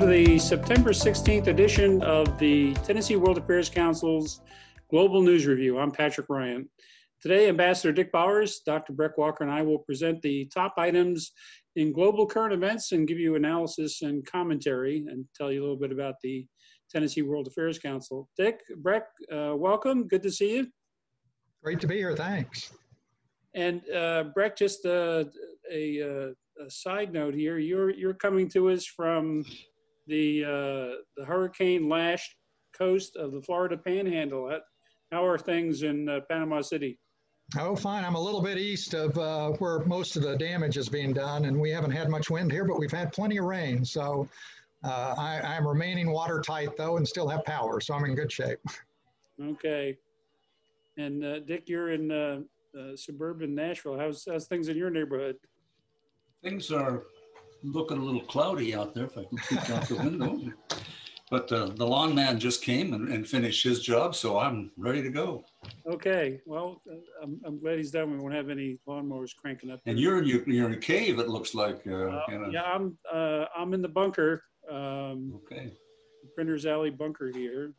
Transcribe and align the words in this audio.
to 0.00 0.06
the 0.06 0.38
September 0.38 0.92
16th 0.92 1.48
edition 1.48 2.02
of 2.02 2.38
the 2.38 2.72
Tennessee 2.86 3.16
World 3.16 3.36
Affairs 3.36 3.68
Council's 3.68 4.40
Global 4.88 5.20
News 5.20 5.46
Review. 5.46 5.78
I'm 5.78 5.90
Patrick 5.90 6.26
Ryan. 6.30 6.70
Today, 7.20 7.50
Ambassador 7.50 7.92
Dick 7.92 8.10
Bowers, 8.10 8.62
Dr. 8.64 8.94
Breck 8.94 9.18
Walker, 9.18 9.44
and 9.44 9.52
I 9.52 9.60
will 9.60 9.80
present 9.80 10.22
the 10.22 10.46
top 10.46 10.72
items 10.78 11.32
in 11.76 11.92
global 11.92 12.26
current 12.26 12.54
events 12.54 12.92
and 12.92 13.06
give 13.06 13.18
you 13.18 13.34
analysis 13.34 14.00
and 14.00 14.24
commentary 14.24 15.04
and 15.06 15.26
tell 15.36 15.52
you 15.52 15.60
a 15.60 15.64
little 15.64 15.76
bit 15.76 15.92
about 15.92 16.14
the 16.22 16.46
Tennessee 16.90 17.20
World 17.20 17.46
Affairs 17.46 17.78
Council. 17.78 18.26
Dick, 18.38 18.60
Breck, 18.78 19.04
uh, 19.30 19.52
welcome. 19.54 20.08
Good 20.08 20.22
to 20.22 20.30
see 20.30 20.56
you. 20.56 20.68
Great 21.62 21.78
to 21.80 21.86
be 21.86 21.96
here. 21.96 22.16
Thanks. 22.16 22.72
And 23.54 23.82
uh, 23.90 24.24
Breck, 24.34 24.56
just 24.56 24.86
uh, 24.86 25.24
a, 25.70 25.98
a, 25.98 26.30
a, 26.64 26.70
side 26.70 27.12
note 27.12 27.34
here. 27.34 27.58
You're 27.58 27.90
you're 27.90 28.14
coming 28.14 28.48
to 28.50 28.70
us 28.70 28.86
from 28.86 29.44
the 30.10 30.44
uh, 30.44 30.96
the 31.16 31.24
hurricane 31.24 31.88
lashed 31.88 32.34
coast 32.76 33.16
of 33.16 33.32
the 33.32 33.40
Florida 33.40 33.76
Panhandle. 33.76 34.60
How 35.10 35.24
are 35.24 35.38
things 35.38 35.82
in 35.82 36.08
uh, 36.08 36.20
Panama 36.28 36.60
City? 36.60 36.98
Oh, 37.58 37.74
fine. 37.74 38.04
I'm 38.04 38.14
a 38.14 38.20
little 38.20 38.42
bit 38.42 38.58
east 38.58 38.94
of 38.94 39.16
uh, 39.18 39.50
where 39.52 39.80
most 39.80 40.16
of 40.16 40.22
the 40.22 40.36
damage 40.36 40.76
is 40.76 40.88
being 40.88 41.12
done, 41.12 41.46
and 41.46 41.60
we 41.60 41.70
haven't 41.70 41.90
had 41.90 42.08
much 42.08 42.30
wind 42.30 42.52
here, 42.52 42.64
but 42.64 42.78
we've 42.78 42.92
had 42.92 43.12
plenty 43.12 43.38
of 43.38 43.44
rain. 43.44 43.84
So 43.84 44.28
uh, 44.84 45.14
I, 45.18 45.56
am 45.56 45.66
remaining 45.66 46.10
watertight 46.10 46.76
though, 46.76 46.96
and 46.96 47.06
still 47.06 47.28
have 47.28 47.44
power, 47.44 47.80
so 47.80 47.94
I'm 47.94 48.04
in 48.04 48.14
good 48.14 48.30
shape. 48.30 48.60
Okay. 49.42 49.98
And 50.96 51.24
uh, 51.24 51.40
Dick, 51.40 51.68
you're 51.68 51.90
in 51.90 52.12
uh, 52.12 52.40
uh, 52.78 52.94
suburban 52.94 53.54
Nashville. 53.54 53.98
How's, 53.98 54.26
how's 54.30 54.46
things 54.46 54.68
in 54.68 54.76
your 54.76 54.90
neighborhood? 54.90 55.36
Things 56.44 56.70
are 56.70 57.04
looking 57.62 57.98
a 57.98 58.04
little 58.04 58.22
cloudy 58.22 58.74
out 58.74 58.94
there 58.94 59.04
if 59.04 59.16
I 59.16 59.24
can 59.24 59.38
peek 59.48 59.70
out 59.70 59.88
the 59.88 59.96
window. 59.96 60.40
But 61.30 61.52
uh, 61.52 61.66
the 61.66 61.86
long 61.86 62.12
man 62.12 62.40
just 62.40 62.60
came 62.60 62.92
and, 62.92 63.08
and, 63.08 63.26
finished 63.26 63.62
his 63.62 63.80
job, 63.80 64.16
so 64.16 64.36
I'm 64.36 64.72
ready 64.76 65.00
to 65.00 65.10
go. 65.10 65.44
Okay, 65.86 66.40
well, 66.44 66.82
uh, 66.90 66.96
I'm, 67.22 67.40
I'm 67.44 67.60
glad 67.60 67.76
he's 67.76 67.92
done. 67.92 68.10
We 68.10 68.18
won't 68.18 68.34
have 68.34 68.50
any 68.50 68.80
lawnmowers 68.88 69.30
cranking 69.36 69.70
up. 69.70 69.78
And 69.86 69.96
you're 69.96 70.18
in 70.18 70.24
your, 70.26 70.42
you're 70.50 70.66
in 70.66 70.74
a 70.74 70.80
cave. 70.80 71.20
It 71.20 71.28
looks 71.28 71.54
like. 71.54 71.82
Uh, 71.86 71.92
uh 71.92 72.48
yeah, 72.50 72.64
I'm 72.64 72.98
uh, 73.12 73.44
I'm 73.56 73.74
in 73.74 73.80
the 73.80 73.88
bunker. 73.88 74.42
Um, 74.68 75.40
okay. 75.44 75.72
Printer's 76.34 76.66
Alley 76.66 76.90
bunker 76.90 77.30
here, 77.32 77.74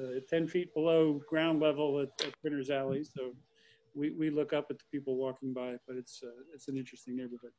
uh, 0.00 0.18
10 0.28 0.48
feet 0.48 0.74
below 0.74 1.20
ground 1.28 1.60
level 1.60 2.00
at, 2.00 2.08
at 2.26 2.32
Printer's 2.40 2.70
Alley. 2.70 3.04
So 3.04 3.32
we, 3.94 4.10
we 4.10 4.28
look 4.28 4.52
up 4.52 4.66
at 4.70 4.78
the 4.78 4.84
people 4.90 5.16
walking 5.16 5.52
by, 5.52 5.76
but 5.86 5.96
it's 5.96 6.20
it's 6.52 6.66
an 6.66 6.76
interesting 6.76 7.16
neighborhood. 7.16 7.52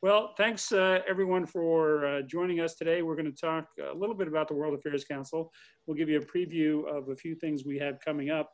Well, 0.00 0.32
thanks 0.36 0.70
uh, 0.70 1.00
everyone 1.08 1.44
for 1.44 2.06
uh, 2.06 2.22
joining 2.22 2.60
us 2.60 2.76
today. 2.76 3.02
We're 3.02 3.16
going 3.16 3.32
to 3.34 3.40
talk 3.40 3.66
a 3.84 3.92
little 3.92 4.14
bit 4.14 4.28
about 4.28 4.46
the 4.46 4.54
World 4.54 4.78
Affairs 4.78 5.04
Council. 5.04 5.50
We'll 5.86 5.96
give 5.96 6.08
you 6.08 6.20
a 6.20 6.24
preview 6.24 6.86
of 6.86 7.08
a 7.08 7.16
few 7.16 7.34
things 7.34 7.64
we 7.64 7.80
have 7.80 7.98
coming 7.98 8.30
up. 8.30 8.48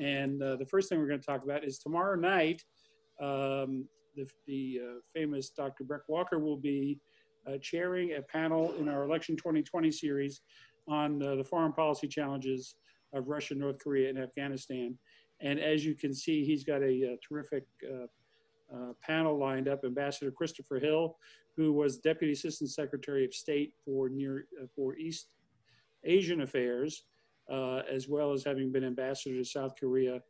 And 0.00 0.42
uh, 0.42 0.56
the 0.56 0.66
first 0.66 0.90
thing 0.90 0.98
we're 0.98 1.08
going 1.08 1.20
to 1.20 1.24
talk 1.24 1.44
about 1.44 1.64
is 1.64 1.78
tomorrow 1.78 2.14
night, 2.14 2.62
um, 3.22 3.88
the, 4.14 4.28
the 4.46 4.80
uh, 4.84 4.98
famous 5.14 5.48
Dr. 5.48 5.84
Breck 5.84 6.02
Walker 6.08 6.38
will 6.38 6.58
be 6.58 7.00
uh, 7.46 7.56
chairing 7.62 8.16
a 8.18 8.20
panel 8.20 8.74
in 8.78 8.86
our 8.90 9.04
Election 9.04 9.34
2020 9.34 9.90
series 9.90 10.42
on 10.88 11.22
uh, 11.22 11.36
the 11.36 11.44
foreign 11.44 11.72
policy 11.72 12.06
challenges 12.06 12.74
of 13.14 13.28
Russia, 13.28 13.54
North 13.54 13.78
Korea, 13.82 14.10
and 14.10 14.18
Afghanistan. 14.18 14.98
And 15.40 15.58
as 15.58 15.86
you 15.86 15.94
can 15.94 16.12
see, 16.12 16.44
he's 16.44 16.64
got 16.64 16.82
a, 16.82 17.14
a 17.14 17.16
terrific 17.26 17.64
uh, 18.74 18.92
panel 19.02 19.38
lined 19.38 19.68
up 19.68 19.84
Ambassador 19.84 20.30
Christopher 20.30 20.78
Hill, 20.78 21.16
who 21.56 21.72
was 21.72 21.98
Deputy 21.98 22.32
Assistant 22.32 22.70
Secretary 22.70 23.24
of 23.24 23.34
State 23.34 23.74
for 23.84 24.08
near 24.08 24.46
uh, 24.60 24.66
for 24.74 24.96
East 24.96 25.28
Asian 26.04 26.40
Affairs, 26.42 27.04
uh, 27.50 27.82
as 27.90 28.08
well 28.08 28.32
as 28.32 28.44
having 28.44 28.72
been 28.72 28.84
ambassador 28.84 29.36
to 29.36 29.44
South 29.44 29.74
Korea 29.78 30.20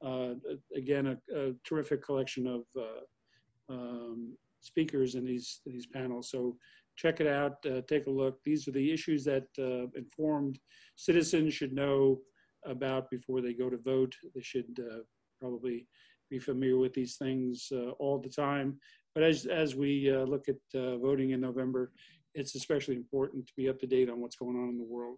uh, 0.03 0.35
again, 0.75 1.07
a, 1.07 1.17
a, 1.37 1.53
terrific 1.65 2.03
collection 2.03 2.47
of 2.47 2.61
uh, 2.79 3.73
um, 3.73 4.37
speakers 4.61 5.15
in 5.15 5.25
these, 5.25 5.59
these 5.65 5.85
panels. 5.85 6.31
So 6.31 6.55
check 6.95 7.19
it 7.19 7.27
out, 7.27 7.57
uh, 7.65 7.81
take 7.87 8.07
a 8.07 8.11
look. 8.21 8.39
These 8.43 8.67
are 8.67 8.71
the 8.71 8.91
issues 8.91 9.25
that 9.25 9.47
uh, 9.59 9.87
informed 9.95 10.57
citizens 10.95 11.53
should 11.53 11.73
know 11.73 12.19
about 12.65 13.11
before 13.11 13.41
they 13.41 13.53
go 13.53 13.69
to 13.69 13.77
vote. 13.77 14.15
They 14.33 14.41
should 14.41 14.79
uh, 14.79 14.99
probably 15.41 15.85
be 16.29 16.39
familiar 16.39 16.77
with 16.77 16.93
these 16.93 17.17
things 17.17 17.71
all 17.99 18.19
the 18.19 18.29
time. 18.29 18.79
But 19.13 19.23
as, 19.23 19.45
as 19.45 19.75
we 19.75 20.11
look 20.11 20.45
at 20.49 20.57
voting 20.73 21.31
in 21.31 21.41
November, 21.41 21.91
it's 22.35 22.55
especially 22.55 22.95
important 22.95 23.47
to 23.47 23.53
be 23.55 23.69
up 23.69 23.79
to 23.79 23.87
date 23.87 24.09
on 24.09 24.19
what's 24.19 24.35
going 24.35 24.57
on 24.57 24.69
in 24.69 24.77
the 24.77 24.83
world. 24.83 25.17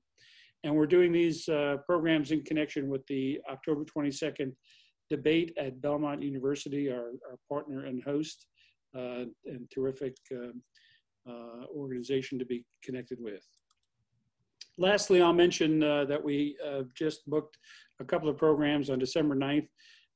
And 0.63 0.75
we're 0.75 0.87
doing 0.87 1.11
these 1.11 1.47
uh, 1.47 1.77
programs 1.85 2.31
in 2.31 2.43
connection 2.43 2.89
with 2.89 3.05
the 3.07 3.39
October 3.49 3.85
22nd 3.85 4.51
debate 5.09 5.53
at 5.57 5.81
Belmont 5.81 6.21
University, 6.21 6.91
our, 6.91 7.11
our 7.29 7.37
partner 7.47 7.85
and 7.85 8.03
host, 8.03 8.45
uh, 8.95 9.25
and 9.45 9.69
terrific 9.73 10.15
um, 10.33 10.61
uh, 11.27 11.65
organization 11.75 12.39
to 12.39 12.45
be 12.45 12.65
connected 12.83 13.19
with. 13.21 13.45
Lastly, 14.77 15.21
I'll 15.21 15.33
mention 15.33 15.83
uh, 15.83 16.05
that 16.05 16.23
we 16.23 16.57
uh, 16.65 16.83
just 16.95 17.29
booked 17.29 17.57
a 17.99 18.05
couple 18.05 18.29
of 18.29 18.37
programs 18.37 18.89
on 18.89 18.99
December 18.99 19.35
9th. 19.35 19.67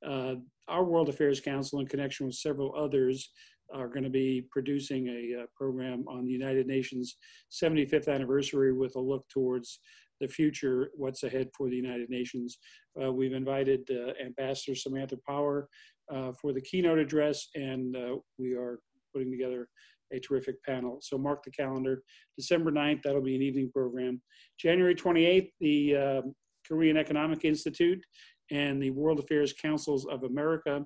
Uh, 0.06 0.34
our 0.68 0.84
World 0.84 1.08
Affairs 1.08 1.40
Council, 1.40 1.80
in 1.80 1.86
connection 1.86 2.26
with 2.26 2.34
several 2.34 2.74
others, 2.74 3.30
are 3.72 3.88
going 3.88 4.04
to 4.04 4.10
be 4.10 4.46
producing 4.50 5.08
a 5.08 5.44
program 5.56 6.04
on 6.06 6.24
the 6.24 6.30
United 6.30 6.66
Nations 6.66 7.16
75th 7.50 8.08
anniversary 8.12 8.72
with 8.72 8.96
a 8.96 9.00
look 9.00 9.26
towards 9.28 9.80
the 10.20 10.28
future, 10.28 10.90
what's 10.94 11.22
ahead 11.22 11.48
for 11.56 11.68
the 11.68 11.76
United 11.76 12.10
Nations. 12.10 12.58
Uh, 13.00 13.12
we've 13.12 13.32
invited 13.32 13.88
uh, 13.90 14.12
Ambassador 14.24 14.74
Samantha 14.74 15.18
Power 15.26 15.68
uh, 16.12 16.32
for 16.40 16.52
the 16.52 16.60
keynote 16.60 16.98
address, 16.98 17.48
and 17.54 17.96
uh, 17.96 18.16
we 18.38 18.54
are 18.54 18.78
putting 19.12 19.30
together 19.30 19.68
a 20.12 20.20
terrific 20.20 20.62
panel. 20.62 20.98
So 21.02 21.18
mark 21.18 21.42
the 21.44 21.50
calendar. 21.50 22.02
December 22.36 22.70
9th, 22.70 23.02
that'll 23.02 23.22
be 23.22 23.36
an 23.36 23.42
evening 23.42 23.70
program. 23.72 24.20
January 24.58 24.94
28th, 24.94 25.50
the 25.60 25.96
um, 25.96 26.34
Korean 26.66 26.96
Economic 26.96 27.44
Institute 27.44 28.02
and 28.50 28.82
the 28.82 28.90
World 28.90 29.18
Affairs 29.18 29.52
Councils 29.52 30.06
of 30.06 30.24
America 30.24 30.84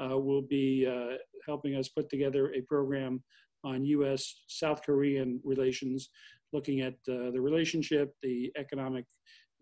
uh, 0.00 0.16
will 0.16 0.42
be 0.42 0.86
uh, 0.86 1.16
helping 1.46 1.76
us 1.76 1.88
put 1.88 2.08
together 2.08 2.52
a 2.52 2.60
program 2.62 3.22
on 3.64 3.84
U.S. 3.84 4.42
South 4.46 4.82
Korean 4.82 5.40
relations 5.44 6.08
looking 6.52 6.80
at 6.80 6.94
uh, 7.08 7.30
the 7.30 7.40
relationship, 7.40 8.14
the 8.22 8.52
economic 8.56 9.04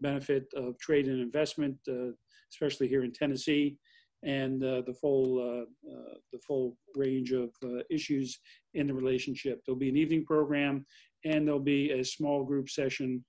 benefit 0.00 0.46
of 0.55 0.79
trade 0.79 1.06
and 1.06 1.20
investment, 1.20 1.76
uh, 1.88 2.12
especially 2.52 2.88
here 2.88 3.05
in 3.05 3.12
Tennessee, 3.12 3.76
and 4.25 4.62
uh, 4.64 4.82
the 4.87 4.94
full 4.94 5.38
uh, 5.38 5.90
uh, 5.90 6.14
the 6.32 6.38
full 6.46 6.76
range 6.96 7.32
of 7.32 7.50
uh, 7.64 7.82
issues 7.90 8.38
in 8.75 8.87
the 8.87 8.94
relationship. 8.94 9.61
There'll 9.64 9.79
be 9.79 9.88
an 9.88 9.96
evening 9.96 10.25
program, 10.25 10.85
and 11.25 11.46
there'll 11.46 11.61
be 11.61 11.93
a 11.93 12.05
small 12.05 12.44
group 12.44 12.69
session 12.69 13.25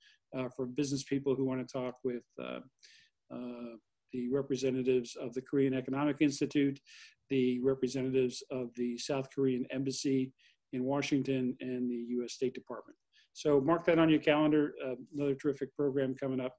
for 0.55 0.67
business 0.67 1.03
people 1.03 1.33
who 1.35 1.45
want 1.45 1.67
to 1.67 1.71
talk 1.71 1.95
with 2.03 2.23
the 4.12 4.29
representatives 4.31 5.15
of 5.15 5.33
the 5.33 5.41
Korean 5.41 5.73
Economic 5.73 6.17
Institute, 6.19 6.79
the 7.29 7.59
representatives 7.62 8.44
of 8.51 8.69
the 8.75 8.97
South 8.97 9.27
Korean 9.33 9.65
Embassy 9.71 10.31
in 10.73 10.83
Washington, 10.83 11.55
and 11.62 11.89
the 11.89 12.05
U.S. 12.15 12.33
State 12.33 12.53
Department. 12.53 12.97
So 13.33 13.61
mark 13.61 13.85
that 13.85 13.99
on 13.99 14.09
your 14.09 14.19
calendar. 14.19 14.73
Uh, 14.83 14.95
another 15.15 15.35
terrific 15.35 15.75
program 15.75 16.15
coming 16.15 16.39
up 16.39 16.53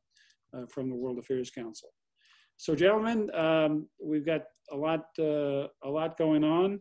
uh, 0.56 0.66
from 0.72 0.88
the 0.88 0.96
World 0.96 1.18
Affairs 1.18 1.50
Council. 1.50 1.90
so, 2.56 2.74
gentlemen, 2.74 3.30
um, 3.34 3.88
we've 4.02 4.26
got 4.26 4.42
a 4.70 4.76
lot, 4.76 5.06
uh, 5.18 5.66
a 5.84 5.88
lot 5.88 6.16
going 6.18 6.44
on. 6.44 6.80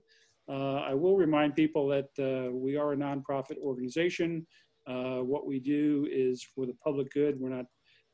Uh, 0.50 0.82
I 0.82 0.94
will 0.94 1.16
remind 1.16 1.56
people 1.56 1.88
that 1.90 2.10
uh, 2.20 2.52
we 2.52 2.76
are 2.76 2.94
a 2.94 2.98
nonprofit 2.98 3.58
organization. 3.62 4.46
What 4.86 5.46
we 5.46 5.60
do 5.60 6.08
is 6.12 6.44
for 6.56 6.66
the 6.66 6.74
public 6.84 7.12
good. 7.12 7.40
We're 7.40 7.50
not 7.50 7.66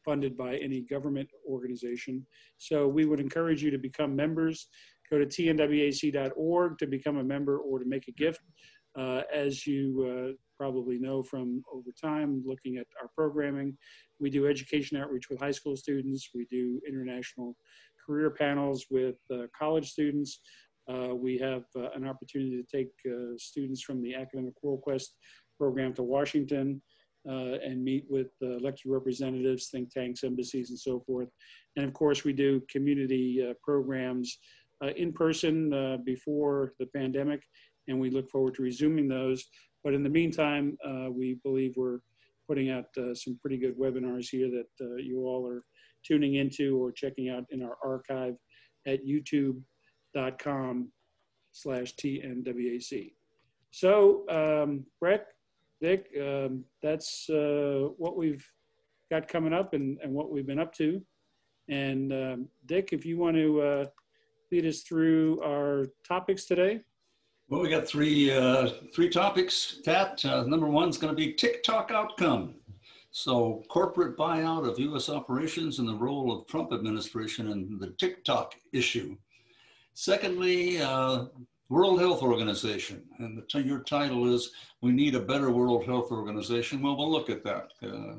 funded 0.04 0.38
by 0.38 0.57
any 0.57 0.81
government 0.81 1.30
organization. 1.50 2.25
So 2.57 2.88
we 2.88 3.06
would 3.06 3.19
encourage 3.19 3.63
you 3.63 3.72
to 3.72 3.77
become 3.77 4.16
members. 4.16 4.68
Go 5.10 5.18
to 5.18 5.25
tnwac.org 5.25 6.77
to 6.77 6.88
become 6.88 7.18
a 7.18 7.24
member 7.24 7.60
or 7.60 7.80
to 7.80 7.86
make 7.86 8.07
a 8.07 8.12
gift. 8.12 8.42
Uh, 8.98 9.24
as 9.33 9.68
you 9.68 10.36
probably 10.57 10.98
know 10.98 11.24
from 11.24 11.63
over 11.74 11.90
time, 12.02 12.44
looking 12.46 12.78
at 12.78 12.88
our 13.02 13.10
programming, 13.16 13.78
we 14.19 14.30
do 14.30 14.48
education 14.48 14.98
outreach 14.98 15.30
with 15.30 15.40
high 15.40 15.52
school 15.52 15.75
students. 15.75 16.30
We 16.34 16.46
do 16.50 16.81
international 16.88 17.56
career 18.06 18.30
panels 18.30 18.86
with 18.90 19.16
uh, 19.31 19.48
college 19.57 19.90
students. 19.90 20.40
Uh, 20.90 21.16
we 21.16 21.38
have 21.38 21.63
uh, 21.75 21.90
an 21.96 22.07
opportunity 22.07 22.62
to 22.62 22.78
take 22.78 22.92
uh, 23.10 23.34
students 23.38 23.81
from 23.81 24.02
the 24.02 24.13
Academic 24.13 24.54
World 24.62 24.81
Quest 24.81 25.16
program 25.57 25.94
to 25.96 26.04
Washington 26.04 26.81
uh, 27.28 27.58
and 27.63 27.84
meet 27.84 28.06
with 28.08 28.28
elected 28.42 28.92
representatives, 28.92 29.69
think 29.69 29.92
tanks, 29.92 30.24
embassies, 30.24 30.69
and 30.69 30.80
so 30.80 31.00
forth. 31.00 31.30
And 31.75 31.86
of 31.86 31.94
course, 31.94 32.24
we 32.24 32.34
do 32.34 32.62
community 32.69 33.44
programs 33.63 34.38
in 34.96 35.12
person 35.12 36.01
before 36.06 36.74
the 36.78 36.86
pandemic, 36.86 37.42
and 37.88 38.00
we 38.00 38.12
look 38.12 38.30
forward 38.30 38.54
to 38.56 38.62
resuming 38.62 39.08
those. 39.08 39.44
But 39.86 39.94
in 39.94 40.04
the 40.04 40.10
meantime, 40.10 40.78
we 41.14 41.36
believe 41.44 41.76
we're 41.78 42.00
putting 42.48 42.70
out 42.72 42.86
uh, 42.98 43.14
some 43.14 43.38
pretty 43.42 43.58
good 43.58 43.78
webinars 43.78 44.28
here 44.30 44.50
that 44.50 44.86
uh, 44.86 44.96
you 44.96 45.26
all 45.26 45.48
are 45.48 45.64
tuning 46.04 46.36
into 46.36 46.78
or 46.78 46.92
checking 46.92 47.30
out 47.30 47.44
in 47.50 47.64
our 47.64 47.78
archive 47.84 48.36
at 48.88 49.06
youtube.com 49.06 50.92
slash 51.52 51.96
TNWAC. 51.96 53.14
So, 53.72 54.26
um, 54.30 54.86
Dick, 55.82 56.10
um, 56.22 56.64
that's 56.82 57.30
uh, 57.30 57.90
what 57.98 58.16
we've 58.16 58.48
got 59.12 59.28
coming 59.28 59.54
up 59.54 59.74
and, 59.74 59.98
and 60.02 60.14
what 60.14 60.32
we've 60.32 60.48
been 60.48 60.60
up 60.60 60.74
to. 60.76 61.02
And 61.68 62.14
um, 62.14 62.48
Dick, 62.66 62.90
if 62.92 63.06
you 63.06 63.18
want 63.18 63.36
to 63.36 63.62
uh, 63.62 63.86
lead 64.52 64.66
us 64.66 64.82
through 64.82 65.42
our 65.44 65.88
topics 66.08 66.46
today. 66.46 66.82
Well, 67.48 67.62
we 67.62 67.70
got 67.70 67.88
three 67.88 68.32
uh, 68.32 68.70
three 68.92 69.10
topics. 69.10 69.80
Pat, 69.86 70.26
uh, 70.26 70.46
number 70.46 70.68
one 70.68 70.90
is 70.90 70.98
going 70.98 71.16
to 71.16 71.16
be 71.16 71.34
TikTok 71.34 71.92
outcome. 71.92 72.56
So, 73.12 73.64
corporate 73.70 74.18
buyout 74.18 74.68
of 74.68 74.80
U.S. 74.80 75.10
operations 75.10 75.78
and 75.78 75.88
the 75.88 75.94
role 75.94 76.32
of 76.32 76.48
Trump 76.48 76.74
administration 76.74 77.52
in 77.52 77.78
the 77.78 77.92
TikTok 78.00 78.56
issue. 78.74 79.16
Secondly, 79.94 80.82
uh, 80.82 81.26
World 81.70 82.00
Health 82.00 82.24
Organization, 82.24 83.04
and 83.20 83.38
the, 83.38 83.62
your 83.62 83.84
title 83.84 84.34
is 84.34 84.50
"We 84.82 84.92
Need 84.92 85.14
a 85.14 85.20
Better 85.20 85.52
World 85.52 85.86
Health 85.86 86.12
Organization." 86.12 86.82
Well, 86.82 86.98
we'll 86.98 87.12
look 87.12 87.30
at 87.30 87.44
that. 87.44 87.74
Uh, 87.84 88.16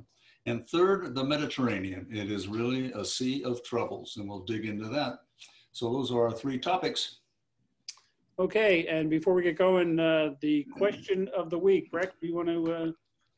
and 0.46 0.68
third, 0.68 1.16
the 1.16 1.24
Mediterranean. 1.24 2.06
It 2.12 2.30
is 2.30 2.46
really 2.46 2.92
a 2.92 3.04
sea 3.04 3.42
of 3.42 3.64
troubles, 3.64 4.18
and 4.18 4.28
we'll 4.28 4.44
dig 4.44 4.66
into 4.66 4.88
that. 4.90 5.18
So, 5.72 5.92
those 5.92 6.12
are 6.12 6.26
our 6.26 6.32
three 6.32 6.60
topics. 6.60 7.16
Okay, 8.38 8.86
and 8.86 9.08
before 9.08 9.32
we 9.32 9.42
get 9.42 9.56
going, 9.56 9.98
uh, 9.98 10.34
the 10.40 10.66
question 10.76 11.28
of 11.34 11.48
the 11.48 11.58
week, 11.58 11.90
Breck, 11.90 12.12
do 12.20 12.26
you 12.26 12.34
want 12.34 12.48
to 12.48 12.72
uh, 12.72 12.92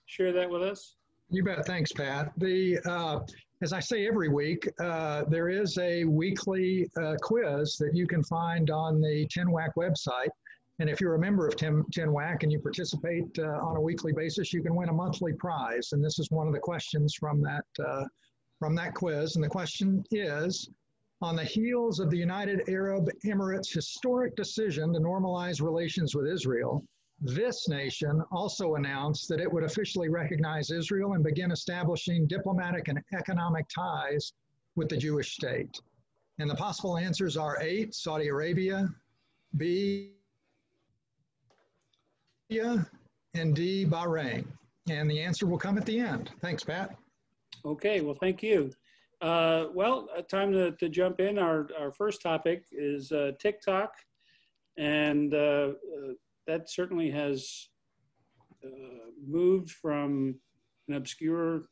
share 0.07 0.33
that 0.33 0.51
with 0.51 0.63
us? 0.63 0.97
You 1.31 1.45
bet. 1.45 1.65
Thanks, 1.67 1.93
Pat. 1.93 2.33
The 2.39 2.79
uh, 2.85 3.21
as 3.63 3.73
I 3.73 3.79
say 3.79 4.09
every 4.09 4.29
week, 4.29 4.69
uh, 4.81 5.25
there 5.29 5.51
is 5.51 5.79
a 5.79 6.05
weekly 6.05 6.91
uh, 7.01 7.15
quiz 7.23 7.77
that 7.77 7.95
you 7.95 8.09
can 8.09 8.25
find 8.25 8.71
on 8.71 9.01
the 9.01 9.29
TINWAC 9.29 9.71
website. 9.77 10.31
And 10.81 10.89
if 10.89 11.01
you're 11.01 11.15
a 11.15 11.19
member 11.19 11.47
of 11.47 11.57
Tin, 11.57 11.85
TINWAC 11.93 12.43
and 12.43 12.51
you 12.51 12.59
participate 12.59 13.39
uh, 13.39 13.43
on 13.43 13.77
a 13.77 13.81
weekly 13.81 14.13
basis, 14.13 14.53
you 14.53 14.63
can 14.63 14.75
win 14.75 14.89
a 14.89 14.93
monthly 14.93 15.33
prize. 15.33 15.91
And 15.93 16.05
this 16.05 16.19
is 16.19 16.31
one 16.31 16.49
of 16.49 16.53
the 16.53 16.61
questions 16.61 17.15
from 17.15 17.41
that 17.43 17.65
from 18.59 18.75
that 18.75 18.95
quiz. 18.95 19.37
And 19.37 19.45
the 19.45 19.49
question 19.49 20.03
is, 20.11 20.69
on 21.21 21.35
the 21.37 21.45
heels 21.45 21.99
of 21.99 22.11
the 22.11 22.17
United 22.17 22.69
Arab 22.69 23.09
Emirates' 23.25 23.73
historic 23.73 24.37
decision 24.37 24.93
to 24.93 25.01
normalize 25.01 25.61
relations 25.61 26.15
with 26.15 26.27
Israel, 26.27 26.85
this 27.21 27.69
nation 27.69 28.23
also 28.31 28.77
announced 28.77 29.29
that 29.29 29.41
it 29.41 29.53
would 29.53 29.65
officially 29.65 30.09
recognize 30.09 30.71
Israel 30.71 31.15
and 31.15 31.25
begin 31.25 31.51
establishing 31.51 32.29
diplomatic 32.29 32.87
and 32.87 33.01
economic 33.13 33.67
ties 33.69 34.33
with 34.77 34.89
the 34.89 34.97
Jewish 34.97 35.35
state. 35.35 35.81
And 36.39 36.49
the 36.49 36.55
possible 36.55 36.97
answers 36.97 37.37
are 37.37 37.59
eight, 37.61 37.95
Saudi 37.95 38.29
Arabia, 38.29 38.89
B, 39.57 40.13
and 42.51 43.55
D, 43.55 43.85
Bahrain. 43.85 44.47
And 44.89 45.11
the 45.11 45.21
answer 45.21 45.47
will 45.47 45.59
come 45.59 45.77
at 45.77 45.85
the 45.85 45.99
end. 45.99 46.31
Thanks, 46.41 46.63
Pat. 46.63 46.97
Okay, 47.65 48.01
well, 48.01 48.15
thank 48.15 48.43
you. 48.43 48.71
Uh, 49.21 49.67
well, 49.75 50.09
uh, 50.17 50.23
time 50.23 50.53
to, 50.53 50.71
to 50.73 50.89
jump 50.89 51.21
in. 51.21 51.39
Our, 51.39 51.69
our 51.79 51.93
first 51.93 52.23
topic 52.23 52.65
is 52.71 53.11
uh, 53.11 53.33
TikTok. 53.41 53.93
And 54.77 55.35
uh, 55.35 55.73
uh, 55.73 56.13
that 56.47 56.71
certainly 56.71 57.11
has 57.11 57.69
uh, 58.65 59.11
moved 59.27 59.71
from 59.71 60.37
an 60.89 60.95
obscure 60.95 61.65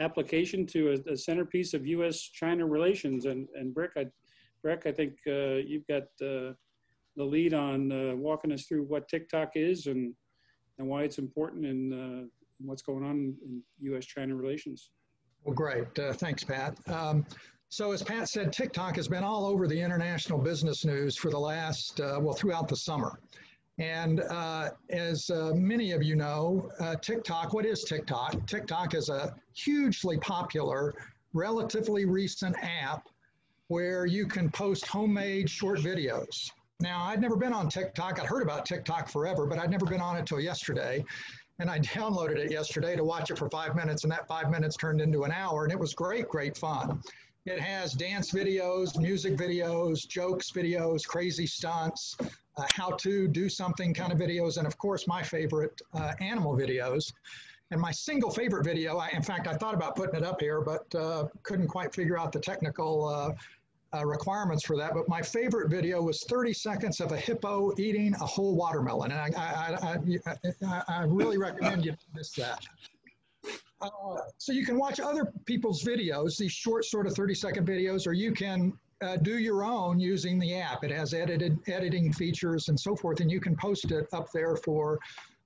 application 0.00 0.66
to 0.66 0.92
a, 0.92 1.12
a 1.12 1.16
centerpiece 1.16 1.72
of 1.72 1.86
U.S.-China 1.86 2.70
relations. 2.70 3.24
And, 3.24 3.48
and 3.54 3.74
Breck, 3.74 3.92
I, 3.96 4.06
Breck, 4.62 4.86
I 4.86 4.92
think 4.92 5.14
you've 5.24 5.86
got 5.86 6.02
the 6.20 6.54
lead 7.16 7.54
on 7.54 8.20
walking 8.20 8.52
us 8.52 8.66
through 8.66 8.84
what 8.84 9.08
TikTok 9.08 9.52
is 9.54 9.86
and, 9.86 10.14
and 10.78 10.86
why 10.86 11.02
it's 11.02 11.18
important 11.18 11.64
and 11.64 12.30
what's 12.60 12.82
going 12.82 13.04
on 13.04 13.34
in 13.42 13.62
U.S.-China 13.80 14.38
relations. 14.38 14.90
Well, 15.44 15.54
great. 15.54 15.98
Uh, 15.98 16.12
thanks, 16.12 16.44
Pat. 16.44 16.76
Um, 16.88 17.24
so 17.70 17.92
as 17.92 18.02
Pat 18.02 18.28
said, 18.28 18.52
TikTok 18.52 18.96
has 18.96 19.08
been 19.08 19.24
all 19.24 19.46
over 19.46 19.66
the 19.66 19.80
international 19.80 20.38
business 20.38 20.84
news 20.84 21.16
for 21.16 21.30
the 21.30 21.38
last, 21.38 22.00
uh, 22.00 22.18
well, 22.20 22.34
throughout 22.34 22.68
the 22.68 22.76
summer. 22.76 23.18
And 23.78 24.20
uh, 24.20 24.70
as 24.90 25.30
uh, 25.30 25.52
many 25.54 25.92
of 25.92 26.02
you 26.02 26.16
know, 26.16 26.70
uh, 26.80 26.96
TikTok, 26.96 27.52
what 27.52 27.64
is 27.64 27.84
TikTok? 27.84 28.46
TikTok 28.46 28.94
is 28.94 29.08
a 29.08 29.34
hugely 29.54 30.18
popular, 30.18 30.94
relatively 31.32 32.04
recent 32.04 32.56
app 32.60 33.06
where 33.68 34.06
you 34.06 34.26
can 34.26 34.50
post 34.50 34.86
homemade 34.86 35.48
short 35.48 35.78
videos. 35.78 36.50
Now, 36.80 37.04
I'd 37.04 37.20
never 37.20 37.36
been 37.36 37.52
on 37.52 37.68
TikTok. 37.68 38.18
I'd 38.20 38.26
heard 38.26 38.42
about 38.42 38.64
TikTok 38.64 39.08
forever, 39.08 39.46
but 39.46 39.58
I'd 39.58 39.70
never 39.70 39.84
been 39.84 40.00
on 40.00 40.16
it 40.16 40.26
till 40.26 40.40
yesterday 40.40 41.04
and 41.58 41.70
I 41.70 41.78
downloaded 41.94 42.36
it 42.36 42.50
yesterday 42.50 42.96
to 42.96 43.04
watch 43.04 43.30
it 43.30 43.38
for 43.38 43.48
five 43.50 43.74
minutes, 43.74 44.04
and 44.04 44.12
that 44.12 44.26
five 44.26 44.50
minutes 44.50 44.76
turned 44.76 45.00
into 45.00 45.24
an 45.24 45.32
hour, 45.32 45.64
and 45.64 45.72
it 45.72 45.78
was 45.78 45.94
great, 45.94 46.28
great 46.28 46.56
fun. 46.56 47.02
It 47.46 47.60
has 47.60 47.92
dance 47.92 48.32
videos, 48.32 48.98
music 48.98 49.36
videos, 49.36 50.06
jokes 50.06 50.50
videos, 50.50 51.06
crazy 51.06 51.46
stunts, 51.46 52.16
uh, 52.20 52.64
how 52.74 52.90
to 52.96 53.26
do 53.28 53.48
something 53.48 53.94
kind 53.94 54.12
of 54.12 54.18
videos, 54.18 54.58
and 54.58 54.66
of 54.66 54.76
course, 54.76 55.06
my 55.06 55.22
favorite, 55.22 55.80
uh, 55.94 56.12
animal 56.20 56.56
videos. 56.56 57.12
And 57.70 57.80
my 57.80 57.90
single 57.90 58.30
favorite 58.30 58.64
video, 58.64 58.96
I, 58.96 59.08
in 59.10 59.22
fact, 59.22 59.46
I 59.46 59.54
thought 59.54 59.74
about 59.74 59.94
putting 59.94 60.16
it 60.16 60.24
up 60.24 60.40
here, 60.40 60.60
but 60.60 60.94
uh, 60.94 61.28
couldn't 61.42 61.68
quite 61.68 61.94
figure 61.94 62.18
out 62.18 62.32
the 62.32 62.40
technical 62.40 63.36
uh, 63.94 64.04
requirements 64.04 64.64
for 64.64 64.76
that, 64.76 64.92
but 64.94 65.08
my 65.08 65.22
favorite 65.22 65.70
video 65.70 66.02
was 66.02 66.22
30 66.24 66.52
seconds 66.52 67.00
of 67.00 67.12
a 67.12 67.16
hippo 67.16 67.72
eating 67.78 68.14
a 68.14 68.26
whole 68.26 68.54
watermelon. 68.54 69.12
And 69.12 69.20
I, 69.20 69.30
I, 69.36 69.98
I, 70.66 70.82
I 70.88 71.02
really 71.04 71.38
recommend 71.38 71.84
you 71.84 71.94
miss 72.14 72.32
that. 72.32 72.66
Uh, 73.80 73.88
so 74.36 74.52
you 74.52 74.66
can 74.66 74.76
watch 74.76 75.00
other 75.00 75.32
people's 75.46 75.84
videos, 75.84 76.36
these 76.36 76.52
short 76.52 76.84
sort 76.84 77.06
of 77.06 77.14
30 77.14 77.34
second 77.34 77.66
videos, 77.66 78.06
or 78.06 78.12
you 78.12 78.32
can 78.32 78.72
uh, 79.00 79.16
do 79.16 79.38
your 79.38 79.64
own 79.64 80.00
using 80.00 80.38
the 80.38 80.56
app. 80.56 80.82
It 80.82 80.90
has 80.90 81.14
edited 81.14 81.58
editing 81.68 82.12
features 82.12 82.68
and 82.68 82.78
so 82.78 82.96
forth, 82.96 83.20
and 83.20 83.30
you 83.30 83.40
can 83.40 83.56
post 83.56 83.90
it 83.92 84.06
up 84.12 84.32
there 84.32 84.56
for 84.56 84.98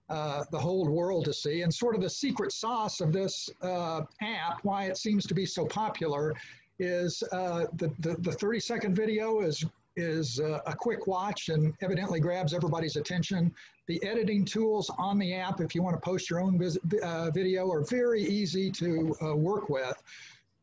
uh, 0.08 0.44
the 0.50 0.58
whole 0.58 0.88
world 0.88 1.26
to 1.26 1.32
see. 1.32 1.62
And 1.62 1.72
sort 1.72 1.94
of 1.94 2.00
the 2.00 2.10
secret 2.10 2.52
sauce 2.52 3.00
of 3.00 3.12
this 3.12 3.50
uh, 3.60 4.02
app, 4.22 4.60
why 4.62 4.84
it 4.84 4.96
seems 4.96 5.26
to 5.26 5.34
be 5.34 5.46
so 5.46 5.66
popular, 5.66 6.34
is 6.78 7.22
uh, 7.32 7.66
the, 7.74 7.92
the, 8.00 8.16
the 8.20 8.32
30 8.32 8.60
second 8.60 8.96
video 8.96 9.40
is 9.40 9.64
is 9.96 10.40
uh, 10.40 10.60
a 10.66 10.74
quick 10.74 11.06
watch 11.06 11.50
and 11.50 11.74
evidently 11.82 12.18
grabs 12.18 12.54
everybody's 12.54 12.96
attention. 12.96 13.54
The 13.88 14.02
editing 14.04 14.44
tools 14.44 14.90
on 14.96 15.18
the 15.18 15.34
app, 15.34 15.60
if 15.60 15.74
you 15.74 15.82
want 15.82 15.96
to 15.96 16.00
post 16.00 16.30
your 16.30 16.40
own 16.40 16.58
uh, 17.02 17.30
video, 17.30 17.70
are 17.70 17.84
very 17.84 18.22
easy 18.22 18.70
to 18.70 19.14
uh, 19.22 19.36
work 19.36 19.68
with. 19.68 20.02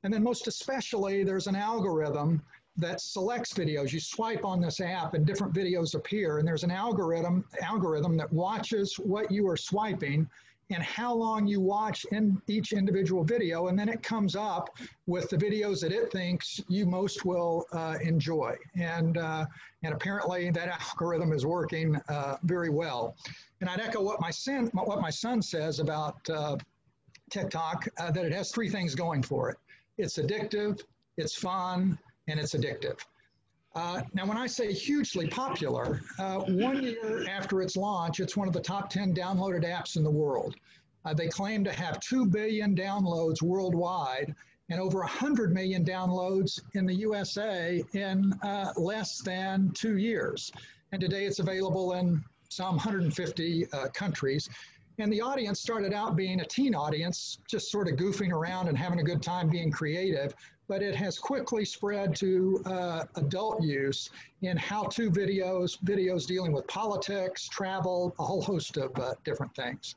And 0.03 0.13
then 0.13 0.23
most 0.23 0.47
especially, 0.47 1.23
there's 1.23 1.47
an 1.47 1.55
algorithm 1.55 2.41
that 2.77 3.01
selects 3.01 3.53
videos. 3.53 3.91
You 3.91 3.99
swipe 3.99 4.45
on 4.45 4.61
this 4.61 4.79
app 4.79 5.13
and 5.13 5.25
different 5.25 5.53
videos 5.53 5.95
appear, 5.95 6.39
and 6.39 6.47
there's 6.47 6.63
an 6.63 6.71
algorithm, 6.71 7.43
algorithm 7.61 8.15
that 8.17 8.31
watches 8.31 8.95
what 8.95 9.29
you 9.29 9.47
are 9.47 9.57
swiping 9.57 10.27
and 10.71 10.83
how 10.83 11.13
long 11.13 11.47
you 11.47 11.59
watch 11.59 12.05
in 12.11 12.39
each 12.47 12.73
individual 12.73 13.23
video, 13.23 13.67
and 13.67 13.77
then 13.77 13.89
it 13.89 14.03
comes 14.03 14.35
up 14.35 14.77
with 15.07 15.29
the 15.29 15.37
videos 15.37 15.81
that 15.81 15.91
it 15.91 16.11
thinks 16.11 16.61
you 16.67 16.85
most 16.85 17.25
will 17.25 17.65
uh, 17.73 17.95
enjoy. 18.03 18.55
And, 18.75 19.17
uh, 19.17 19.45
and 19.83 19.93
apparently 19.93 20.51
that 20.51 20.67
algorithm 20.67 21.33
is 21.33 21.45
working 21.45 21.95
uh, 22.07 22.37
very 22.43 22.69
well. 22.69 23.15
And 23.61 23.69
I'd 23.69 23.79
echo 23.79 24.01
what 24.01 24.21
my, 24.21 24.31
son, 24.31 24.69
what 24.73 25.01
my 25.01 25.09
son 25.09 25.41
says 25.41 25.79
about 25.79 26.17
uh, 26.29 26.57
TikTok, 27.31 27.87
uh, 27.97 28.11
that 28.11 28.25
it 28.25 28.31
has 28.31 28.51
three 28.51 28.69
things 28.69 28.93
going 28.93 29.23
for 29.23 29.49
it. 29.49 29.57
It's 29.97 30.17
addictive, 30.17 30.81
it's 31.17 31.35
fun, 31.35 31.97
and 32.27 32.39
it's 32.39 32.53
addictive. 32.53 32.99
Uh, 33.75 34.01
now, 34.13 34.25
when 34.25 34.37
I 34.37 34.47
say 34.47 34.73
hugely 34.73 35.27
popular, 35.27 36.01
uh, 36.17 36.39
one 36.39 36.81
year 36.81 37.29
after 37.29 37.61
its 37.61 37.77
launch, 37.77 38.19
it's 38.19 38.35
one 38.35 38.47
of 38.47 38.53
the 38.53 38.61
top 38.61 38.89
10 38.89 39.13
downloaded 39.13 39.63
apps 39.63 39.95
in 39.95 40.03
the 40.03 40.09
world. 40.11 40.55
Uh, 41.05 41.13
they 41.13 41.27
claim 41.27 41.63
to 41.63 41.71
have 41.71 41.99
2 41.99 42.25
billion 42.25 42.75
downloads 42.75 43.41
worldwide 43.41 44.33
and 44.69 44.79
over 44.79 44.99
100 44.99 45.53
million 45.53 45.85
downloads 45.85 46.59
in 46.73 46.85
the 46.85 46.93
USA 46.93 47.83
in 47.93 48.33
uh, 48.43 48.71
less 48.75 49.21
than 49.21 49.71
two 49.73 49.97
years. 49.97 50.51
And 50.91 50.99
today 50.99 51.25
it's 51.25 51.39
available 51.39 51.93
in 51.93 52.23
some 52.49 52.75
150 52.75 53.71
uh, 53.71 53.87
countries. 53.89 54.49
And 54.97 55.11
the 55.13 55.21
audience 55.21 55.61
started 55.61 55.93
out 55.93 56.15
being 56.15 56.41
a 56.41 56.45
teen 56.45 56.75
audience, 56.75 57.37
just 57.47 57.71
sort 57.71 57.87
of 57.87 57.95
goofing 57.95 58.31
around 58.31 58.67
and 58.67 58.77
having 58.77 58.99
a 58.99 59.03
good 59.03 59.23
time 59.23 59.49
being 59.49 59.71
creative 59.71 60.33
but 60.69 60.83
it 60.83 60.95
has 60.95 61.17
quickly 61.17 61.65
spread 61.65 62.15
to 62.15 62.61
uh, 62.67 63.03
adult 63.15 63.61
use 63.61 64.11
in 64.43 64.55
how-to 64.55 65.09
videos, 65.09 65.79
videos 65.83 66.27
dealing 66.27 66.51
with 66.51 66.65
politics, 66.67 67.49
travel, 67.49 68.15
a 68.19 68.23
whole 68.23 68.41
host 68.41 68.77
of 68.77 68.97
uh, 68.99 69.15
different 69.25 69.53
things. 69.55 69.95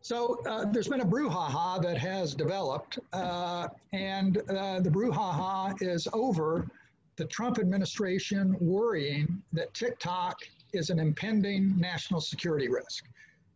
So 0.00 0.38
uh, 0.46 0.64
there's 0.70 0.88
been 0.88 1.00
a 1.00 1.06
brouhaha 1.06 1.82
that 1.82 1.98
has 1.98 2.34
developed, 2.34 3.00
uh, 3.12 3.66
and 3.92 4.38
uh, 4.48 4.80
the 4.80 4.88
brouhaha 4.88 5.74
is 5.82 6.06
over 6.12 6.68
the 7.16 7.26
Trump 7.26 7.58
administration 7.58 8.56
worrying 8.60 9.42
that 9.52 9.74
TikTok 9.74 10.38
is 10.72 10.90
an 10.90 11.00
impending 11.00 11.76
national 11.78 12.20
security 12.20 12.68
risk. 12.68 13.04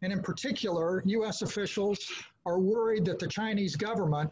And 0.03 0.12
in 0.12 0.21
particular, 0.21 1.03
US 1.07 1.43
officials 1.43 1.99
are 2.45 2.59
worried 2.59 3.05
that 3.07 3.21
the 3.21 3.29
Chinese 3.29 3.76
government 3.76 4.31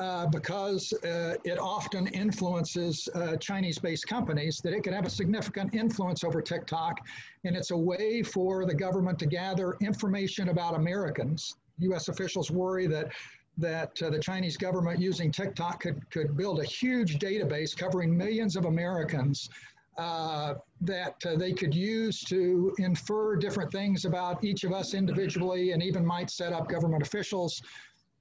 uh, 0.00 0.26
because 0.26 0.92
uh, 1.04 1.36
it 1.44 1.58
often 1.58 2.08
influences 2.08 3.08
uh, 3.14 3.36
Chinese 3.36 3.78
based 3.78 4.06
companies, 4.08 4.60
that 4.60 4.72
it 4.72 4.82
could 4.82 4.92
have 4.92 5.06
a 5.06 5.10
significant 5.10 5.74
influence 5.74 6.24
over 6.24 6.42
TikTok. 6.42 6.98
And 7.44 7.56
it's 7.56 7.70
a 7.70 7.76
way 7.76 8.22
for 8.22 8.66
the 8.66 8.74
government 8.74 9.18
to 9.20 9.26
gather 9.26 9.76
information 9.80 10.48
about 10.48 10.74
Americans. 10.74 11.56
US 11.78 12.08
officials 12.08 12.50
worry 12.50 12.86
that. 12.88 13.12
That 13.56 14.02
uh, 14.02 14.10
the 14.10 14.18
Chinese 14.18 14.56
government 14.56 14.98
using 14.98 15.30
TikTok 15.30 15.78
could, 15.78 16.10
could 16.10 16.36
build 16.36 16.58
a 16.58 16.64
huge 16.64 17.20
database 17.20 17.76
covering 17.76 18.16
millions 18.16 18.56
of 18.56 18.64
Americans 18.64 19.48
uh, 19.96 20.54
that 20.80 21.14
they 21.36 21.52
could 21.52 21.72
use 21.72 22.20
to 22.24 22.74
infer 22.78 23.36
different 23.36 23.70
things 23.70 24.06
about 24.06 24.42
each 24.42 24.64
of 24.64 24.72
us 24.72 24.92
individually 24.92 25.70
and 25.70 25.84
even 25.84 26.04
might 26.04 26.30
set 26.30 26.52
up 26.52 26.68
government 26.68 27.00
officials 27.00 27.62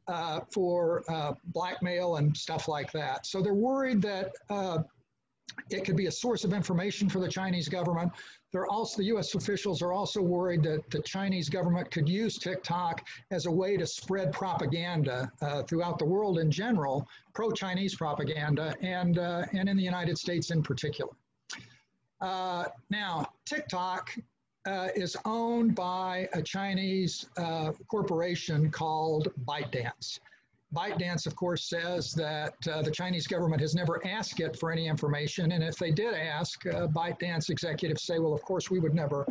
uh, 0.07 0.41
for 0.51 1.03
uh, 1.09 1.33
blackmail 1.45 2.17
and 2.17 2.35
stuff 2.35 2.67
like 2.67 2.91
that. 2.91 3.25
So 3.25 3.41
they're 3.41 3.53
worried 3.53 4.01
that 4.01 4.31
uh, 4.49 4.79
it 5.69 5.85
could 5.85 5.95
be 5.95 6.07
a 6.07 6.11
source 6.11 6.43
of 6.43 6.53
information 6.53 7.09
for 7.09 7.19
the 7.19 7.27
Chinese 7.27 7.67
government. 7.69 8.11
They're 8.51 8.67
also, 8.67 8.97
the 8.97 9.05
US 9.15 9.33
officials 9.35 9.81
are 9.81 9.93
also 9.93 10.21
worried 10.21 10.63
that 10.63 10.89
the 10.89 11.01
Chinese 11.01 11.49
government 11.49 11.89
could 11.91 12.07
use 12.07 12.37
TikTok 12.37 13.05
as 13.31 13.45
a 13.45 13.51
way 13.51 13.77
to 13.77 13.85
spread 13.85 14.31
propaganda 14.31 15.31
uh, 15.41 15.63
throughout 15.63 15.99
the 15.99 16.05
world 16.05 16.39
in 16.39 16.51
general, 16.51 17.07
pro-Chinese 17.33 17.95
propaganda, 17.95 18.75
and, 18.81 19.17
uh, 19.17 19.45
and 19.53 19.67
in 19.69 19.77
the 19.77 19.83
United 19.83 20.17
States 20.17 20.51
in 20.51 20.61
particular. 20.61 21.11
Uh, 22.21 22.65
now, 22.89 23.27
TikTok 23.45 24.15
uh, 24.65 24.89
is 24.95 25.17
owned 25.25 25.75
by 25.75 26.27
a 26.33 26.41
Chinese 26.41 27.25
uh, 27.37 27.71
corporation 27.87 28.71
called 28.71 29.29
ByteDance. 29.45 30.19
ByteDance, 30.73 31.27
of 31.27 31.35
course, 31.35 31.65
says 31.69 32.13
that 32.13 32.55
uh, 32.67 32.81
the 32.81 32.89
Chinese 32.89 33.27
government 33.27 33.61
has 33.61 33.75
never 33.75 34.05
asked 34.07 34.39
it 34.39 34.57
for 34.57 34.71
any 34.71 34.87
information. 34.87 35.51
And 35.51 35.63
if 35.63 35.75
they 35.77 35.91
did 35.91 36.15
ask, 36.15 36.65
uh, 36.65 36.87
ByteDance 36.87 37.49
executives 37.49 38.03
say, 38.03 38.17
well, 38.17 38.33
of 38.33 38.41
course, 38.41 38.71
we 38.71 38.79
would 38.79 38.95
never 38.95 39.27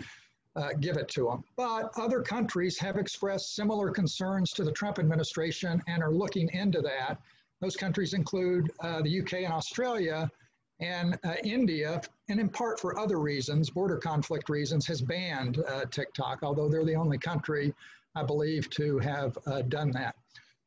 uh, 0.54 0.68
give 0.80 0.96
it 0.96 1.08
to 1.08 1.24
them. 1.24 1.44
But 1.56 1.90
other 1.96 2.22
countries 2.22 2.78
have 2.78 2.96
expressed 2.96 3.56
similar 3.56 3.90
concerns 3.90 4.52
to 4.52 4.64
the 4.64 4.72
Trump 4.72 4.98
administration 4.98 5.82
and 5.88 6.02
are 6.02 6.12
looking 6.12 6.48
into 6.50 6.80
that. 6.82 7.18
Those 7.60 7.76
countries 7.76 8.12
include 8.12 8.70
uh, 8.80 9.02
the 9.02 9.20
UK 9.20 9.44
and 9.44 9.52
Australia, 9.52 10.30
and 10.80 11.18
uh, 11.24 11.34
India, 11.44 12.02
and 12.32 12.40
in 12.40 12.48
part 12.48 12.80
for 12.80 12.98
other 12.98 13.20
reasons, 13.20 13.68
border 13.68 13.98
conflict 13.98 14.48
reasons, 14.48 14.86
has 14.86 15.02
banned 15.02 15.62
uh, 15.68 15.84
TikTok, 15.90 16.38
although 16.42 16.66
they're 16.66 16.82
the 16.82 16.94
only 16.94 17.18
country, 17.18 17.74
I 18.14 18.22
believe, 18.22 18.70
to 18.70 18.98
have 19.00 19.36
uh, 19.46 19.60
done 19.60 19.90
that. 19.90 20.16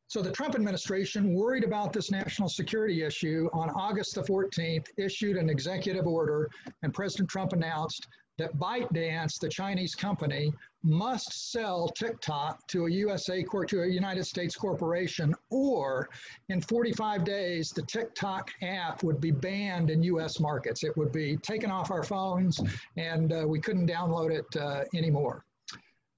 So 0.05 0.21
the 0.21 0.31
Trump 0.31 0.53
administration, 0.53 1.33
worried 1.33 1.63
about 1.63 1.91
this 1.91 2.11
national 2.11 2.49
security 2.49 3.01
issue, 3.01 3.49
on 3.51 3.71
August 3.71 4.13
the 4.13 4.21
14th, 4.21 4.85
issued 4.97 5.37
an 5.37 5.49
executive 5.49 6.05
order, 6.05 6.51
and 6.83 6.93
President 6.93 7.29
Trump 7.29 7.53
announced 7.53 8.05
that 8.37 8.57
ByteDance, 8.57 9.39
the 9.39 9.49
Chinese 9.49 9.95
company, 9.95 10.51
must 10.83 11.51
sell 11.51 11.87
TikTok 11.87 12.65
to 12.67 12.85
a 12.85 12.91
USA 12.91 13.43
court 13.43 13.69
to 13.69 13.81
a 13.81 13.87
United 13.87 14.25
States 14.25 14.55
corporation, 14.55 15.33
or 15.49 16.09
in 16.49 16.61
45 16.61 17.23
days, 17.23 17.71
the 17.71 17.81
TikTok 17.81 18.51
app 18.61 19.03
would 19.03 19.19
be 19.19 19.31
banned 19.31 19.89
in 19.89 20.03
US 20.03 20.39
markets. 20.39 20.83
It 20.83 20.95
would 20.97 21.11
be 21.11 21.37
taken 21.37 21.71
off 21.71 21.91
our 21.91 22.03
phones 22.03 22.61
and 22.97 23.33
uh, 23.33 23.45
we 23.47 23.59
couldn't 23.59 23.87
download 23.87 24.31
it 24.31 24.45
uh, 24.61 24.83
anymore. 24.93 25.43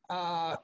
Uh, 0.10 0.58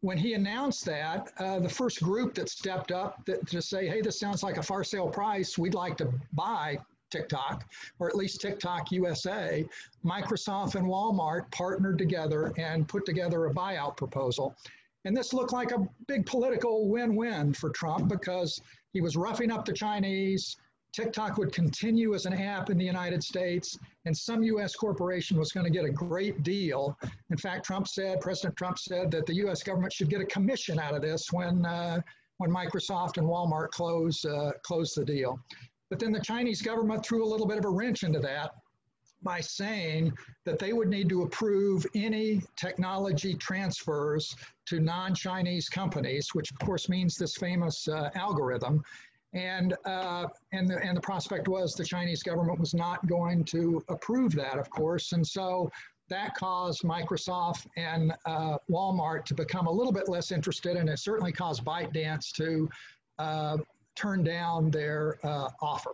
when 0.00 0.18
he 0.18 0.34
announced 0.34 0.84
that, 0.84 1.32
uh, 1.38 1.58
the 1.60 1.68
first 1.68 2.02
group 2.02 2.34
that 2.34 2.48
stepped 2.50 2.92
up 2.92 3.24
that, 3.24 3.46
to 3.48 3.62
say, 3.62 3.88
hey, 3.88 4.02
this 4.02 4.18
sounds 4.18 4.42
like 4.42 4.58
a 4.58 4.62
far 4.62 4.84
sale 4.84 5.08
price, 5.08 5.56
we'd 5.56 5.74
like 5.74 5.96
to 5.96 6.12
buy 6.32 6.78
TikTok, 7.14 7.64
or 8.00 8.08
at 8.08 8.16
least 8.16 8.40
TikTok 8.40 8.90
USA, 8.90 9.64
Microsoft 10.04 10.74
and 10.74 10.86
Walmart 10.86 11.50
partnered 11.52 11.96
together 11.96 12.52
and 12.58 12.88
put 12.88 13.06
together 13.06 13.46
a 13.46 13.54
buyout 13.54 13.96
proposal. 13.96 14.56
And 15.04 15.16
this 15.16 15.32
looked 15.32 15.52
like 15.52 15.70
a 15.70 15.86
big 16.08 16.26
political 16.26 16.88
win 16.88 17.14
win 17.14 17.52
for 17.52 17.70
Trump 17.70 18.08
because 18.08 18.60
he 18.92 19.00
was 19.00 19.16
roughing 19.16 19.52
up 19.52 19.64
the 19.64 19.72
Chinese. 19.72 20.56
TikTok 20.92 21.38
would 21.38 21.52
continue 21.52 22.14
as 22.14 22.24
an 22.24 22.32
app 22.32 22.70
in 22.70 22.78
the 22.78 22.84
United 22.84 23.22
States, 23.22 23.78
and 24.06 24.16
some 24.16 24.42
US 24.44 24.74
corporation 24.74 25.36
was 25.36 25.52
going 25.52 25.66
to 25.66 25.72
get 25.72 25.84
a 25.84 25.90
great 25.90 26.42
deal. 26.42 26.96
In 27.30 27.36
fact, 27.36 27.64
Trump 27.64 27.86
said, 27.86 28.20
President 28.20 28.56
Trump 28.56 28.78
said 28.78 29.10
that 29.10 29.26
the 29.26 29.34
US 29.46 29.62
government 29.62 29.92
should 29.92 30.08
get 30.08 30.20
a 30.20 30.26
commission 30.26 30.78
out 30.78 30.94
of 30.94 31.02
this 31.02 31.32
when, 31.32 31.66
uh, 31.66 32.00
when 32.38 32.50
Microsoft 32.50 33.18
and 33.18 33.26
Walmart 33.26 33.70
close, 33.70 34.24
uh, 34.24 34.52
close 34.62 34.94
the 34.94 35.04
deal. 35.04 35.38
But 35.90 35.98
then 35.98 36.12
the 36.12 36.20
Chinese 36.20 36.62
government 36.62 37.04
threw 37.04 37.24
a 37.24 37.28
little 37.28 37.46
bit 37.46 37.58
of 37.58 37.64
a 37.64 37.70
wrench 37.70 38.02
into 38.02 38.20
that 38.20 38.52
by 39.22 39.40
saying 39.40 40.12
that 40.44 40.58
they 40.58 40.72
would 40.72 40.88
need 40.88 41.08
to 41.08 41.22
approve 41.22 41.86
any 41.94 42.42
technology 42.56 43.34
transfers 43.34 44.36
to 44.66 44.80
non-Chinese 44.80 45.68
companies, 45.68 46.28
which 46.34 46.50
of 46.50 46.58
course 46.58 46.88
means 46.88 47.16
this 47.16 47.36
famous 47.36 47.88
uh, 47.88 48.10
algorithm. 48.14 48.82
And, 49.32 49.74
uh, 49.84 50.28
and, 50.52 50.68
the, 50.68 50.78
and 50.78 50.96
the 50.96 51.00
prospect 51.00 51.48
was 51.48 51.74
the 51.74 51.84
Chinese 51.84 52.22
government 52.22 52.60
was 52.60 52.72
not 52.72 53.04
going 53.06 53.44
to 53.46 53.82
approve 53.88 54.32
that, 54.36 54.58
of 54.58 54.70
course. 54.70 55.12
And 55.12 55.26
so 55.26 55.70
that 56.08 56.34
caused 56.34 56.82
Microsoft 56.82 57.66
and 57.76 58.12
uh, 58.26 58.58
Walmart 58.70 59.24
to 59.24 59.34
become 59.34 59.66
a 59.66 59.72
little 59.72 59.92
bit 59.92 60.08
less 60.08 60.30
interested, 60.30 60.76
and 60.76 60.88
it 60.88 60.98
certainly 60.98 61.32
caused 61.32 61.64
ByteDance 61.64 62.30
to 62.32 62.68
uh, 63.18 63.56
turn 63.94 64.22
down 64.22 64.70
their 64.70 65.18
uh, 65.22 65.48
offer. 65.60 65.92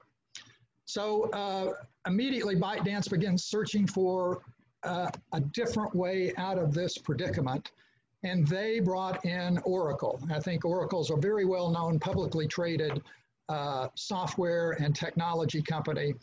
So 0.84 1.30
uh, 1.30 1.72
immediately 2.06 2.56
ByteDance 2.56 3.08
begins 3.10 3.44
searching 3.44 3.86
for 3.86 4.42
uh, 4.82 5.10
a 5.32 5.40
different 5.40 5.94
way 5.94 6.32
out 6.36 6.58
of 6.58 6.72
this 6.72 6.98
predicament. 6.98 7.70
And 8.22 8.46
they 8.46 8.80
brought 8.80 9.24
in 9.24 9.58
Oracle. 9.64 10.20
I 10.30 10.40
think 10.40 10.64
Oracle 10.64 11.00
is 11.00 11.10
a 11.10 11.16
very 11.16 11.44
well-known 11.44 11.98
publicly 11.98 12.46
traded 12.46 13.00
uh, 13.48 13.88
software 13.94 14.72
and 14.72 14.94
technology 14.94 15.62
company. 15.62 16.14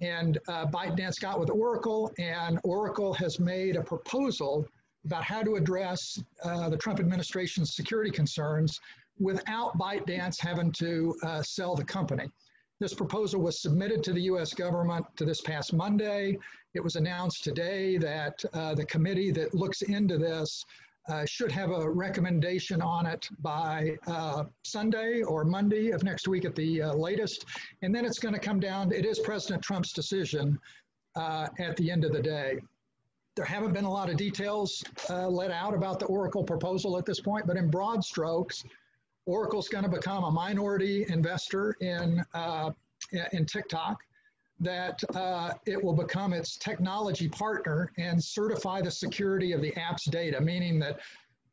And 0.00 0.38
uh, 0.48 0.66
ByteDance 0.66 1.20
got 1.20 1.38
with 1.38 1.50
Oracle, 1.50 2.12
and 2.18 2.58
Oracle 2.64 3.14
has 3.14 3.38
made 3.38 3.76
a 3.76 3.82
proposal 3.82 4.66
about 5.04 5.22
how 5.22 5.42
to 5.42 5.56
address 5.56 6.22
uh, 6.42 6.68
the 6.68 6.76
Trump 6.76 6.98
administration's 6.98 7.76
security 7.76 8.10
concerns 8.10 8.80
without 9.18 9.78
ByteDance 9.78 10.40
having 10.40 10.72
to 10.72 11.14
uh, 11.22 11.42
sell 11.42 11.74
the 11.74 11.84
company. 11.84 12.28
This 12.80 12.94
proposal 12.94 13.40
was 13.40 13.62
submitted 13.62 14.02
to 14.04 14.12
the 14.12 14.22
US 14.22 14.52
government 14.52 15.06
to 15.16 15.24
this 15.24 15.40
past 15.40 15.72
Monday. 15.72 16.38
It 16.74 16.82
was 16.82 16.96
announced 16.96 17.44
today 17.44 17.96
that 17.98 18.44
uh, 18.52 18.74
the 18.74 18.84
committee 18.86 19.30
that 19.30 19.54
looks 19.54 19.82
into 19.82 20.18
this 20.18 20.64
uh, 21.08 21.24
should 21.26 21.52
have 21.52 21.70
a 21.70 21.88
recommendation 21.88 22.80
on 22.80 23.06
it 23.06 23.28
by 23.40 23.96
uh, 24.06 24.44
Sunday 24.64 25.22
or 25.22 25.44
Monday 25.44 25.90
of 25.90 26.02
next 26.02 26.26
week 26.28 26.44
at 26.44 26.54
the 26.54 26.82
uh, 26.82 26.94
latest. 26.94 27.44
And 27.82 27.94
then 27.94 28.04
it's 28.04 28.18
going 28.18 28.34
to 28.34 28.40
come 28.40 28.58
down, 28.58 28.90
it 28.92 29.04
is 29.04 29.18
President 29.18 29.62
Trump's 29.62 29.92
decision 29.92 30.58
uh, 31.14 31.48
at 31.58 31.76
the 31.76 31.90
end 31.90 32.04
of 32.04 32.12
the 32.12 32.22
day. 32.22 32.58
There 33.36 33.44
haven't 33.44 33.72
been 33.72 33.84
a 33.84 33.90
lot 33.90 34.08
of 34.08 34.16
details 34.16 34.82
uh, 35.10 35.28
let 35.28 35.50
out 35.50 35.74
about 35.74 35.98
the 35.98 36.06
Oracle 36.06 36.44
proposal 36.44 36.96
at 36.96 37.04
this 37.04 37.20
point, 37.20 37.46
but 37.46 37.56
in 37.56 37.68
broad 37.68 38.04
strokes, 38.04 38.64
Oracle's 39.26 39.68
going 39.68 39.84
to 39.84 39.90
become 39.90 40.24
a 40.24 40.30
minority 40.30 41.06
investor 41.08 41.76
in, 41.80 42.22
uh, 42.34 42.70
in 43.32 43.46
TikTok 43.46 43.98
that 44.60 45.02
uh, 45.14 45.52
it 45.66 45.82
will 45.82 45.94
become 45.94 46.32
its 46.32 46.56
technology 46.56 47.28
partner 47.28 47.90
and 47.98 48.22
certify 48.22 48.80
the 48.80 48.90
security 48.90 49.52
of 49.52 49.60
the 49.60 49.74
app's 49.76 50.04
data, 50.04 50.40
meaning 50.40 50.78
that 50.78 51.00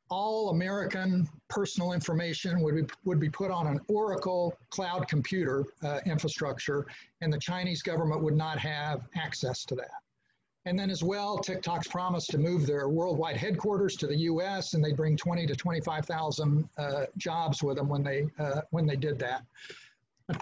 all 0.09 0.49
American 0.49 1.27
personal 1.49 1.93
information 1.93 2.61
would 2.61 2.75
be, 2.75 2.93
would 3.05 3.19
be 3.19 3.29
put 3.29 3.49
on 3.49 3.65
an 3.65 3.79
Oracle 3.87 4.53
cloud 4.69 5.07
computer 5.07 5.63
uh, 5.83 5.99
infrastructure, 6.05 6.85
and 7.21 7.31
the 7.31 7.39
Chinese 7.39 7.81
government 7.81 8.21
would 8.21 8.35
not 8.35 8.59
have 8.59 9.07
access 9.15 9.63
to 9.65 9.75
that. 9.75 9.91
And 10.65 10.77
then 10.77 10.91
as 10.91 11.03
well, 11.03 11.39
TikTok's 11.39 11.87
promised 11.87 12.29
to 12.31 12.37
move 12.37 12.67
their 12.67 12.87
worldwide 12.87 13.35
headquarters 13.35 13.95
to 13.97 14.07
the 14.07 14.15
U.S. 14.17 14.75
and 14.75 14.83
they 14.83 14.93
bring 14.93 15.17
20 15.17 15.47
to 15.47 15.55
25,000 15.55 16.69
uh, 16.77 17.05
jobs 17.17 17.63
with 17.63 17.77
them 17.77 17.89
when 17.89 18.03
they 18.03 18.27
uh, 18.37 18.61
when 18.69 18.85
they 18.85 18.95
did 18.95 19.17
that. 19.19 19.43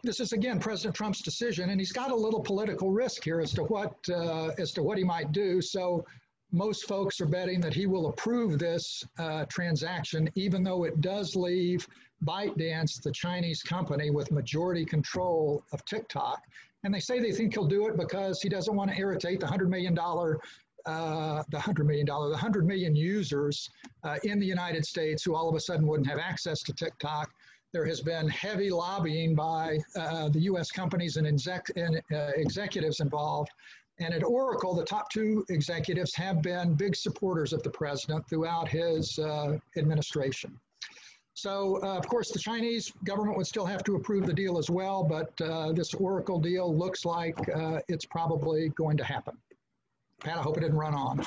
This 0.04 0.20
is 0.20 0.34
again 0.34 0.60
President 0.60 0.96
Trump's 0.96 1.22
decision, 1.22 1.70
and 1.70 1.80
he's 1.80 1.94
got 1.94 2.12
a 2.12 2.16
little 2.16 2.42
political 2.42 2.92
risk 2.92 3.24
here 3.24 3.40
as 3.40 3.54
to 3.54 3.64
what 3.64 3.96
uh, 4.10 4.50
as 4.58 4.72
to 4.74 4.84
what 4.84 4.98
he 4.98 5.04
might 5.04 5.32
do. 5.32 5.62
So 5.62 6.06
most 6.52 6.88
folks 6.88 7.22
are 7.22 7.26
betting 7.26 7.62
that 7.62 7.74
he 7.74 7.86
will 7.86 8.08
approve 8.08 8.60
this 8.60 9.04
uh, 9.20 9.46
transaction, 9.46 10.30
even 10.36 10.64
though 10.64 10.84
it 10.84 11.00
does 11.00 11.36
leave 11.36 11.88
ByteDance, 12.26 13.02
the 13.02 13.12
Chinese 13.12 13.62
company, 13.62 14.10
with 14.10 14.32
majority 14.32 14.84
control 14.84 15.64
of 15.72 15.86
TikTok. 15.86 16.42
And 16.84 16.94
they 16.94 17.00
say 17.00 17.20
they 17.20 17.32
think 17.32 17.54
he'll 17.54 17.66
do 17.66 17.88
it 17.88 17.98
because 17.98 18.42
he 18.42 18.50
doesn't 18.50 18.76
want 18.76 18.92
to 18.92 18.98
irritate 18.98 19.40
the 19.40 19.46
$100 19.46 19.68
million, 19.68 19.98
uh, 19.98 21.44
the 21.50 21.58
$100 21.58 21.86
million, 21.86 22.06
the 22.06 22.14
100 22.14 22.66
million 22.66 22.96
users 22.96 23.70
uh, 24.04 24.18
in 24.24 24.40
the 24.40 24.46
United 24.46 24.86
States 24.86 25.24
who 25.24 25.36
all 25.36 25.50
of 25.50 25.56
a 25.56 25.60
sudden 25.60 25.86
wouldn't 25.88 26.08
have 26.08 26.20
access 26.20 26.62
to 26.64 26.74
TikTok. 26.74 27.32
There 27.72 27.86
has 27.86 28.02
been 28.02 28.28
heavy 28.30 28.72
lobbying 28.72 29.36
by 29.36 29.80
uh, 29.96 30.30
the 30.30 30.40
US 30.42 30.72
companies 30.72 31.18
and, 31.18 31.28
exec 31.28 31.68
and 31.76 32.02
uh, 32.12 32.32
executives 32.36 33.00
involved. 33.00 33.52
And 34.00 34.14
at 34.14 34.24
Oracle, 34.24 34.74
the 34.74 34.86
top 34.86 35.10
two 35.12 35.46
executives 35.50 36.16
have 36.16 36.42
been 36.42 36.74
big 36.74 36.96
supporters 36.96 37.52
of 37.52 37.62
the 37.64 37.70
president 37.70 38.28
throughout 38.30 38.70
his 38.70 39.20
uh, 39.20 39.58
administration. 39.78 40.58
So, 41.40 41.82
uh, 41.82 41.98
of 41.98 42.06
course, 42.06 42.32
the 42.32 42.40
Chinese 42.40 42.92
government 43.06 43.38
would 43.38 43.48
still 43.48 43.66
have 43.66 43.82
to 43.86 43.96
approve 43.96 44.26
the 44.26 44.34
deal 44.34 44.58
as 44.58 44.70
well, 44.70 45.06
but 45.06 45.40
uh, 45.42 45.72
this 45.72 45.94
Oracle 45.94 46.38
deal 46.38 46.76
looks 46.76 47.06
like 47.06 47.38
uh, 47.56 47.80
it's 47.88 48.04
probably 48.04 48.68
going 48.76 48.98
to 48.98 49.06
happen. 49.06 49.38
Pat, 50.22 50.38
I 50.38 50.42
hope 50.42 50.58
it 50.58 50.62
didn't 50.62 50.76
run 50.78 50.94
on. 50.94 51.26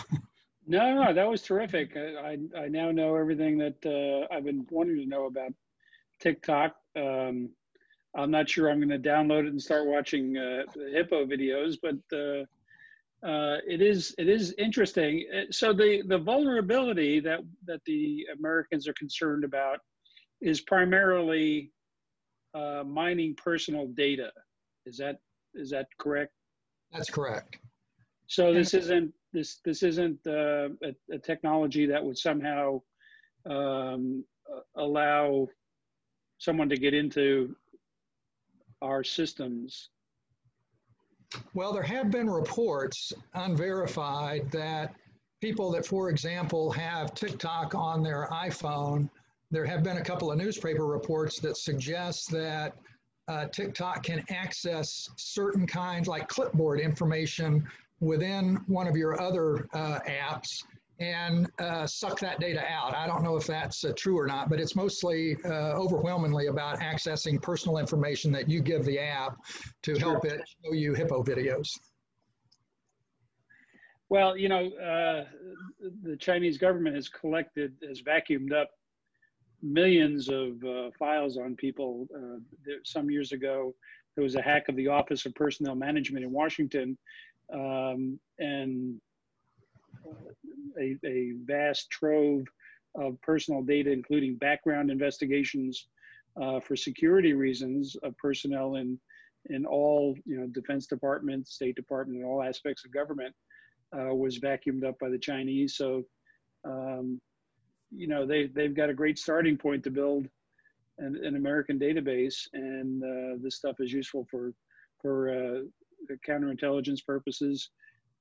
no, 0.67 1.03
no, 1.03 1.15
that 1.15 1.27
was 1.27 1.41
terrific. 1.41 1.97
I, 1.97 2.37
I, 2.57 2.65
I 2.65 2.69
now 2.69 2.91
know 2.91 3.17
everything 3.17 3.57
that 3.59 3.87
uh, 3.87 4.35
I've 4.35 4.45
been 4.45 4.67
wanting 4.69 4.97
to 4.97 5.07
know 5.07 5.25
about 5.25 5.55
TikTok. 6.21 6.77
Um, 6.95 7.49
I'm 8.15 8.31
not 8.31 8.51
sure 8.51 8.71
I'm 8.71 8.87
going 8.87 8.91
to 8.91 9.09
download 9.09 9.47
it 9.47 9.53
and 9.53 9.63
start 9.63 9.87
watching 9.87 10.37
uh, 10.37 10.65
hippo 10.93 11.25
videos, 11.25 11.79
but 11.81 11.95
uh, 12.15 13.57
it 13.67 13.81
is 13.81 14.15
it 14.19 14.29
is 14.29 14.55
interesting. 14.59 15.25
So 15.51 15.73
the 15.73 16.03
the 16.07 16.19
vulnerability 16.19 17.19
that 17.21 17.41
that 17.65 17.81
the 17.87 18.27
Americans 18.39 18.87
are 18.87 18.93
concerned 18.93 19.45
about 19.45 19.79
is 20.43 20.61
primarily 20.61 21.71
uh, 22.55 22.83
mining 22.85 23.35
personal 23.35 23.87
data. 23.87 24.31
Is 24.85 24.99
that 24.99 25.19
is 25.55 25.71
that 25.71 25.87
correct? 25.99 26.33
That's 26.93 27.09
correct. 27.09 27.59
So 28.27 28.53
this 28.53 28.75
isn't 28.75 29.13
this 29.33 29.61
this 29.65 29.83
isn't 29.83 30.19
uh, 30.27 30.69
a, 30.83 30.95
a, 31.13 31.19
technology 31.19 31.87
that 31.87 32.05
would 32.05 32.19
somehow 32.19 32.81
um, 33.49 34.25
allow 34.77 35.49
someone 36.39 36.69
to 36.69 36.77
get 36.77 36.93
into 36.93 37.55
our 38.83 39.05
systems. 39.05 39.91
Well, 41.55 41.73
there 41.73 41.83
have 41.83 42.11
been 42.11 42.29
reports, 42.29 43.13
unverified, 43.35 44.51
that 44.51 44.95
people 45.41 45.71
that, 45.73 45.87
for 45.87 46.11
example, 46.11 46.71
have 46.73 47.15
TikTok 47.15 47.75
on 47.75 48.03
their 48.03 48.29
iPhone 48.31 49.09
there 49.53 49.67
have 49.67 49.85
been 49.85 49.99
a 49.99 50.03
couple 50.03 50.33
of 50.33 50.39
newspaper 50.39 50.87
reports 50.87 51.39
that 51.41 51.59
suggest 51.59 52.31
that 52.31 52.75
uh, 53.29 53.47
TikTok 53.47 54.03
can 54.03 54.25
access 54.31 55.09
certain 55.17 55.67
kinds 55.67 56.09
like 56.09 56.27
clipboard 56.27 56.81
information 56.81 57.65
within 58.01 58.57
one 58.67 58.89
of 58.89 58.97
your 58.97 59.21
other 59.21 59.69
uh, 59.75 60.01
apps 60.09 60.65
and 60.99 61.49
uh, 61.59 61.87
suck 61.87 62.19
that 62.21 62.41
data 62.41 62.65
out. 62.67 62.95
I 62.95 63.07
don't 63.07 63.23
know 63.23 63.37
if 63.37 63.47
that's 63.47 63.85
uh, 63.85 63.93
true 63.97 64.19
or 64.19 64.27
not, 64.27 64.49
but 64.49 64.59
it's 64.59 64.75
mostly 64.75 65.37
uh, 65.45 65.75
overwhelmingly 65.75 66.47
about 66.47 66.81
accessing 66.81 67.41
personal 67.41 67.79
information 67.79 68.33
that 68.33 68.49
you 68.49 68.61
give 68.61 68.85
the 68.85 68.99
app 68.99 69.37
to 69.83 69.99
sure. 69.99 70.13
help 70.13 70.25
it 70.25 70.41
show 70.65 70.73
you 70.73 70.95
hippo 70.95 71.23
videos. 71.23 71.69
Well, 74.09 74.37
you 74.37 74.49
know, 74.49 74.69
uh, 74.77 75.25
the 76.03 76.17
Chinese 76.17 76.59
government 76.59 76.97
has 76.97 77.09
collected, 77.09 77.75
has 77.87 78.03
vacuumed 78.03 78.53
up 78.53 78.71
millions 79.63 80.29
of 80.29 80.63
uh, 80.65 80.91
files 80.99 81.37
on 81.37 81.55
people. 81.55 82.07
Uh, 82.15 82.41
there, 82.65 82.79
some 82.85 83.11
years 83.11 83.33
ago, 83.33 83.75
there 84.15 84.25
was 84.25 84.35
a 84.35 84.43
hack 84.43 84.69
of 84.69 84.77
the 84.77 84.89
Office 84.89 85.25
of 85.25 85.35
Personnel 85.35 85.75
Management 85.75 86.25
in 86.25 86.33
Washington, 86.33 86.99
um, 87.53 88.19
and 88.39 89.01
a, 90.79 90.97
a, 91.05 91.33
vast 91.45 91.91
trove 91.91 92.45
of 92.95 93.21
personal 93.23 93.63
data, 93.63 93.91
including 93.91 94.37
background 94.37 94.91
investigations 94.91 95.87
uh, 96.41 96.61
for 96.61 96.77
security 96.77 97.33
reasons 97.33 97.97
of 98.03 98.17
personnel 98.19 98.77
in 98.77 98.99
in 99.47 99.67
all 99.67 100.17
you 100.25 100.39
know 100.39 100.47
Defense 100.47 100.87
Department, 100.87 101.49
State 101.49 101.75
Department, 101.77 102.21
and 102.21 102.27
all 102.27 102.43
aspects 102.43 102.85
of 102.85 102.93
government, 102.93 103.35
uh, 103.97 104.15
was 104.15 104.39
vacuumed 104.39 104.85
up 104.85 104.99
by 104.99 105.09
the 105.09 105.19
Chinese. 105.19 105.77
So. 105.77 106.05
Um, 106.65 107.21
you 107.95 108.07
know 108.07 108.27
they 108.27 108.47
they've 108.47 108.75
got 108.75 108.91
a 108.91 108.95
great 108.95 109.19
starting 109.19 109.57
point 109.57 109.85
to 109.85 109.91
build 109.91 110.29
an, 110.99 111.19
an 111.25 111.37
American 111.37 111.79
database, 111.79 112.49
and 112.53 113.03
uh, 113.03 113.39
this 113.43 113.57
stuff 113.57 113.77
is 113.81 113.93
useful 113.93 114.27
for 114.31 114.53
for 115.01 115.31
uh, 115.31 116.15
counterintelligence 116.29 117.05
purposes, 117.05 117.71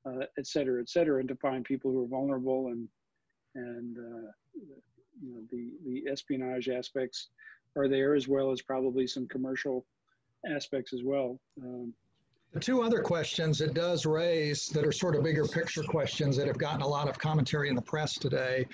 uh, 0.05 0.25
et 0.38 0.47
cetera, 0.47 0.81
et 0.81 0.89
cetera, 0.89 1.19
and 1.19 1.29
to 1.29 1.36
find 1.36 1.63
people 1.63 1.91
who 1.91 2.03
are 2.03 2.07
vulnerable 2.07 2.67
and 2.67 2.88
and 3.55 3.97
uh, 3.97 4.31
you 5.21 5.34
know 5.34 5.41
the 5.51 5.71
the 5.86 6.10
espionage 6.10 6.69
aspects 6.69 7.29
are 7.75 7.88
there 7.88 8.15
as 8.15 8.27
well 8.27 8.51
as 8.51 8.62
probably 8.62 9.07
some 9.07 9.27
commercial 9.27 9.86
aspects 10.53 10.93
as 10.93 11.01
well. 11.03 11.39
Um, 11.62 11.93
the 12.53 12.60
two 12.60 12.81
other 12.81 13.01
questions 13.01 13.62
it 13.62 13.73
does 13.73 14.05
raise 14.05 14.67
that 14.69 14.86
are 14.86 14.91
sort 14.91 15.15
of 15.15 15.23
bigger 15.23 15.45
picture 15.45 15.84
questions 15.84 16.36
that 16.36 16.47
have 16.47 16.57
gotten 16.57 16.81
a 16.81 16.88
lot 16.88 17.07
of 17.07 17.17
commentary 17.17 17.69
in 17.69 17.75
the 17.75 17.81
press 17.81 18.15
today 18.15 18.65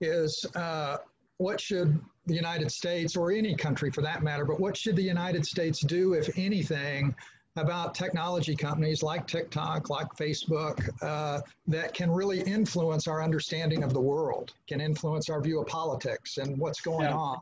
is 0.00 0.44
uh, 0.54 0.98
what 1.38 1.60
should 1.60 2.00
the 2.26 2.34
United 2.34 2.70
States, 2.70 3.16
or 3.16 3.32
any 3.32 3.54
country 3.54 3.90
for 3.90 4.02
that 4.02 4.22
matter, 4.22 4.44
but 4.44 4.60
what 4.60 4.76
should 4.76 4.96
the 4.96 5.02
United 5.02 5.44
States 5.44 5.80
do, 5.80 6.12
if 6.12 6.28
anything, 6.38 7.14
about 7.56 7.94
technology 7.94 8.54
companies 8.54 9.02
like 9.02 9.26
TikTok, 9.26 9.90
like 9.90 10.06
Facebook, 10.16 10.88
uh, 11.02 11.40
that 11.66 11.92
can 11.94 12.10
really 12.10 12.40
influence 12.42 13.08
our 13.08 13.22
understanding 13.22 13.82
of 13.82 13.92
the 13.92 14.00
world, 14.00 14.52
can 14.68 14.80
influence 14.80 15.28
our 15.28 15.40
view 15.40 15.60
of 15.60 15.66
politics 15.66 16.38
and 16.38 16.56
what's 16.58 16.80
going 16.80 17.06
yeah. 17.06 17.14
on. 17.14 17.38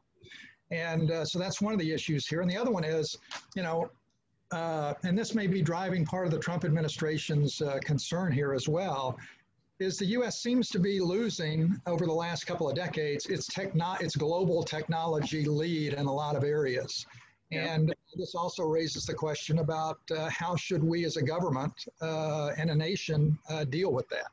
And 0.71 1.11
uh, 1.11 1.25
so 1.25 1.39
that's 1.39 1.61
one 1.61 1.73
of 1.73 1.79
the 1.79 1.93
issues 1.93 2.27
here. 2.27 2.41
And 2.41 2.51
the 2.51 2.57
other 2.57 2.71
one 2.71 2.85
is, 2.85 3.17
you 3.55 3.63
know, 3.63 3.91
uh, 4.51 4.95
and 5.03 5.17
this 5.17 5.35
may 5.35 5.47
be 5.47 5.61
driving 5.61 6.07
part 6.07 6.27
of 6.27 6.33
the 6.33 6.39
Trump 6.39 6.65
administration's 6.65 7.61
uh, 7.61 7.79
concern 7.83 8.33
here 8.33 8.55
as 8.55 8.67
well, 8.69 9.19
is 9.81 9.99
the 9.99 10.07
U.S. 10.07 10.41
seems 10.41 10.69
to 10.71 10.79
be 10.79 11.01
losing 11.01 11.81
over 11.87 12.05
the 12.05 12.13
last 12.13 12.47
couple 12.47 12.69
of 12.69 12.75
decades 12.75 13.27
its 13.27 13.47
techno- 13.47 13.97
its 14.01 14.17
global 14.17 14.63
technology 14.63 15.45
lead 15.45 15.95
in 15.95 16.07
a 16.07 16.13
lot 16.13 16.37
of 16.37 16.45
areas. 16.45 17.07
Yeah. 17.51 17.75
And 17.75 17.95
this 18.17 18.35
also 18.35 18.65
raises 18.65 19.07
the 19.07 19.15
question 19.15 19.61
about 19.61 19.99
uh, 20.15 20.29
how 20.29 20.57
should 20.57 20.83
we 20.83 21.05
as 21.05 21.17
a 21.17 21.23
government 21.23 21.73
uh, 22.03 22.51
and 22.59 22.71
a 22.71 22.75
nation 22.75 23.39
uh, 23.49 23.65
deal 23.65 23.93
with 23.93 24.09
that 24.11 24.27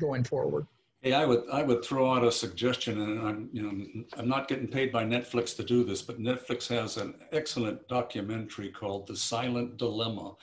going 0.00 0.24
forward. 0.24 0.66
Hey, 1.02 1.12
I 1.12 1.24
would 1.24 1.44
I 1.52 1.62
would 1.62 1.84
throw 1.84 2.12
out 2.14 2.24
a 2.24 2.32
suggestion, 2.32 3.00
and 3.00 3.26
I'm 3.26 3.50
you 3.52 3.62
know 3.62 4.04
I'm 4.16 4.28
not 4.28 4.48
getting 4.48 4.68
paid 4.68 4.90
by 4.92 5.04
Netflix 5.04 5.54
to 5.56 5.64
do 5.64 5.84
this, 5.84 6.00
but 6.00 6.20
Netflix 6.20 6.68
has 6.68 6.96
an 6.96 7.14
excellent 7.32 7.86
documentary 7.88 8.70
called 8.70 9.08
The 9.08 9.16
Silent 9.16 9.76
Dilemma 9.76 10.34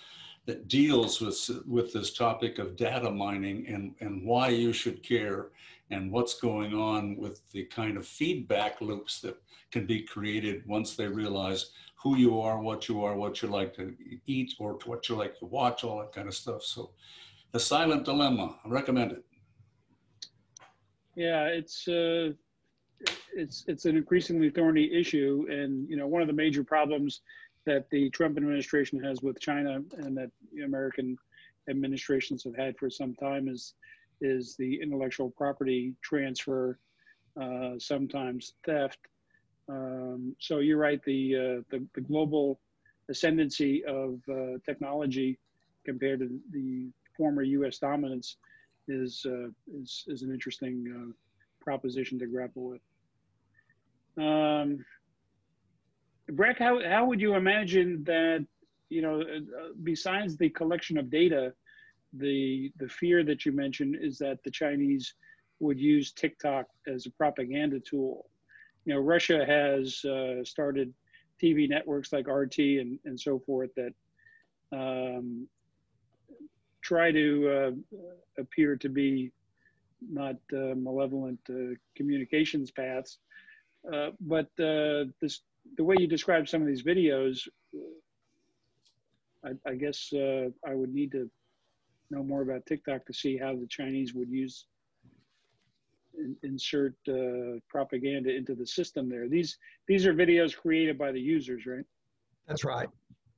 that 0.50 0.68
deals 0.68 1.22
with, 1.22 1.48
with 1.68 1.94
this 1.94 2.12
topic 2.12 2.58
of 2.58 2.76
data 2.76 3.12
mining 3.12 3.68
and, 3.68 3.94
and 4.00 4.26
why 4.26 4.48
you 4.48 4.74
should 4.74 5.04
care 5.04 5.50
and 5.92 6.12
what's 6.12 6.40
going 6.40 6.74
on 6.74 7.16
with 7.18 7.48
the 7.52 7.66
kind 7.66 7.98
of 7.98 8.08
feedback 8.08 8.82
loops 8.82 9.22
that 9.22 9.40
can 9.72 9.86
be 9.86 10.02
created 10.02 10.66
once 10.66 10.96
they 10.96 11.06
realize 11.06 11.70
who 12.02 12.18
you 12.18 12.42
are, 12.42 12.60
what 12.60 12.90
you 12.90 13.04
are, 13.04 13.16
what 13.16 13.44
you 13.44 13.48
like 13.48 13.76
to 13.76 13.94
eat, 14.26 14.56
or 14.58 14.80
what 14.86 15.08
you 15.08 15.16
like 15.16 15.38
to 15.38 15.46
watch, 15.46 15.84
all 15.84 16.00
that 16.00 16.14
kind 16.14 16.28
of 16.28 16.34
stuff. 16.34 16.64
So, 16.64 16.94
The 17.52 17.60
Silent 17.60 18.06
Dilemma, 18.06 18.56
I 18.66 18.70
recommend 18.70 19.12
it. 19.12 19.24
Yeah, 21.14 21.44
it's 21.44 21.88
uh, 21.88 22.32
it's 23.36 23.66
it's 23.68 23.86
an 23.86 23.98
increasingly 23.98 24.50
thorny 24.50 24.92
issue, 24.92 25.46
and 25.50 25.88
you 25.88 25.98
know 25.98 26.08
one 26.08 26.22
of 26.22 26.28
the 26.28 26.34
major 26.34 26.64
problems 26.64 27.22
that 27.66 27.90
the 27.90 28.10
Trump 28.12 28.38
administration 28.38 29.04
has 29.04 29.22
with 29.22 29.40
China 29.40 29.82
and 29.98 30.18
that 30.18 30.32
American 30.64 31.18
administrations 31.70 32.44
have 32.44 32.56
had 32.56 32.78
for 32.78 32.90
some 32.90 33.14
time 33.16 33.48
is 33.48 33.74
is 34.22 34.56
the 34.58 34.82
intellectual 34.82 35.30
property 35.30 35.94
transfer, 36.02 36.78
uh, 37.40 37.72
sometimes 37.78 38.54
theft. 38.66 39.00
Um, 39.70 40.36
so 40.40 40.60
you're 40.60 40.78
right. 40.78 41.02
The, 41.06 41.36
uh, 41.36 41.64
the, 41.70 41.86
the 41.96 42.02
global 42.02 42.60
ascendancy 43.10 43.86
of 43.86 44.20
uh, 44.30 44.58
technology 44.66 45.40
compared 45.86 46.20
to 46.20 46.40
the 46.52 46.90
former 47.16 47.44
U.S. 47.44 47.78
dominance 47.78 48.38
is 48.88 49.26
uh, 49.26 49.50
is, 49.80 50.04
is 50.08 50.24
an 50.24 50.34
interesting 50.34 50.86
uh, 50.94 51.14
proposition 51.62 52.18
to 52.20 52.26
grapple 52.26 52.64
with. 52.72 52.82
Um, 54.18 54.84
Breck, 56.32 56.60
how 56.60 56.82
how 56.84 57.06
would 57.06 57.22
you 57.22 57.36
imagine 57.36 58.04
that? 58.06 58.46
You 58.90 59.04
know, 59.04 59.22
uh, 59.22 59.74
besides 59.84 60.36
the 60.36 60.50
collection 60.50 60.98
of 60.98 61.12
data 61.12 61.54
the 62.14 62.72
the 62.80 62.88
fear 62.88 63.24
that 63.24 63.46
you 63.46 63.52
mentioned 63.52 63.96
is 64.00 64.18
that 64.18 64.44
the 64.44 64.52
Chinese 64.52 65.14
would 65.60 65.80
use 65.80 66.12
TikTok 66.12 66.66
as 66.88 67.06
a 67.06 67.12
propaganda 67.12 67.80
tool. 67.80 68.30
You 68.86 68.94
know, 68.94 69.00
Russia 69.02 69.46
has 69.46 70.04
uh, 70.06 70.44
started 70.44 70.94
TV 71.42 71.70
networks 71.70 72.12
like 72.12 72.28
RT 72.28 72.60
and, 72.60 73.00
and 73.06 73.20
so 73.20 73.40
forth 73.40 73.70
that 73.76 73.94
um, 74.72 75.48
try 76.82 77.12
to 77.12 77.50
uh, 77.50 78.02
appear 78.42 78.76
to 78.78 78.90
be 78.90 79.32
not 80.10 80.36
uh, 80.54 80.76
malevolent 80.76 81.40
uh, 81.50 81.76
communications 81.96 82.72
paths. 82.72 83.20
Uh, 83.92 84.10
but 84.22 84.48
uh, 84.60 85.06
this, 85.22 85.42
the 85.78 85.84
way 85.84 85.96
you 86.00 86.08
describe 86.08 86.48
some 86.48 86.62
of 86.62 86.68
these 86.68 86.84
videos, 86.84 87.48
I, 89.46 89.52
I 89.66 89.76
guess 89.76 90.12
I 90.14 90.74
would 90.74 90.94
need 90.94 91.12
to 91.14 91.30
know 92.12 92.24
more 92.24 92.42
about 92.42 92.66
TikTok 92.66 93.06
to 93.06 93.14
see 93.14 93.38
how 93.38 93.56
the 93.56 93.68
Chinese 93.68 94.14
would 94.14 94.30
use 94.30 94.66
in, 96.18 96.36
insert 96.44 96.96
uh, 97.08 97.60
propaganda 97.70 98.36
into 98.36 98.56
the 98.56 98.66
system 98.66 99.10
there. 99.10 99.28
These 99.28 99.58
these 99.88 100.06
are 100.06 100.14
videos 100.14 100.56
created 100.56 100.98
by 100.98 101.12
the 101.12 101.22
users, 101.22 101.66
right? 101.66 101.86
That's 102.48 102.64
right. 102.64 102.90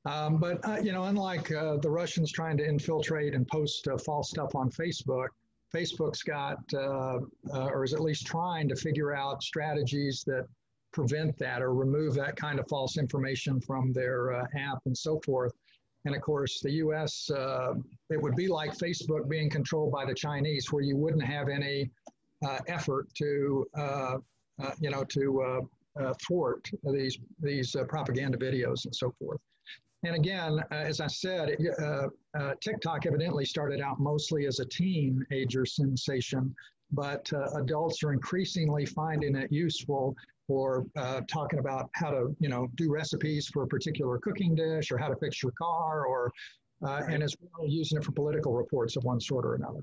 Um, 0.06 0.38
but 0.38 0.68
uh, 0.68 0.80
you 0.82 0.92
know, 0.92 1.04
unlike 1.04 1.52
uh, 1.52 1.78
the 1.78 1.90
Russians 1.90 2.32
trying 2.32 2.58
to 2.58 2.68
infiltrate 2.68 3.36
and 3.36 3.48
post 3.48 3.88
uh, 3.88 3.98
false 3.98 4.30
stuff 4.30 4.56
on 4.56 4.72
Facebook, 4.72 5.28
Facebook's 5.74 6.24
got, 6.24 6.58
uh, 6.74 7.20
uh, 7.54 7.68
or 7.68 7.84
is 7.84 7.94
at 7.94 8.02
least 8.02 8.26
trying 8.26 8.68
to 8.68 8.76
figure 8.76 9.14
out 9.14 9.44
strategies 9.44 10.24
that 10.26 10.48
prevent 10.92 11.38
that 11.38 11.62
or 11.62 11.74
remove 11.74 12.14
that 12.16 12.36
kind 12.36 12.60
of 12.60 12.68
false 12.68 12.98
information 12.98 13.60
from 13.62 13.94
their 13.94 14.42
app 14.56 14.80
and 14.86 14.98
so 14.98 15.20
forth. 15.26 15.54
And 16.06 16.16
of 16.16 16.22
course, 16.22 16.62
the 16.62 16.72
US, 16.72 17.30
uh, 17.30 17.76
it 18.10 18.22
would 18.22 18.36
be 18.36 18.48
like 18.48 18.78
Facebook 18.78 19.30
being 19.30 19.50
controlled 19.50 19.92
by 19.92 20.06
the 20.06 20.16
Chinese, 20.16 20.72
where 20.72 20.82
you 20.82 20.98
wouldn't 20.98 21.24
have 21.24 21.48
any 21.48 21.92
uh, 22.44 22.60
effort 22.68 23.14
to, 23.16 23.68
uh, 23.78 24.18
uh 24.62 24.72
you 24.80 24.90
know, 24.90 25.04
to 25.04 25.42
uh, 25.42 26.02
uh, 26.02 26.14
thwart 26.26 26.70
these, 26.84 27.20
these 27.40 27.76
propaganda 27.88 28.38
videos 28.38 28.86
and 28.86 28.96
so 28.96 29.14
forth. 29.20 29.40
And 30.04 30.16
again, 30.16 30.60
as 30.72 31.00
I 31.00 31.06
said, 31.06 31.56
TikTok 32.60 33.06
evidently 33.06 33.46
started 33.46 33.82
out 33.82 34.00
mostly 34.00 34.48
as 34.48 34.60
a 34.60 34.66
teenager 34.66 35.64
sensation, 35.64 36.56
but 36.92 37.32
adults 37.54 38.04
are 38.04 38.12
increasingly 38.12 38.88
finding 38.88 39.36
it 39.36 39.52
useful 39.52 40.16
or 40.52 40.86
uh, 40.98 41.22
talking 41.28 41.60
about 41.60 41.90
how 41.94 42.12
to, 42.12 42.36
you 42.40 42.50
know, 42.50 42.68
do 42.76 42.92
recipes 42.92 43.48
for 43.48 43.64
a 43.64 43.68
particular 43.68 44.18
cooking 44.20 44.54
dish 44.54 44.92
or 44.92 44.98
how 44.98 45.08
to 45.08 45.16
fix 45.16 45.42
your 45.42 45.54
car 45.54 46.06
or, 46.06 46.32
uh, 46.86 47.02
and 47.08 47.24
as 47.24 47.36
well 47.42 47.68
using 47.68 47.98
it 47.98 48.04
for 48.04 48.12
political 48.12 48.54
reports 48.54 48.96
of 48.98 49.04
one 49.04 49.20
sort 49.20 49.46
or 49.46 49.56
another. 49.56 49.80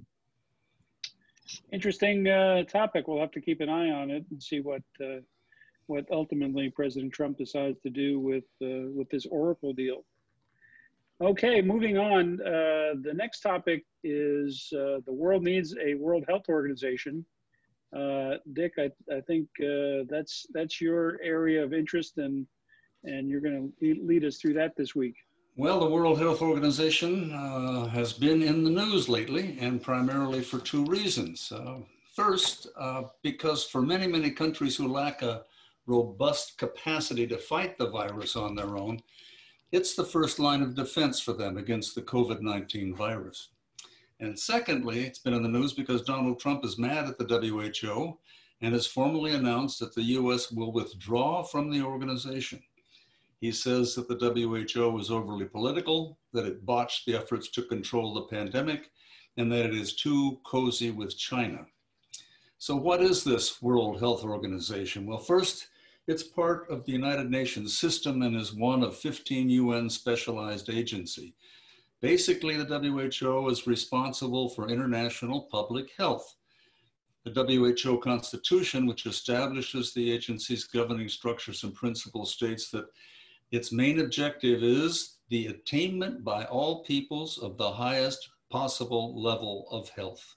Interesting 1.72 2.28
uh, 2.28 2.64
topic. 2.64 3.08
We'll 3.08 3.20
have 3.20 3.30
to 3.30 3.40
keep 3.40 3.60
an 3.62 3.70
eye 3.70 3.90
on 3.90 4.10
it 4.10 4.24
and 4.30 4.42
see 4.42 4.60
what 4.60 4.82
uh, 5.02 5.20
what 5.86 6.04
ultimately 6.12 6.68
President 6.68 7.10
Trump 7.10 7.38
decides 7.38 7.80
to 7.80 7.88
do 7.88 8.20
with 8.20 8.44
uh, 8.62 8.90
with 8.94 9.08
this 9.08 9.24
Oracle 9.30 9.72
deal. 9.72 10.04
Okay, 11.22 11.62
moving 11.62 11.96
on. 11.96 12.38
Uh, 12.42 13.00
the 13.00 13.14
next 13.14 13.40
topic 13.40 13.84
is 14.04 14.68
the 14.70 15.02
world 15.06 15.42
needs 15.42 15.74
a 15.82 15.94
World 15.94 16.24
Health 16.28 16.44
Organization 16.48 17.24
uh, 17.96 18.34
Dick, 18.52 18.74
I, 18.78 18.90
I 19.14 19.20
think 19.22 19.48
uh, 19.62 20.04
that's 20.08 20.46
that's 20.52 20.80
your 20.80 21.18
area 21.22 21.62
of 21.62 21.72
interest, 21.72 22.18
and 22.18 22.46
and 23.04 23.28
you're 23.28 23.40
going 23.40 23.72
to 23.80 23.94
lead 24.04 24.24
us 24.24 24.36
through 24.36 24.54
that 24.54 24.76
this 24.76 24.94
week. 24.94 25.14
Well, 25.56 25.80
the 25.80 25.88
World 25.88 26.18
Health 26.18 26.42
Organization 26.42 27.32
uh, 27.32 27.86
has 27.88 28.12
been 28.12 28.42
in 28.42 28.62
the 28.62 28.70
news 28.70 29.08
lately, 29.08 29.56
and 29.60 29.82
primarily 29.82 30.40
for 30.42 30.58
two 30.58 30.84
reasons. 30.84 31.50
Uh, 31.50 31.78
first, 32.14 32.68
uh, 32.78 33.04
because 33.22 33.64
for 33.64 33.80
many 33.80 34.06
many 34.06 34.30
countries 34.30 34.76
who 34.76 34.88
lack 34.88 35.22
a 35.22 35.42
robust 35.86 36.58
capacity 36.58 37.26
to 37.26 37.38
fight 37.38 37.78
the 37.78 37.88
virus 37.88 38.36
on 38.36 38.54
their 38.54 38.76
own, 38.76 39.00
it's 39.72 39.94
the 39.94 40.04
first 40.04 40.38
line 40.38 40.62
of 40.62 40.74
defense 40.74 41.20
for 41.20 41.32
them 41.32 41.56
against 41.56 41.94
the 41.94 42.02
COVID 42.02 42.42
19 42.42 42.94
virus. 42.94 43.48
And 44.20 44.38
secondly, 44.38 45.04
it's 45.04 45.20
been 45.20 45.34
in 45.34 45.42
the 45.42 45.48
news 45.48 45.72
because 45.72 46.02
Donald 46.02 46.40
Trump 46.40 46.64
is 46.64 46.78
mad 46.78 47.06
at 47.06 47.18
the 47.18 47.24
WHO 47.24 48.18
and 48.60 48.74
has 48.74 48.86
formally 48.86 49.32
announced 49.32 49.78
that 49.78 49.94
the 49.94 50.02
US 50.02 50.50
will 50.50 50.72
withdraw 50.72 51.42
from 51.42 51.70
the 51.70 51.82
organization. 51.82 52.60
He 53.40 53.52
says 53.52 53.94
that 53.94 54.08
the 54.08 54.16
WHO 54.16 54.98
is 54.98 55.10
overly 55.10 55.44
political, 55.44 56.18
that 56.32 56.46
it 56.46 56.66
botched 56.66 57.06
the 57.06 57.14
efforts 57.14 57.48
to 57.50 57.62
control 57.62 58.14
the 58.14 58.22
pandemic, 58.22 58.90
and 59.36 59.50
that 59.52 59.66
it 59.66 59.74
is 59.74 59.94
too 59.94 60.40
cozy 60.44 60.90
with 60.90 61.16
China. 61.16 61.64
So, 62.58 62.74
what 62.74 63.00
is 63.00 63.22
this 63.22 63.62
World 63.62 64.00
Health 64.00 64.24
Organization? 64.24 65.06
Well, 65.06 65.18
first, 65.18 65.68
it's 66.08 66.24
part 66.24 66.68
of 66.68 66.84
the 66.84 66.90
United 66.90 67.30
Nations 67.30 67.78
system 67.78 68.22
and 68.22 68.34
is 68.34 68.52
one 68.52 68.82
of 68.82 68.96
15 68.96 69.48
UN 69.50 69.88
specialized 69.88 70.68
agencies. 70.68 71.34
Basically, 72.00 72.56
the 72.56 72.78
WHO 72.78 73.48
is 73.48 73.66
responsible 73.66 74.48
for 74.48 74.68
international 74.68 75.42
public 75.50 75.90
health. 75.96 76.36
The 77.24 77.44
WHO 77.44 77.98
Constitution, 77.98 78.86
which 78.86 79.06
establishes 79.06 79.92
the 79.92 80.12
agency's 80.12 80.64
governing 80.64 81.08
structures 81.08 81.64
and 81.64 81.74
principles, 81.74 82.32
states 82.32 82.70
that 82.70 82.86
its 83.50 83.72
main 83.72 84.00
objective 84.00 84.62
is 84.62 85.16
the 85.28 85.48
attainment 85.48 86.22
by 86.22 86.44
all 86.44 86.84
peoples 86.84 87.38
of 87.38 87.56
the 87.58 87.70
highest 87.70 88.28
possible 88.50 89.20
level 89.20 89.66
of 89.70 89.88
health. 89.90 90.36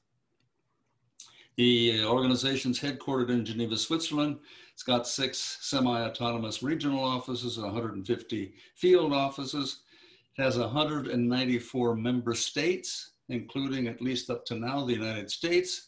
The 1.58 2.04
organization's 2.04 2.80
headquartered 2.80 3.30
in 3.30 3.46
Geneva, 3.46 3.78
Switzerland. 3.78 4.40
It's 4.74 4.84
got 4.84 5.08
six 5.08 5.58
semi 5.62 6.02
autonomous 6.02 6.64
regional 6.64 7.04
offices 7.04 7.58
and 7.58 7.66
150 7.66 8.54
field 8.76 9.14
offices. 9.14 9.82
Has 10.38 10.58
194 10.58 11.96
member 11.96 12.34
states, 12.34 13.12
including 13.30 13.88
at 13.88 14.02
least 14.02 14.30
up 14.30 14.46
to 14.46 14.56
now 14.56 14.86
the 14.86 14.94
United 14.94 15.30
States, 15.30 15.88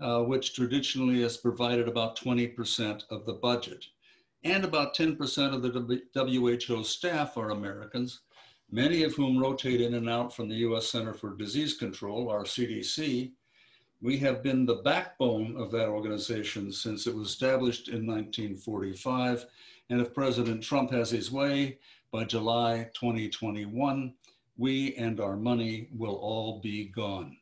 uh, 0.00 0.22
which 0.22 0.54
traditionally 0.54 1.22
has 1.22 1.36
provided 1.36 1.88
about 1.88 2.18
20% 2.18 3.02
of 3.10 3.26
the 3.26 3.34
budget. 3.34 3.84
And 4.44 4.64
about 4.64 4.96
10% 4.96 5.54
of 5.54 5.62
the 5.62 6.02
WHO 6.14 6.84
staff 6.84 7.36
are 7.36 7.50
Americans, 7.50 8.22
many 8.70 9.04
of 9.04 9.14
whom 9.14 9.38
rotate 9.38 9.80
in 9.80 9.94
and 9.94 10.08
out 10.08 10.34
from 10.34 10.48
the 10.48 10.56
US 10.56 10.90
Center 10.90 11.14
for 11.14 11.36
Disease 11.36 11.74
Control, 11.74 12.28
our 12.30 12.42
CDC. 12.42 13.32
We 14.00 14.18
have 14.18 14.42
been 14.42 14.66
the 14.66 14.82
backbone 14.82 15.56
of 15.56 15.70
that 15.72 15.88
organization 15.88 16.72
since 16.72 17.06
it 17.06 17.14
was 17.14 17.28
established 17.28 17.86
in 17.88 18.04
1945. 18.06 19.46
And 19.90 20.00
if 20.00 20.12
President 20.12 20.62
Trump 20.62 20.90
has 20.90 21.10
his 21.10 21.30
way, 21.30 21.78
by 22.12 22.24
July 22.24 22.90
2021, 22.92 24.12
we 24.58 24.94
and 24.96 25.18
our 25.18 25.34
money 25.34 25.88
will 25.96 26.16
all 26.16 26.60
be 26.60 26.84
gone. 26.88 27.38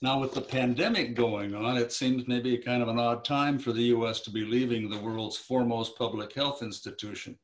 Now, 0.00 0.20
with 0.20 0.32
the 0.32 0.40
pandemic 0.40 1.16
going 1.16 1.56
on, 1.56 1.76
it 1.76 1.92
seems 1.92 2.28
maybe 2.28 2.56
kind 2.56 2.80
of 2.80 2.86
an 2.86 3.00
odd 3.00 3.24
time 3.24 3.58
for 3.58 3.72
the 3.72 3.82
US 3.96 4.20
to 4.20 4.30
be 4.30 4.44
leaving 4.44 4.88
the 4.88 5.00
world's 5.00 5.36
foremost 5.36 5.98
public 5.98 6.32
health 6.32 6.62
institution. 6.62 7.36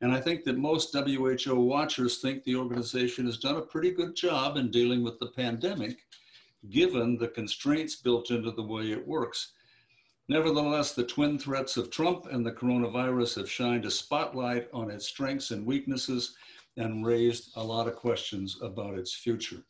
And 0.00 0.12
I 0.12 0.20
think 0.20 0.44
that 0.44 0.56
most 0.56 0.94
WHO 0.94 1.54
watchers 1.56 2.18
think 2.18 2.42
the 2.42 2.56
organization 2.56 3.26
has 3.26 3.36
done 3.36 3.56
a 3.56 3.62
pretty 3.62 3.90
good 3.90 4.16
job 4.16 4.56
in 4.56 4.70
dealing 4.70 5.04
with 5.04 5.18
the 5.18 5.30
pandemic, 5.36 5.98
given 6.70 7.18
the 7.18 7.28
constraints 7.28 7.96
built 7.96 8.30
into 8.30 8.50
the 8.50 8.62
way 8.62 8.92
it 8.92 9.06
works. 9.06 9.52
Nevertheless, 10.26 10.94
the 10.94 11.04
twin 11.04 11.38
threats 11.38 11.76
of 11.76 11.90
Trump 11.90 12.26
and 12.30 12.46
the 12.46 12.52
coronavirus 12.52 13.36
have 13.36 13.50
shined 13.50 13.84
a 13.84 13.90
spotlight 13.90 14.68
on 14.72 14.90
its 14.90 15.06
strengths 15.06 15.50
and 15.50 15.66
weaknesses 15.66 16.34
and 16.78 17.04
raised 17.04 17.50
a 17.56 17.62
lot 17.62 17.86
of 17.86 17.94
questions 17.94 18.58
about 18.62 18.98
its 18.98 19.12
future. 19.12 19.62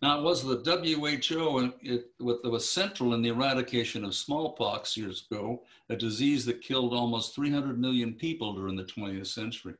Now, 0.00 0.20
it 0.20 0.22
was 0.22 0.44
the 0.44 0.58
WHO 0.58 1.72
it, 1.82 2.16
that 2.18 2.50
was 2.50 2.70
central 2.70 3.12
in 3.14 3.22
the 3.22 3.30
eradication 3.30 4.04
of 4.04 4.14
smallpox 4.14 4.96
years 4.96 5.26
ago, 5.28 5.64
a 5.88 5.96
disease 5.96 6.44
that 6.46 6.60
killed 6.60 6.94
almost 6.94 7.34
300 7.34 7.76
million 7.76 8.14
people 8.14 8.52
during 8.52 8.76
the 8.76 8.84
20th 8.84 9.26
century. 9.26 9.74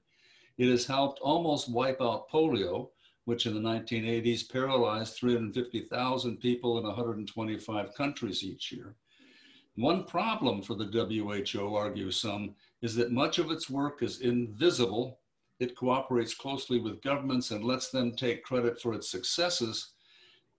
It 0.57 0.69
has 0.69 0.87
helped 0.87 1.21
almost 1.21 1.71
wipe 1.71 2.01
out 2.01 2.29
polio, 2.29 2.91
which 3.25 3.47
in 3.47 3.55
the 3.55 3.61
1980s 3.61 4.51
paralyzed 4.51 5.15
350,000 5.15 6.39
people 6.39 6.79
in 6.79 6.85
125 6.85 7.95
countries 7.95 8.43
each 8.43 8.73
year. 8.73 8.97
One 9.79 10.03
problem 10.03 10.61
for 10.61 10.75
the 10.75 10.87
WHO, 10.87 11.77
argue 11.77 12.11
some, 12.11 12.57
is 12.83 12.97
that 12.97 13.13
much 13.13 13.39
of 13.39 13.53
its 13.53 13.71
work 13.71 14.03
is 14.03 14.23
invisible. 14.23 15.21
It 15.61 15.77
cooperates 15.77 16.35
closely 16.35 16.81
with 16.81 17.01
governments 17.01 17.53
and 17.53 17.65
lets 17.65 17.89
them 17.89 18.17
take 18.17 18.43
credit 18.43 18.81
for 18.81 18.93
its 18.93 19.09
successes. 19.09 19.93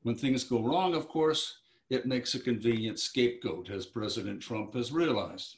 When 0.03 0.15
things 0.15 0.45
go 0.45 0.63
wrong, 0.63 0.95
of 0.95 1.09
course, 1.09 1.57
it 1.89 2.05
makes 2.05 2.33
a 2.33 2.39
convenient 2.39 2.97
scapegoat, 2.97 3.69
as 3.69 3.85
President 3.85 4.41
Trump 4.41 4.73
has 4.73 4.93
realized. 4.93 5.57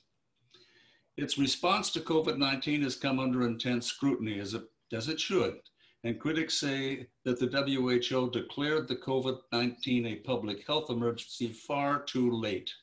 Its 1.15 1.37
response 1.37 1.91
to 1.91 1.99
COVID 1.99 2.39
19 2.39 2.81
has 2.81 2.95
come 2.95 3.19
under 3.19 3.45
intense 3.45 3.85
scrutiny, 3.85 4.39
as 4.39 4.55
it, 4.55 4.63
as 4.91 5.07
it 5.07 5.19
should. 5.19 5.59
And 6.03 6.19
critics 6.19 6.55
say 6.55 7.05
that 7.25 7.37
the 7.37 7.45
WHO 7.45 8.31
declared 8.31 8.87
the 8.87 8.95
COVID 8.95 9.39
19 9.51 10.07
a 10.07 10.15
public 10.15 10.65
health 10.65 10.89
emergency 10.89 11.49
far 11.49 12.01
too 12.01 12.31
late. 12.31 12.73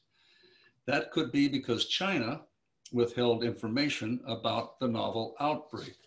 That 0.89 1.11
could 1.11 1.31
be 1.31 1.49
because 1.49 1.85
China 1.85 2.41
withheld 2.93 3.45
information 3.45 4.23
about 4.27 4.81
the 4.81 4.89
novel 4.89 5.37
outbreak. 5.39 5.99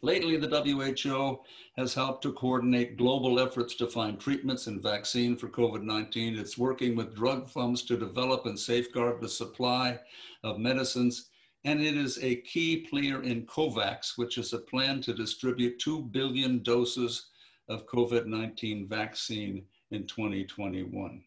Lately, 0.00 0.38
the 0.38 0.48
WHO 0.48 1.40
has 1.76 1.92
helped 1.92 2.22
to 2.22 2.32
coordinate 2.32 2.96
global 2.96 3.38
efforts 3.38 3.74
to 3.74 3.86
find 3.86 4.18
treatments 4.18 4.66
and 4.66 4.82
vaccine 4.82 5.36
for 5.36 5.50
COVID-19. 5.50 6.38
It's 6.38 6.56
working 6.56 6.96
with 6.96 7.14
drug 7.14 7.46
funds 7.46 7.82
to 7.82 7.98
develop 7.98 8.46
and 8.46 8.58
safeguard 8.58 9.20
the 9.20 9.28
supply 9.28 10.00
of 10.42 10.58
medicines. 10.58 11.28
And 11.64 11.82
it 11.82 11.98
is 11.98 12.18
a 12.22 12.36
key 12.36 12.86
player 12.88 13.22
in 13.22 13.44
COVAX, 13.44 14.16
which 14.16 14.38
is 14.38 14.54
a 14.54 14.58
plan 14.58 15.02
to 15.02 15.12
distribute 15.12 15.78
2 15.80 16.04
billion 16.04 16.62
doses 16.62 17.26
of 17.68 17.86
COVID-19 17.88 18.88
vaccine 18.88 19.66
in 19.90 20.06
2021. 20.06 21.22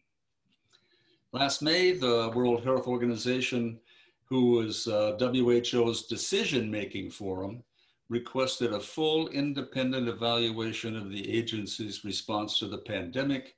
Last 1.34 1.60
May, 1.60 1.92
the 1.92 2.32
World 2.34 2.64
Health 2.64 2.86
Organization, 2.86 3.78
who 4.24 4.62
is 4.62 4.88
uh, 4.88 5.14
WHO's 5.20 6.06
decision-making 6.06 7.10
forum, 7.10 7.62
requested 8.08 8.72
a 8.72 8.80
full 8.80 9.28
independent 9.28 10.08
evaluation 10.08 10.96
of 10.96 11.10
the 11.10 11.30
agency's 11.30 12.02
response 12.02 12.58
to 12.58 12.66
the 12.66 12.78
pandemic, 12.78 13.56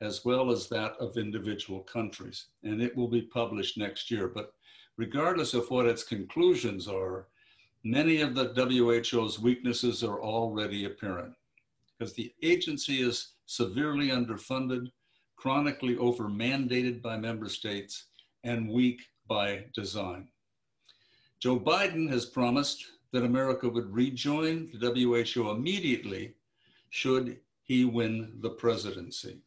as 0.00 0.24
well 0.24 0.50
as 0.50 0.68
that 0.68 0.94
of 0.98 1.16
individual 1.16 1.78
countries. 1.82 2.46
And 2.64 2.82
it 2.82 2.96
will 2.96 3.06
be 3.06 3.22
published 3.22 3.78
next 3.78 4.10
year. 4.10 4.26
But 4.26 4.54
regardless 4.96 5.54
of 5.54 5.70
what 5.70 5.86
its 5.86 6.02
conclusions 6.02 6.88
are, 6.88 7.28
many 7.84 8.20
of 8.20 8.34
the 8.34 8.52
WHO's 8.52 9.38
weaknesses 9.38 10.02
are 10.02 10.20
already 10.20 10.86
apparent 10.86 11.36
because 11.96 12.14
the 12.14 12.32
agency 12.42 13.00
is 13.00 13.34
severely 13.46 14.08
underfunded, 14.08 14.90
chronically 15.36 15.96
over 15.98 16.24
mandated 16.24 17.00
by 17.02 17.16
member 17.16 17.48
states, 17.48 18.06
and 18.44 18.68
weak 18.68 19.02
by 19.28 19.64
design. 19.74 20.28
Joe 21.38 21.58
Biden 21.58 22.08
has 22.10 22.24
promised 22.24 22.84
that 23.12 23.24
America 23.24 23.68
would 23.68 23.92
rejoin 23.92 24.70
the 24.74 24.90
WHO 24.90 25.50
immediately 25.50 26.34
should 26.90 27.38
he 27.62 27.84
win 27.84 28.32
the 28.40 28.50
presidency. 28.50 29.38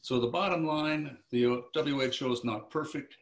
So 0.00 0.18
the 0.18 0.26
bottom 0.26 0.66
line, 0.66 1.18
the 1.30 1.62
WHO 1.74 2.32
is 2.32 2.44
not 2.44 2.70
perfect, 2.70 3.16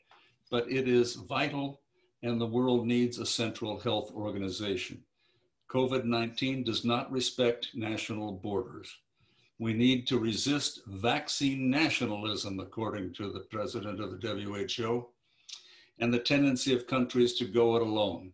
but 0.51 0.71
it 0.71 0.89
is 0.89 1.15
vital 1.15 1.81
and 2.23 2.41
the 2.41 2.47
world 2.47 2.87
needs 2.87 3.19
a 3.19 3.27
central 3.27 3.79
health 3.79 4.11
organization. 4.13 5.03
COVID-19 5.69 6.65
does 6.65 6.85
not 6.85 7.11
respect 7.11 7.69
national 7.75 8.33
borders. 8.33 8.97
We 9.61 9.73
need 9.73 10.09
to 10.09 10.19
resist 10.19 10.81
vaccine 10.87 11.71
nationalism, 11.71 12.59
according 12.59 13.13
to 13.15 13.31
the 13.31 13.47
president 13.51 14.01
of 14.01 14.11
the 14.11 14.67
WHO, 14.77 15.09
and 16.01 16.13
the 16.13 16.19
tendency 16.19 16.75
of 16.75 16.89
countries 16.89 17.35
to 17.35 17.45
go 17.45 17.77
it 17.77 17.83
alone. 17.83 18.33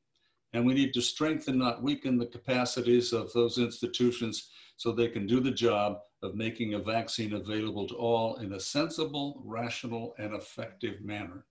And 0.54 0.64
we 0.64 0.72
need 0.72 0.94
to 0.94 1.02
strengthen, 1.02 1.58
not 1.58 1.82
weaken, 1.82 2.16
the 2.16 2.24
capacities 2.24 3.12
of 3.12 3.30
those 3.34 3.58
institutions 3.58 4.48
so 4.78 4.92
they 4.92 5.08
can 5.08 5.26
do 5.26 5.40
the 5.40 5.50
job 5.50 5.98
of 6.22 6.36
making 6.36 6.72
a 6.72 6.78
vaccine 6.78 7.34
available 7.34 7.86
to 7.88 7.96
all 7.96 8.36
in 8.36 8.54
a 8.54 8.60
sensible, 8.60 9.42
rational, 9.44 10.14
and 10.18 10.32
effective 10.32 11.02
manner. 11.02 11.44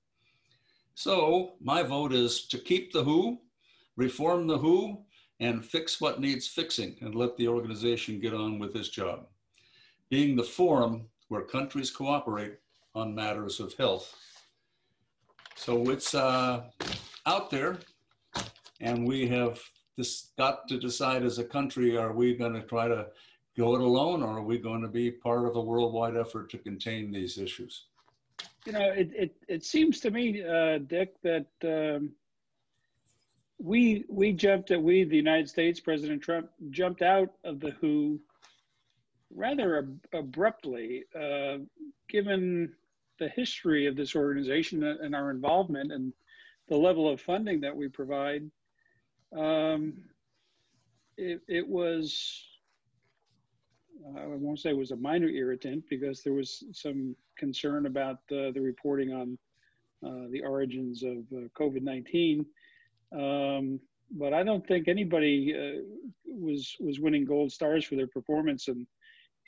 So, 0.95 1.53
my 1.62 1.84
vote 1.84 2.12
is 2.12 2.47
to 2.47 2.58
keep 2.58 2.91
the 2.91 3.03
WHO, 3.03 3.39
reform 3.97 4.47
the 4.47 4.58
WHO, 4.58 5.05
and 5.39 5.63
fix 5.63 6.01
what 6.01 6.19
needs 6.19 6.47
fixing 6.47 6.97
and 7.01 7.13
let 7.13 7.38
the 7.38 7.47
organization 7.47 8.19
get 8.19 8.34
on 8.34 8.58
with 8.58 8.75
its 8.75 8.89
job 8.89 9.27
being 10.10 10.36
the 10.36 10.43
forum 10.43 11.06
where 11.28 11.41
countries 11.41 11.91
cooperate 11.91 12.58
on 12.95 13.13
matters 13.13 13.60
of 13.60 13.74
health. 13.76 14.15
So 15.56 15.89
it's 15.89 16.15
uh, 16.15 16.63
out 17.26 17.50
there, 17.50 17.78
and 18.82 19.08
we 19.08 19.28
have 19.28 19.60
this 19.98 20.32
got 20.38 20.67
to 20.69 20.80
decide 20.80 21.24
as 21.24 21.38
a 21.38 21.43
country 21.43 21.98
are 21.98 22.13
we 22.13 22.36
going 22.36 22.54
to 22.54 22.62
try 22.62 22.88
to 22.88 23.08
go 23.58 23.76
it 23.76 23.82
alone, 23.82 24.24
or 24.24 24.38
are 24.38 24.43
we 24.43 24.58
going 24.58 24.82
to 24.82 24.88
be 24.88 25.12
part 25.12 25.45
of 25.45 25.56
a 25.56 25.62
worldwide 25.62 26.15
effort 26.15 26.50
to 26.52 26.58
contain 26.58 27.12
these 27.12 27.38
issues? 27.38 27.86
You 28.65 28.72
know, 28.72 28.89
it, 28.91 29.12
it, 29.13 29.36
it 29.48 29.65
seems 29.65 30.00
to 30.00 30.12
me, 30.12 30.43
uh, 30.43 30.80
Dick, 30.80 31.15
that 31.24 31.48
um, 31.63 32.12
we 33.60 34.06
we 34.08 34.32
jumped 34.32 34.72
at 34.72 34.82
we 34.82 35.04
the 35.04 35.17
United 35.17 35.50
States, 35.50 35.80
President 35.80 36.22
Trump 36.22 36.50
jumped 36.69 37.02
out 37.02 37.34
of 37.43 37.60
the 37.60 37.72
WHO 37.72 38.19
rather 39.33 39.79
ab- 39.79 40.05
abruptly, 40.13 41.03
uh, 41.15 41.57
given 42.07 42.71
the 43.19 43.29
history 43.29 43.85
of 43.85 43.95
this 43.95 44.15
organization 44.15 44.83
and 44.83 45.15
our 45.15 45.29
involvement 45.29 45.91
and 45.91 46.13
the 46.69 46.77
level 46.77 47.09
of 47.09 47.19
funding 47.21 47.59
that 47.61 47.75
we 47.75 47.87
provide. 47.87 48.49
Um, 49.35 49.93
it, 51.17 51.41
it, 51.47 51.67
was, 51.67 52.45
I 54.17 54.25
won't 54.25 54.59
say 54.59 54.69
it 54.69 54.77
was 54.77 54.91
a 54.91 54.95
minor 54.95 55.27
irritant 55.27 55.83
because 55.89 56.23
there 56.23 56.33
was 56.33 56.63
some 56.71 57.15
concern 57.37 57.85
about 57.85 58.17
uh, 58.31 58.51
the 58.51 58.61
reporting 58.61 59.13
on 59.13 59.37
uh, 60.05 60.27
the 60.31 60.41
origins 60.41 61.03
of 61.03 61.17
uh, 61.33 61.47
COVID 61.59 61.81
19. 61.81 62.45
Um, 63.11 63.79
but 64.11 64.33
I 64.33 64.43
don't 64.43 64.65
think 64.65 64.87
anybody 64.87 65.53
uh, 65.53 65.81
was 66.25 66.75
was 66.79 66.99
winning 66.99 67.25
gold 67.25 67.51
stars 67.51 67.85
for 67.85 67.95
their 67.95 68.07
performance 68.07 68.67
and 68.67 68.87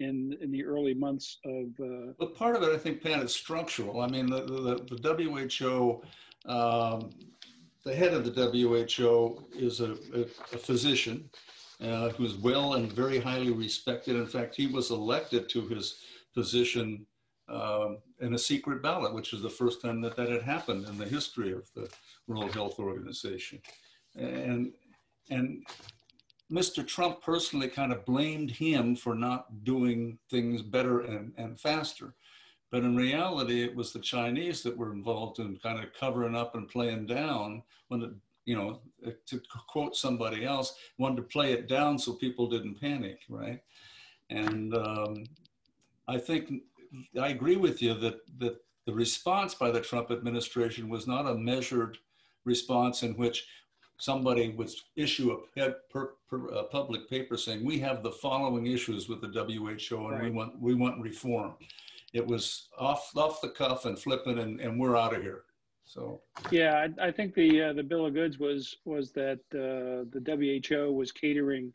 in 0.01 0.37
in 0.41 0.51
the 0.51 0.63
early 0.65 0.93
months 0.93 1.37
of. 1.45 1.67
Uh, 1.79 2.13
but 2.19 2.35
part 2.35 2.55
of 2.55 2.63
it, 2.63 2.73
I 2.73 2.77
think, 2.77 3.01
Pat, 3.01 3.23
is 3.23 3.33
structural. 3.33 4.01
I 4.01 4.07
mean, 4.07 4.29
the 4.29 4.41
the, 4.41 4.95
the 4.95 5.13
WHO. 5.65 6.01
Um, 6.45 7.11
the 7.83 7.95
head 7.95 8.13
of 8.13 8.23
the 8.23 8.51
WHO 8.51 9.43
is 9.55 9.79
a, 9.79 9.93
a, 10.13 10.21
a 10.53 10.57
physician 10.57 11.29
uh, 11.81 12.09
who's 12.09 12.35
well 12.35 12.75
and 12.75 12.91
very 12.91 13.19
highly 13.19 13.51
respected. 13.51 14.15
In 14.15 14.27
fact, 14.27 14.55
he 14.55 14.67
was 14.67 14.91
elected 14.91 15.49
to 15.49 15.67
his 15.67 15.95
position 16.35 17.05
um, 17.49 17.97
in 18.19 18.33
a 18.33 18.37
secret 18.37 18.81
ballot, 18.81 19.13
which 19.13 19.33
is 19.33 19.41
the 19.41 19.49
first 19.49 19.81
time 19.81 19.99
that 20.01 20.15
that 20.15 20.29
had 20.29 20.43
happened 20.43 20.87
in 20.87 20.97
the 20.97 21.05
history 21.05 21.51
of 21.51 21.69
the 21.73 21.89
World 22.27 22.53
Health 22.53 22.79
Organization. 22.79 23.59
And, 24.15 24.71
and 25.29 25.65
Mr. 26.51 26.85
Trump 26.85 27.21
personally 27.21 27.67
kind 27.67 27.93
of 27.93 28.05
blamed 28.05 28.51
him 28.51 28.95
for 28.95 29.15
not 29.15 29.63
doing 29.63 30.17
things 30.29 30.61
better 30.61 31.01
and, 31.01 31.31
and 31.37 31.59
faster. 31.59 32.13
But 32.71 32.83
in 32.83 32.95
reality, 32.95 33.63
it 33.63 33.75
was 33.75 33.91
the 33.91 33.99
Chinese 33.99 34.61
that 34.63 34.77
were 34.77 34.91
involved 34.91 35.39
in 35.39 35.57
kind 35.57 35.81
of 35.81 35.93
covering 35.93 36.35
up 36.35 36.55
and 36.55 36.67
playing 36.67 37.05
down 37.05 37.63
when 37.87 38.01
it, 38.01 38.11
you 38.45 38.55
know, 38.55 38.79
to 39.27 39.41
quote 39.67 39.95
somebody 39.95 40.45
else, 40.45 40.75
wanted 40.97 41.17
to 41.17 41.23
play 41.23 41.53
it 41.53 41.67
down 41.67 41.97
so 41.97 42.13
people 42.13 42.49
didn't 42.49 42.79
panic, 42.79 43.19
right? 43.29 43.61
And 44.29 44.73
um, 44.73 45.25
I 46.07 46.17
think 46.17 46.51
I 47.19 47.29
agree 47.29 47.57
with 47.57 47.81
you 47.81 47.93
that, 47.95 48.21
that 48.39 48.57
the 48.85 48.93
response 48.93 49.53
by 49.53 49.71
the 49.71 49.81
Trump 49.81 50.11
administration 50.11 50.89
was 50.89 51.07
not 51.07 51.27
a 51.27 51.35
measured 51.35 51.97
response 52.45 53.03
in 53.03 53.15
which 53.15 53.47
somebody 54.01 54.49
would 54.49 54.71
issue 54.95 55.31
a, 55.31 55.37
pe- 55.53 55.75
per, 55.91 56.13
per, 56.27 56.47
a 56.47 56.63
public 56.63 57.07
paper 57.07 57.37
saying 57.37 57.63
we 57.63 57.77
have 57.77 58.01
the 58.01 58.11
following 58.11 58.65
issues 58.65 59.07
with 59.07 59.21
the 59.21 59.27
WHO 59.27 60.07
and 60.07 60.23
we 60.23 60.31
want 60.31 60.59
we 60.59 60.73
want 60.73 60.99
reform. 60.99 61.53
It 62.11 62.25
was 62.25 62.67
off 62.79 63.15
off 63.15 63.41
the 63.41 63.49
cuff 63.49 63.85
and 63.85 63.97
flipping 63.97 64.39
and, 64.39 64.59
and 64.59 64.79
we're 64.79 64.97
out 64.97 65.15
of 65.15 65.21
here. 65.21 65.43
So 65.85 66.21
Yeah, 66.49 66.87
I, 66.99 67.07
I 67.07 67.11
think 67.11 67.35
the 67.35 67.61
uh, 67.61 67.73
the 67.73 67.83
bill 67.83 68.07
of 68.07 68.15
goods 68.15 68.39
was 68.39 68.75
was 68.85 69.11
that 69.11 69.39
uh, 69.53 70.09
the 70.13 70.57
WHO 70.67 70.91
was 70.91 71.11
catering 71.11 71.71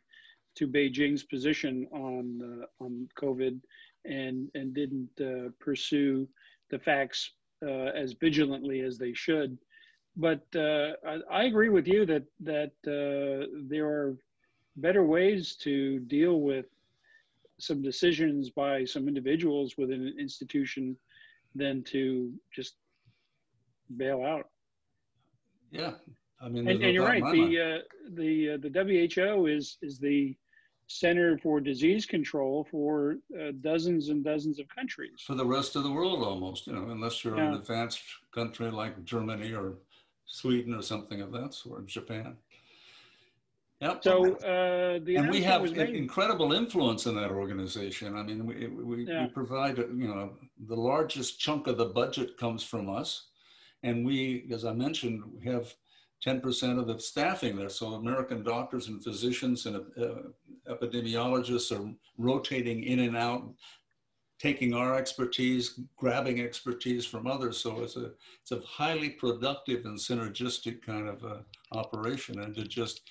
to 0.56 0.66
Beijing's 0.66 1.22
position 1.22 1.86
on 1.92 2.24
uh, 2.42 2.84
on 2.84 3.08
COVID, 3.16 3.60
and 4.04 4.48
and 4.54 4.74
didn't 4.74 5.10
uh, 5.20 5.50
pursue 5.60 6.28
the 6.70 6.78
facts 6.80 7.30
uh, 7.64 7.90
as 8.02 8.14
vigilantly 8.14 8.80
as 8.80 8.98
they 8.98 9.14
should. 9.14 9.56
But 10.16 10.44
uh, 10.54 10.92
I, 11.06 11.20
I 11.30 11.42
agree 11.44 11.68
with 11.68 11.86
you 11.86 12.06
that 12.06 12.24
that 12.40 12.72
uh, 12.86 13.46
there 13.68 13.86
are 13.86 14.16
better 14.76 15.04
ways 15.04 15.56
to 15.56 15.98
deal 16.00 16.40
with 16.40 16.66
some 17.58 17.82
decisions 17.82 18.50
by 18.50 18.84
some 18.84 19.08
individuals 19.08 19.76
within 19.78 20.02
an 20.06 20.16
institution 20.18 20.96
than 21.54 21.82
to 21.84 22.32
just 22.52 22.74
bail 23.96 24.22
out. 24.22 24.48
yeah, 25.70 25.92
I 26.40 26.48
mean, 26.48 26.68
And, 26.68 26.82
and 26.82 26.94
you're 26.94 27.06
right. 27.06 27.22
mind. 27.22 27.52
The 27.52 27.60
uh, 27.60 27.78
the 28.14 28.50
uh, 28.52 28.56
the 28.58 28.70
WHO 29.14 29.46
is 29.46 29.78
is 29.82 29.98
the 29.98 30.36
Center 30.88 31.36
for 31.38 31.60
Disease 31.60 32.06
Control 32.06 32.66
for 32.70 33.16
uh, 33.38 33.52
dozens 33.60 34.08
and 34.08 34.22
dozens 34.24 34.60
of 34.60 34.68
countries. 34.68 35.20
for 35.26 35.34
the 35.34 35.44
rest 35.44 35.74
of 35.76 35.82
the 35.82 35.90
world 35.90 36.22
almost, 36.22 36.66
you 36.66 36.72
know, 36.74 36.88
unless 36.90 37.24
you're 37.24 37.36
an 37.36 37.54
advanced 37.54 38.04
country 38.32 38.70
like 38.70 39.02
Germany 39.04 39.52
or 39.52 39.78
Sweden 40.26 40.74
or 40.74 40.82
something 40.82 41.20
of 41.20 41.32
that 41.32 41.54
sort, 41.54 41.86
Japan. 41.86 42.36
Yep. 43.80 44.04
So 44.04 44.36
uh, 44.36 44.98
the 45.04 45.16
and 45.16 45.30
we 45.30 45.42
have 45.42 45.64
incredible 45.64 46.54
influence 46.54 47.04
in 47.06 47.14
that 47.16 47.30
organization. 47.30 48.16
I 48.16 48.22
mean, 48.22 48.46
we, 48.46 48.66
we, 48.68 49.06
Yeah. 49.06 49.24
we 49.24 49.28
provide, 49.28 49.76
you 49.76 50.08
know, 50.08 50.32
the 50.66 50.76
largest 50.76 51.38
chunk 51.38 51.66
of 51.66 51.76
the 51.76 51.86
budget 51.86 52.38
comes 52.38 52.62
from 52.62 52.88
us. 52.88 53.28
And 53.82 54.04
we, 54.06 54.48
as 54.50 54.64
I 54.64 54.72
mentioned, 54.72 55.22
we 55.30 55.44
have 55.50 55.74
10% 56.26 56.78
of 56.78 56.86
the 56.86 56.98
staffing 56.98 57.56
there. 57.56 57.68
So 57.68 57.94
American 57.94 58.42
doctors 58.42 58.88
and 58.88 59.04
physicians 59.04 59.66
and 59.66 59.76
uh, 59.76 60.14
epidemiologists 60.70 61.78
are 61.78 61.92
rotating 62.16 62.82
in 62.84 63.00
and 63.00 63.16
out, 63.16 63.44
taking 64.38 64.74
our 64.74 64.96
expertise, 64.96 65.80
grabbing 65.96 66.40
expertise 66.40 67.06
from 67.06 67.26
others. 67.26 67.58
So 67.58 67.80
it's 67.82 67.96
a, 67.96 68.10
it's 68.42 68.52
a 68.52 68.60
highly 68.66 69.10
productive 69.10 69.84
and 69.86 69.98
synergistic 69.98 70.82
kind 70.82 71.08
of 71.08 71.24
uh, 71.24 71.38
operation. 71.72 72.40
And 72.40 72.54
to 72.54 72.64
just, 72.64 73.02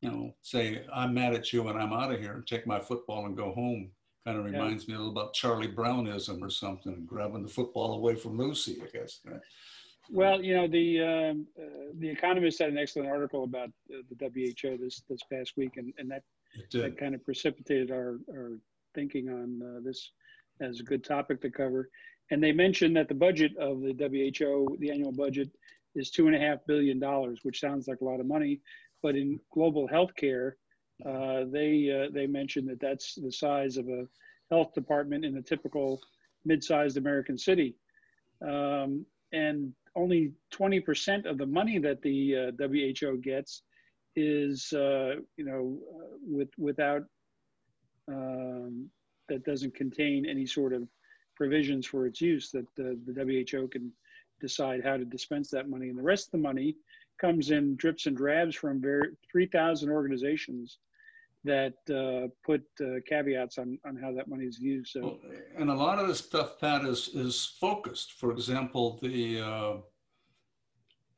you 0.00 0.10
know, 0.10 0.34
say, 0.40 0.84
I'm 0.92 1.14
mad 1.14 1.34
at 1.34 1.52
you 1.52 1.68
and 1.68 1.78
I'm 1.78 1.92
out 1.92 2.12
of 2.12 2.20
here 2.20 2.32
and 2.32 2.46
take 2.46 2.66
my 2.66 2.80
football 2.80 3.26
and 3.26 3.36
go 3.36 3.52
home. 3.52 3.90
Kind 4.24 4.38
of 4.38 4.44
Yeah. 4.44 4.52
reminds 4.52 4.86
me 4.86 4.94
a 4.94 4.98
little 4.98 5.12
about 5.12 5.34
Charlie 5.34 5.66
Brownism 5.66 6.42
or 6.42 6.50
something, 6.50 7.04
grabbing 7.06 7.42
the 7.42 7.48
football 7.48 7.94
away 7.94 8.14
from 8.14 8.38
Lucy, 8.38 8.80
I 8.82 8.86
guess. 8.96 9.20
right? 9.24 9.40
Well, 10.10 10.42
you 10.42 10.54
know, 10.54 10.68
the 10.68 11.00
um, 11.00 11.46
uh, 11.58 11.90
the 11.98 12.08
Economist 12.08 12.58
had 12.60 12.68
an 12.70 12.78
excellent 12.78 13.08
article 13.08 13.44
about 13.44 13.70
uh, 13.92 14.02
the 14.10 14.30
WHO 14.62 14.76
this 14.76 15.02
this 15.08 15.22
past 15.30 15.56
week, 15.56 15.76
and, 15.76 15.92
and 15.98 16.10
that 16.10 16.22
that 16.82 16.98
kind 16.98 17.14
of 17.14 17.24
precipitated 17.24 17.90
our, 17.90 18.18
our 18.30 18.58
thinking 18.94 19.28
on 19.28 19.62
uh, 19.62 19.80
this 19.82 20.10
as 20.60 20.80
a 20.80 20.84
good 20.84 21.04
topic 21.04 21.40
to 21.42 21.50
cover. 21.50 21.88
And 22.30 22.42
they 22.42 22.52
mentioned 22.52 22.96
that 22.96 23.08
the 23.08 23.14
budget 23.14 23.56
of 23.58 23.80
the 23.80 23.92
WHO, 23.92 24.76
the 24.78 24.90
annual 24.90 25.12
budget, 25.12 25.50
is 25.94 26.10
two 26.10 26.26
and 26.26 26.36
a 26.36 26.38
half 26.38 26.58
billion 26.66 26.98
dollars, 26.98 27.40
which 27.42 27.60
sounds 27.60 27.86
like 27.88 28.00
a 28.00 28.04
lot 28.04 28.20
of 28.20 28.26
money, 28.26 28.60
but 29.02 29.16
in 29.16 29.38
global 29.52 29.88
healthcare, 29.88 30.52
uh, 31.04 31.44
they 31.50 31.90
uh, 31.90 32.10
they 32.12 32.26
mentioned 32.26 32.68
that 32.68 32.80
that's 32.80 33.16
the 33.16 33.32
size 33.32 33.76
of 33.76 33.88
a 33.88 34.06
health 34.50 34.72
department 34.72 35.24
in 35.24 35.36
a 35.36 35.42
typical 35.42 36.00
mid-sized 36.44 36.96
American 36.96 37.36
city, 37.36 37.76
um, 38.46 39.04
and 39.32 39.72
only 39.94 40.32
20% 40.54 41.26
of 41.26 41.38
the 41.38 41.46
money 41.46 41.78
that 41.78 42.00
the 42.02 42.36
uh, 42.36 42.66
WHO 42.66 43.18
gets 43.18 43.62
is 44.14 44.72
uh, 44.72 45.16
you 45.36 45.44
know 45.44 45.78
uh, 45.94 46.16
with 46.26 46.50
without 46.58 47.02
um, 48.08 48.88
that 49.28 49.44
doesn't 49.44 49.74
contain 49.74 50.26
any 50.26 50.46
sort 50.46 50.72
of 50.72 50.88
provisions 51.36 51.86
for 51.86 52.06
its 52.06 52.20
use 52.20 52.50
that 52.50 52.66
uh, 52.78 52.94
the 53.06 53.46
WHO 53.52 53.68
can 53.68 53.90
decide 54.40 54.84
how 54.84 54.96
to 54.96 55.04
dispense 55.04 55.50
that 55.50 55.68
money 55.68 55.88
and 55.88 55.98
the 55.98 56.02
rest 56.02 56.26
of 56.26 56.32
the 56.32 56.38
money 56.38 56.76
comes 57.20 57.50
in 57.50 57.76
drips 57.76 58.06
and 58.06 58.16
drabs 58.16 58.56
from 58.56 58.82
3,000 59.30 59.90
organizations 59.90 60.78
that 61.44 61.74
uh, 61.90 62.28
put 62.44 62.62
uh, 62.80 63.00
caveats 63.08 63.58
on, 63.58 63.78
on 63.84 63.96
how 63.96 64.12
that 64.12 64.28
money 64.28 64.44
is 64.44 64.58
used. 64.58 64.92
So 64.92 65.00
Well, 65.00 65.18
and 65.56 65.70
a 65.70 65.74
lot 65.74 65.98
of 65.98 66.08
this 66.08 66.18
stuff, 66.18 66.60
Pat, 66.60 66.84
is 66.84 67.10
is 67.14 67.56
focused. 67.60 68.12
For 68.12 68.30
example, 68.30 68.98
the 69.02 69.40
uh, 69.40 69.72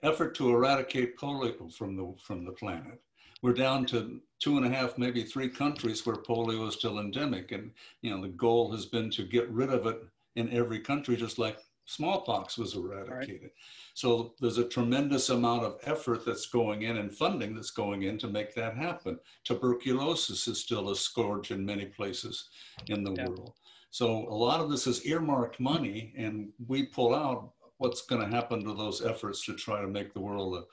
effort 0.02 0.34
to 0.36 0.50
eradicate 0.50 1.18
polio 1.18 1.72
from 1.72 1.96
the 1.96 2.14
from 2.22 2.44
the 2.44 2.52
planet. 2.52 3.00
We're 3.44 3.52
down 3.52 3.84
to 3.88 4.22
two 4.40 4.56
and 4.56 4.64
a 4.64 4.70
half, 4.70 4.96
maybe 4.96 5.22
three 5.22 5.50
countries 5.50 6.06
where 6.06 6.16
polio 6.16 6.66
is 6.66 6.76
still 6.76 6.98
endemic, 6.98 7.52
and 7.52 7.72
you 8.00 8.10
know 8.10 8.22
the 8.22 8.28
goal 8.28 8.72
has 8.72 8.86
been 8.86 9.10
to 9.10 9.22
get 9.22 9.50
rid 9.50 9.68
of 9.68 9.84
it 9.84 10.00
in 10.34 10.50
every 10.50 10.80
country, 10.80 11.14
just 11.14 11.38
like 11.38 11.58
smallpox 11.84 12.56
was 12.56 12.74
eradicated. 12.74 13.50
So 13.92 14.32
there's 14.40 14.56
a 14.56 14.66
tremendous 14.66 15.28
amount 15.28 15.64
of 15.64 15.78
effort 15.82 16.24
that's 16.24 16.46
going 16.46 16.84
in 16.84 16.96
and 16.96 17.14
funding 17.14 17.54
that's 17.54 17.70
going 17.70 18.04
in 18.04 18.16
to 18.20 18.28
make 18.28 18.54
that 18.54 18.78
happen. 18.78 19.18
Tuberculosis 19.44 20.48
is 20.48 20.58
still 20.58 20.88
a 20.88 20.96
scourge 20.96 21.50
in 21.50 21.66
many 21.66 21.84
places 21.84 22.48
in 22.88 23.04
the 23.04 23.12
Yeah. 23.12 23.28
world. 23.28 23.52
So 23.90 24.26
a 24.26 24.38
lot 24.46 24.62
of 24.62 24.70
this 24.70 24.86
is 24.86 25.04
earmarked 25.04 25.60
money, 25.60 26.14
and 26.16 26.50
we 26.66 26.86
pull 26.86 27.14
out 27.14 27.52
what's 27.76 28.06
going 28.06 28.22
to 28.22 28.34
happen 28.34 28.64
to 28.64 28.72
those 28.72 29.04
efforts 29.04 29.44
to 29.44 29.54
try 29.54 29.82
to 29.82 29.86
make 29.86 30.14
the 30.14 30.20
world 30.20 30.54
a 30.54 30.64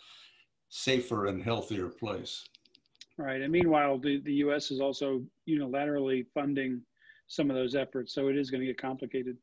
safer 0.69 1.25
and 1.25 1.43
healthier 1.43 1.89
place. 1.89 2.45
Right, 3.21 3.41
and 3.41 3.51
meanwhile, 3.51 3.97
the, 3.97 4.21
the 4.21 4.34
U.S. 4.45 4.71
is 4.71 4.79
also 4.79 5.21
unilaterally 5.47 6.25
funding 6.34 6.81
some 7.27 7.49
of 7.49 7.55
those 7.55 7.75
efforts, 7.75 8.13
so 8.13 8.27
it 8.27 8.38
is 8.38 8.49
going 8.51 8.62
to 8.62 8.67
get 8.67 8.81
complicated. 8.81 9.38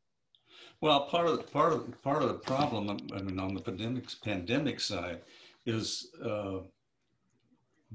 Well, 0.80 1.06
part 1.06 1.26
of 1.26 1.38
the, 1.38 1.42
part 1.42 1.72
of 1.72 2.02
part 2.02 2.22
of 2.22 2.28
the 2.28 2.34
problem, 2.34 2.96
I 3.12 3.20
mean, 3.20 3.38
on 3.38 3.54
the 3.54 3.60
pandemic 3.60 4.06
pandemic 4.22 4.80
side, 4.80 5.20
is 5.66 6.08
uh, 6.24 6.58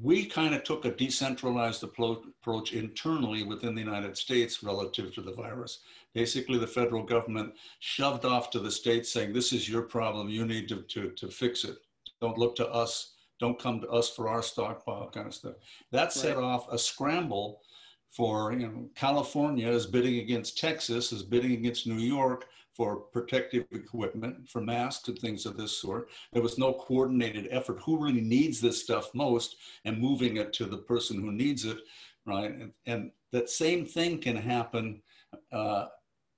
we 0.02 0.26
kind 0.26 0.56
of 0.56 0.64
took 0.64 0.86
a 0.86 0.92
decentralized 0.92 1.84
approach 1.84 2.74
internally 2.74 3.44
within 3.44 3.76
the 3.76 3.82
United 3.82 4.18
States 4.18 4.64
relative 4.64 5.14
to 5.14 5.22
the 5.22 5.32
virus. 5.32 5.80
Basically, 6.14 6.58
the 6.58 6.68
federal 6.68 7.04
government 7.04 7.54
shoved 7.80 8.26
off 8.26 8.50
to 8.52 8.60
the 8.60 8.72
states 8.72 9.12
saying, 9.12 9.34
"This 9.34 9.54
is 9.54 9.70
your 9.70 9.84
problem. 9.84 10.30
You 10.30 10.46
need 10.46 10.68
to 10.70 10.82
to, 10.82 11.12
to 11.12 11.28
fix 11.28 11.64
it. 11.64 11.78
Don't 12.22 12.38
look 12.38 12.56
to 12.58 12.68
us. 12.68 13.13
Don't 13.44 13.60
come 13.66 13.80
to 13.82 13.90
us 14.00 14.08
for 14.16 14.26
our 14.34 14.42
stockpile 14.52 15.10
kind 15.16 15.28
of 15.28 15.36
stuff." 15.42 15.56
That 15.92 16.14
set 16.14 16.38
Right. 16.38 16.50
off 16.52 16.64
a 16.72 16.78
scramble 16.78 17.48
for 18.18 18.36
you 18.54 18.68
know 18.68 18.90
California 19.06 19.70
is 19.80 19.86
bidding 19.96 20.18
against 20.26 20.58
Texas, 20.58 21.12
is 21.12 21.24
bidding 21.34 21.54
against 21.60 21.88
New 21.94 22.04
York 22.18 22.42
for 22.78 22.90
protective 23.18 23.66
equipment, 23.72 24.36
for 24.52 24.62
masks 24.62 25.08
and 25.10 25.20
things 25.20 25.46
of 25.46 25.58
this 25.58 25.74
sort. 25.84 26.04
There 26.32 26.42
was 26.48 26.58
no 26.58 26.70
coordinated 26.74 27.46
effort. 27.52 27.78
Who 27.86 28.04
really 28.04 28.22
needs 28.38 28.58
this 28.62 28.82
stuff 28.86 29.06
most, 29.14 29.50
and 29.86 30.00
moving 30.08 30.38
it 30.38 30.54
to 30.54 30.66
the 30.66 30.82
person 30.92 31.16
who 31.22 31.32
needs 31.32 31.66
it, 31.66 31.80
right? 32.26 32.52
And, 32.62 32.72
and 32.92 33.12
that 33.32 33.50
same 33.50 33.86
thing 33.96 34.20
can 34.20 34.38
happen 34.38 34.86
uh, 35.52 35.86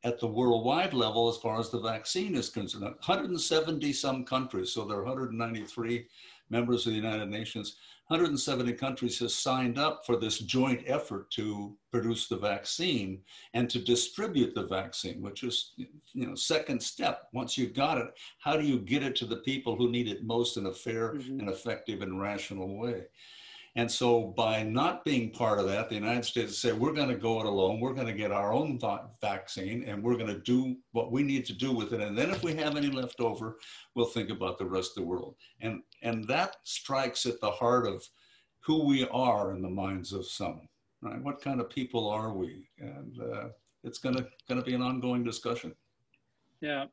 at 0.03 0.19
the 0.19 0.27
worldwide 0.39 0.93
level 0.93 1.27
as 1.29 1.37
far 1.37 1.59
as 1.59 1.69
the 1.69 1.79
vaccine 1.79 2.35
is 2.35 2.49
concerned. 2.49 2.83
170 2.83 3.91
some 3.93 4.23
countries, 4.23 4.71
so 4.73 4.85
there 4.85 4.99
are 4.99 5.03
193 5.03 6.07
members 6.49 6.85
of 6.85 6.91
the 6.93 6.97
United 6.97 7.29
Nations. 7.29 7.77
170 8.07 8.73
countries 8.73 9.17
has 9.17 9.33
signed 9.33 9.79
up 9.79 10.05
for 10.05 10.15
this 10.15 10.37
joint 10.39 10.83
effort 10.85 11.31
to 11.31 11.75
produce 11.91 12.27
the 12.27 12.37
vaccine 12.37 13.23
and 13.55 13.67
to 13.69 13.79
distribute 13.79 14.53
the 14.53 14.67
vaccine, 14.67 15.21
which 15.21 15.43
is, 15.43 15.73
you 15.77 15.87
know, 16.27 16.35
second 16.35 16.81
step. 16.81 17.23
Once 17.33 17.57
you've 17.57 17.73
got 17.73 17.97
it, 17.97 18.13
how 18.39 18.55
do 18.55 18.63
you 18.63 18.77
get 18.79 19.01
it 19.01 19.15
to 19.15 19.25
the 19.25 19.37
people 19.37 19.75
who 19.75 19.89
need 19.89 20.07
it 20.07 20.23
most 20.23 20.57
in 20.57 20.67
a 20.67 20.73
fair 20.73 21.13
Mhm. 21.15 21.39
and 21.39 21.49
effective 21.49 22.01
and 22.03 22.21
rational 22.21 22.77
way? 22.77 23.05
And 23.77 23.91
so 23.91 24.33
by 24.37 24.63
not 24.63 25.03
being 25.03 25.31
part 25.31 25.59
of 25.59 25.67
that, 25.67 25.89
the 25.89 25.95
United 25.95 26.23
States 26.23 26.57
said, 26.57 26.79
we're 26.79 26.93
going 26.93 27.09
to 27.09 27.15
go 27.15 27.41
it 27.41 27.45
alone. 27.45 27.81
We're 27.81 27.93
going 27.93 28.07
to 28.07 28.13
get 28.13 28.31
our 28.31 28.53
own 28.53 28.79
va- 28.79 29.09
vaccine 29.19 29.83
and 29.85 30.01
we're 30.01 30.15
going 30.15 30.27
to 30.27 30.39
do 30.39 30.77
what 30.93 31.11
we 31.11 31.23
need 31.23 31.45
to 31.47 31.53
do 31.53 31.73
with 31.73 31.91
it. 31.91 31.99
And 31.99 32.17
then 32.17 32.29
if 32.29 32.41
we 32.41 32.55
have 32.55 32.77
any 32.77 32.87
left 32.89 33.19
over, 33.19 33.57
we'll 33.93 34.05
think 34.05 34.29
about 34.29 34.57
the 34.57 34.65
rest 34.65 34.91
of 34.91 35.03
the 35.03 35.09
world. 35.09 35.35
And, 35.59 35.81
and 36.01 36.25
that 36.29 36.55
strikes 36.63 37.25
at 37.25 37.41
the 37.41 37.51
heart 37.51 37.85
of 37.85 38.07
who 38.61 38.85
we 38.85 39.05
are 39.09 39.51
in 39.53 39.61
the 39.61 39.69
minds 39.69 40.13
of 40.13 40.25
some, 40.25 40.69
right? 41.01 41.21
What 41.21 41.41
kind 41.41 41.59
of 41.59 41.69
people 41.69 42.09
are 42.09 42.33
we? 42.33 42.69
And 42.79 43.19
uh, 43.19 43.47
it's 43.83 43.99
going 43.99 44.15
to, 44.15 44.25
going 44.47 44.59
to 44.61 44.65
be 44.65 44.73
an 44.73 44.81
ongoing 44.81 45.23
discussion. 45.23 45.75
Yeah, 46.61 46.85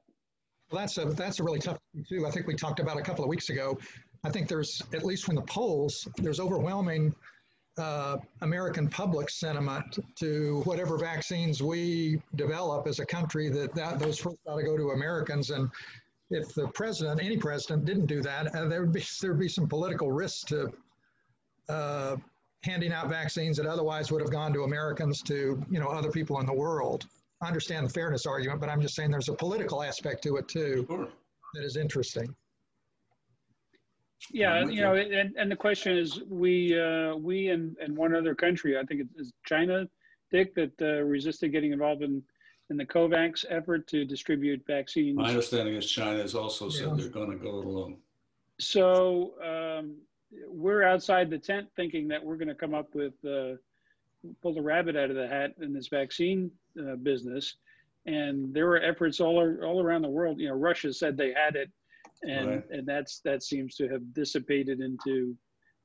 Well, 0.71 0.81
that's 0.81 0.99
a 0.99 1.05
that's 1.05 1.39
a 1.39 1.45
really 1.45 1.61
tough 1.61 1.79
thing 1.95 2.05
too. 2.09 2.27
I 2.27 2.31
think 2.31 2.47
we 2.47 2.55
talked 2.55 2.81
about 2.81 2.99
a 2.99 3.03
couple 3.03 3.25
of 3.25 3.31
weeks 3.31 3.49
ago. 3.51 3.79
I 4.25 4.31
think 4.31 4.49
there's, 4.49 4.83
at 4.93 5.05
least 5.05 5.25
from 5.25 5.35
the 5.35 5.43
polls, 5.43 6.07
there's 6.17 6.39
overwhelming 6.39 7.15
uh, 7.79 8.19
American 8.43 8.89
public 8.89 9.31
sentiment 9.31 9.99
to 10.17 10.61
whatever 10.65 10.97
vaccines 10.97 11.63
we 11.63 12.21
develop 12.37 12.87
as 12.87 13.01
a 13.01 13.07
country 13.07 13.49
that, 13.49 13.75
that 13.75 13.99
those 13.99 14.19
first 14.19 14.37
ought 14.47 14.59
to 14.59 14.63
go 14.63 14.77
to 14.77 14.91
Americans. 14.91 15.51
And 15.51 15.71
if 16.31 16.55
the 16.55 16.69
president, 16.69 17.23
any 17.23 17.37
president, 17.37 17.85
didn't 17.85 18.07
do 18.07 18.21
that, 18.23 18.55
uh, 18.55 18.67
there 18.69 18.81
would 18.83 18.93
be 18.93 19.05
there 19.21 19.33
would 19.33 19.41
be 19.41 19.49
some 19.49 19.69
political 19.69 20.13
risk 20.13 20.49
to 20.49 20.73
uh, 21.69 22.17
handing 22.63 22.93
out 22.93 23.09
vaccines 23.09 23.57
that 23.57 23.67
otherwise 23.67 24.13
would 24.13 24.21
have 24.21 24.31
gone 24.31 24.53
to 24.53 24.63
Americans 24.63 25.23
to 25.23 25.61
you 25.71 25.81
know 25.81 25.89
other 25.89 26.11
people 26.11 26.39
in 26.41 26.47
the 26.47 26.53
world. 26.53 27.07
I 27.41 27.49
understand 27.49 27.87
the 27.87 27.91
fairness 27.91 28.25
argument, 28.27 28.61
but 28.61 28.69
I'm 28.69 28.81
just 28.81 28.95
saying 28.95 29.11
there's 29.11 29.29
a 29.29 29.35
political 29.35 29.83
aspect 29.83 30.23
to 30.25 30.37
it 30.37 30.47
too 30.47 30.87
Sure. 30.89 31.09
that 31.55 31.65
is 31.65 31.77
interesting. 31.77 32.33
Yeah, 34.31 34.65
you 34.67 34.81
know, 34.81 34.95
and, 34.95 35.35
and 35.37 35.51
the 35.51 35.57
question 35.57 35.97
is, 35.97 36.21
we, 36.29 36.79
uh, 36.79 37.17
we 37.17 37.49
and, 37.49 37.77
and 37.79 37.97
one 37.97 38.15
other 38.15 38.35
country, 38.35 38.79
I 38.79 38.85
think 38.85 39.01
it 39.01 39.09
is 39.17 39.33
China, 39.45 39.89
Dick, 40.31 40.55
that 40.55 40.73
uh, 40.81 41.03
resisted 41.03 41.53
getting 41.53 41.73
involved 41.73 42.03
in, 42.03 42.23
in 42.71 42.77
the 42.77 42.87
COVAX 42.87 43.45
effort 43.51 43.87
to 43.89 44.05
distribute 44.05 44.63
vaccines. 44.67 45.17
My 45.17 45.29
understanding 45.31 45.75
is 45.75 45.91
China 45.91 46.23
has 46.23 46.35
also 46.35 46.69
said 46.69 46.89
Yeah. 46.89 46.95
they're 46.97 47.09
going 47.09 47.31
to 47.31 47.37
go 47.37 47.61
it 47.61 47.67
alone. 47.67 47.97
So 48.61 49.35
um, 49.43 49.97
we're 50.47 50.83
outside 50.83 51.29
the 51.29 51.39
tent 51.39 51.69
thinking 51.75 52.09
that 52.09 52.25
we're 52.25 52.37
going 52.37 52.49
to 52.49 52.55
come 52.55 52.75
up 52.75 52.95
with, 52.95 53.15
uh, 53.25 53.57
pull 54.41 54.55
the 54.55 54.63
rabbit 54.63 54.97
out 54.97 55.11
of 55.11 55.17
the 55.17 55.27
hat 55.27 55.55
in 55.61 55.73
this 55.73 55.89
vaccine 55.89 56.51
uh, 56.79 56.95
business. 56.97 57.57
And 58.07 58.55
there 58.55 58.67
were 58.67 58.81
efforts 58.81 59.21
all, 59.21 59.39
all 59.65 59.83
around 59.83 60.03
the 60.03 60.09
world. 60.09 60.39
You 60.39 60.49
know, 60.49 60.55
Russia 60.55 60.93
said 60.93 61.17
they 61.17 61.33
had 61.33 61.57
it, 61.57 61.71
and 62.23 62.49
Right. 62.49 62.71
and 62.71 62.87
that's 62.87 63.21
that 63.21 63.43
seems 63.43 63.75
to 63.77 63.89
have 63.89 64.15
dissipated 64.15 64.81
into, 64.81 65.37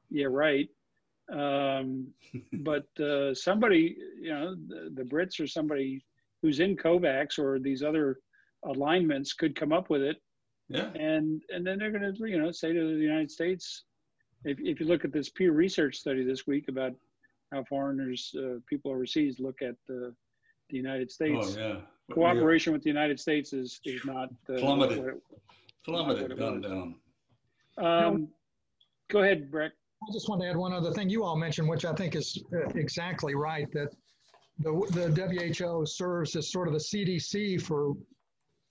yeah, 0.09 0.27
right. 0.29 0.69
Um, 1.31 2.07
but 2.61 2.87
uh, 2.99 3.33
somebody, 3.33 3.97
you 4.21 4.29
know, 4.29 4.55
the, 4.55 4.91
the 4.93 5.03
Brits 5.03 5.39
or 5.39 5.47
somebody 5.47 6.03
who's 6.41 6.59
in 6.59 6.75
COVAX 6.75 7.39
or 7.39 7.59
these 7.59 7.83
other 7.83 8.19
alignments 8.63 9.33
could 9.33 9.55
come 9.55 9.73
up 9.73 9.89
with 9.89 10.01
it 10.01 10.17
Yeah, 10.69 10.89
and 10.95 11.41
and 11.49 11.65
then 11.65 11.79
they're 11.79 11.91
going 11.91 12.13
to 12.13 12.29
you 12.29 12.39
know 12.39 12.51
say 12.51 12.73
to 12.73 12.97
the 12.97 13.03
United 13.03 13.31
States, 13.31 13.83
if 14.43 14.59
if 14.59 14.79
you 14.79 14.85
look 14.85 15.05
at 15.05 15.13
this 15.13 15.29
Pew 15.29 15.51
Research 15.51 15.97
study 15.97 16.23
this 16.23 16.45
week 16.45 16.67
about 16.67 16.93
how 17.51 17.63
foreigners, 17.63 18.35
uh, 18.37 18.59
people 18.67 18.91
overseas, 18.91 19.39
look 19.39 19.61
at 19.61 19.75
the 19.87 20.13
the 20.69 20.77
United 20.77 21.07
oh, 21.09 21.17
States, 21.17 21.55
yeah. 21.55 21.67
We 21.67 21.73
have 21.73 21.83
cooperation 22.15 22.73
with 22.73 22.83
the 22.83 22.89
United 22.89 23.19
States 23.19 23.53
is 23.53 23.79
is 23.85 24.03
not 24.05 24.29
uh, 24.49 24.59
Plummeted. 24.59 25.15
What 25.87 26.17
it- 26.17 26.17
Plummeted, 26.17 26.37
gone 26.37 26.61
down. 26.61 26.95
Um, 27.77 28.29
go 29.09 29.21
ahead, 29.21 29.51
Breck. 29.51 29.71
I 30.07 30.13
just 30.13 30.29
want 30.29 30.41
to 30.41 30.47
add 30.47 30.55
one 30.55 30.73
other 30.73 30.91
thing 30.91 31.09
you 31.09 31.23
all 31.23 31.35
mentioned, 31.35 31.67
which 31.67 31.85
I 31.85 31.93
think 31.93 32.15
is 32.15 32.43
uh, 32.53 32.67
exactly 32.75 33.35
right, 33.35 33.71
that 33.71 33.89
the, 34.59 34.71
the 34.91 35.57
WHO 35.59 35.85
serves 35.85 36.35
as 36.35 36.51
sort 36.51 36.67
of 36.67 36.73
the 36.73 36.79
CDC 36.79 37.61
for 37.61 37.93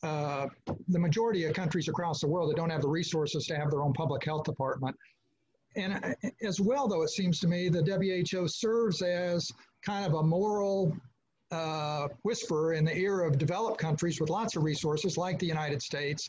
uh, 0.02 0.46
the 0.88 0.98
majority 0.98 1.44
of 1.44 1.54
countries 1.54 1.88
across 1.88 2.20
the 2.20 2.28
world 2.28 2.50
that 2.50 2.56
don't 2.56 2.70
have 2.70 2.82
the 2.82 2.88
resources 2.88 3.46
to 3.46 3.56
have 3.56 3.70
their 3.70 3.82
own 3.82 3.92
public 3.92 4.24
health 4.24 4.44
department. 4.44 4.94
And 5.74 5.94
uh, 5.94 6.28
as 6.42 6.60
well, 6.60 6.86
though, 6.88 7.02
it 7.02 7.10
seems 7.10 7.40
to 7.40 7.48
me 7.48 7.68
the 7.68 7.82
WHO 7.82 8.46
serves 8.48 9.02
as 9.02 9.50
kind 9.84 10.06
of 10.06 10.14
a 10.14 10.22
moral 10.22 10.96
uh, 11.50 12.08
whisper 12.22 12.72
in 12.72 12.84
the 12.84 12.96
ear 12.96 13.20
of 13.22 13.38
developed 13.38 13.78
countries 13.78 14.20
with 14.20 14.30
lots 14.30 14.56
of 14.56 14.64
resources, 14.64 15.16
like 15.16 15.38
the 15.38 15.46
United 15.46 15.82
States, 15.82 16.28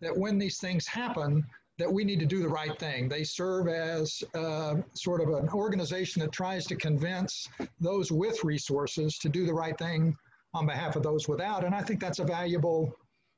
that 0.00 0.16
when 0.16 0.38
these 0.38 0.58
things 0.58 0.86
happen, 0.86 1.44
that 1.78 1.92
we 1.92 2.04
need 2.04 2.18
to 2.20 2.26
do 2.26 2.40
the 2.42 2.48
right 2.48 2.78
thing. 2.78 3.08
They 3.08 3.22
serve 3.22 3.68
as 3.68 4.22
uh, 4.34 4.76
sort 4.94 5.20
of 5.20 5.28
an 5.28 5.48
organization 5.50 6.20
that 6.22 6.32
tries 6.32 6.66
to 6.66 6.76
convince 6.76 7.48
those 7.80 8.10
with 8.10 8.42
resources 8.44 9.18
to 9.18 9.28
do 9.28 9.44
the 9.44 9.52
right 9.52 9.76
thing 9.78 10.16
on 10.54 10.64
behalf 10.66 10.96
of 10.96 11.02
those 11.02 11.28
without. 11.28 11.64
And 11.64 11.74
I 11.74 11.82
think 11.82 12.00
that's 12.00 12.18
a 12.18 12.24
valuable 12.24 12.96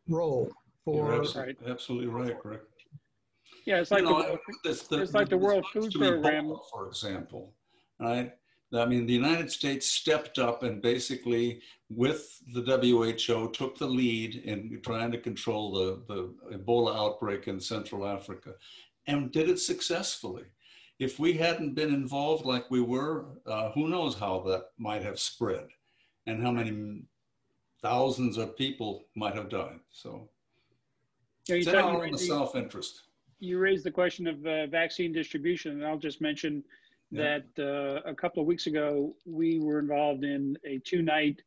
role 0.09 0.53
You're 0.87 1.07
for. 1.07 1.21
absolutely, 1.21 1.71
absolutely 1.71 2.07
right, 2.09 2.37
Rick. 2.45 2.63
Yeah, 3.67 3.81
it's 3.81 3.91
like 3.91 4.03
You 4.03 4.09
the, 4.09 4.13
know, 4.19 4.39
this- 4.65 4.87
it's 4.93 5.15
like 5.15 5.29
the 5.29 5.37
World 5.37 5.65
Food 5.73 5.93
Program. 5.93 6.47
Ebola, 6.47 6.59
For 6.73 6.87
example, 6.87 7.53
right? 7.99 8.33
I 8.33 8.33
mean, 8.73 9.07
the 9.07 9.13
United 9.13 9.51
States 9.51 9.87
stepped 9.87 10.39
up 10.39 10.63
and 10.63 10.83
basically, 10.83 11.61
with 11.89 12.41
the 12.53 12.63
WHO, 12.63 13.51
took 13.51 13.79
the 13.79 13.87
lead 13.87 14.37
in 14.45 14.81
trying 14.85 15.11
to 15.13 15.19
control 15.19 15.73
the, 15.73 16.03
the 16.15 16.57
Ebola 16.57 16.95
outbreak 16.97 17.49
in 17.49 17.61
Central 17.61 18.07
Africa 18.07 18.55
and 19.07 19.33
did 19.33 19.49
it 19.49 19.59
successfully. 19.59 20.45
If 20.99 21.19
we 21.19 21.33
hadn't 21.33 21.75
been 21.75 21.95
involved 21.95 22.45
like 22.45 22.71
we 22.71 22.81
were, 22.81 23.27
uh, 23.47 23.71
who 23.71 23.89
knows 23.89 24.15
how 24.15 24.41
that 24.49 24.71
might 24.79 25.03
have 25.03 25.19
spread 25.19 25.69
and 26.27 26.43
how 26.43 26.51
many 26.51 27.03
thousands 27.81 28.37
of 28.37 28.57
people 28.57 29.07
might 29.15 29.35
have 29.35 29.49
died. 29.49 29.81
So 29.91 30.29
it's 31.49 31.69
all 31.69 32.03
in 32.03 32.13
the 32.13 32.19
self-interest. 32.19 33.03
you 33.39 33.59
raised 33.59 33.85
the 33.85 33.91
question 33.91 34.27
of 34.27 34.45
uh, 34.45 34.67
vaccine 34.67 35.13
distribution, 35.13 35.73
and 35.73 35.87
I'll 35.87 35.99
just 35.99 36.21
mention 36.21 36.65
Yeah. 37.11 37.39
that 37.57 37.63
uh, 37.63 38.09
a 38.09 38.15
couple 38.15 38.43
of 38.43 38.47
weeks 38.47 38.67
ago 38.67 39.15
we 39.27 39.59
were 39.59 39.79
involved 39.79 40.25
in 40.25 40.57
a 40.67 40.79
two-night 40.85 41.41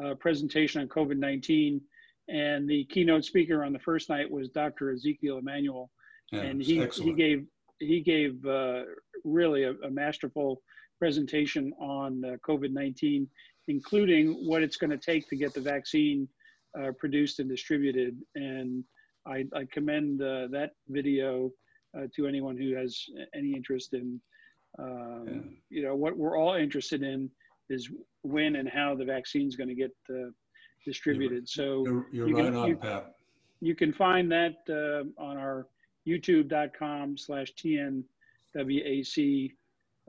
uh, 0.00 0.14
presentation 0.14 0.80
on 0.80 0.88
COVID-19, 0.88 1.80
and 2.28 2.68
the 2.68 2.84
keynote 2.84 3.24
speaker 3.24 3.64
on 3.64 3.72
the 3.72 3.78
first 3.80 4.08
night 4.08 4.30
was 4.30 4.48
Dr. 4.50 4.92
Ezekiel 4.92 5.38
Emanuel, 5.38 5.90
Yeah, 6.30 6.42
and 6.42 6.62
he 6.62 6.86
he 6.94 7.12
gave 7.12 7.46
he 7.80 8.00
gave 8.00 8.44
uh, 8.46 8.82
really 9.24 9.64
a, 9.64 9.72
a 9.84 9.90
masterful 9.90 10.62
presentation 10.98 11.72
on 11.80 12.22
uh, 12.24 12.36
COVID-19, 12.46 13.26
including 13.68 14.46
what 14.46 14.62
it's 14.62 14.76
going 14.76 14.90
to 14.90 14.98
take 14.98 15.28
to 15.28 15.36
get 15.36 15.54
the 15.54 15.60
vaccine 15.60 16.28
uh, 16.78 16.92
produced 16.98 17.40
and 17.40 17.48
distributed. 17.48 18.16
And 18.34 18.84
I, 19.26 19.46
I 19.54 19.66
commend 19.72 20.22
uh, 20.22 20.48
that 20.52 20.72
video 20.88 21.50
uh, 21.96 22.06
to 22.14 22.26
anyone 22.26 22.56
who 22.56 22.74
has 22.74 23.02
any 23.34 23.54
interest 23.54 23.94
in, 23.94 24.20
um, 24.78 25.26
Yeah. 25.26 25.40
you 25.70 25.82
know, 25.82 25.94
what 25.94 26.16
we're 26.16 26.36
all 26.38 26.54
interested 26.54 27.02
in 27.02 27.30
is 27.68 27.90
when 28.22 28.56
and 28.56 28.68
how 28.68 28.94
the 28.94 29.04
vaccine 29.04 29.46
is 29.48 29.56
going 29.56 29.68
to 29.68 29.74
get 29.74 29.94
uh, 30.10 30.30
distributed. 30.84 31.48
So 31.48 31.84
You're, 31.86 32.06
you're 32.12 32.28
you 32.28 32.34
can- 32.36 32.44
right 32.44 32.54
on, 32.54 32.68
you- 32.68 32.76
Pat. 32.76 33.14
you 33.60 33.74
can 33.74 33.92
find 33.92 34.30
that 34.32 34.56
uh, 34.68 35.04
on 35.22 35.36
our 35.36 35.66
youtube.com 36.06 37.16
slash 37.18 37.52
tnwac 37.54 39.52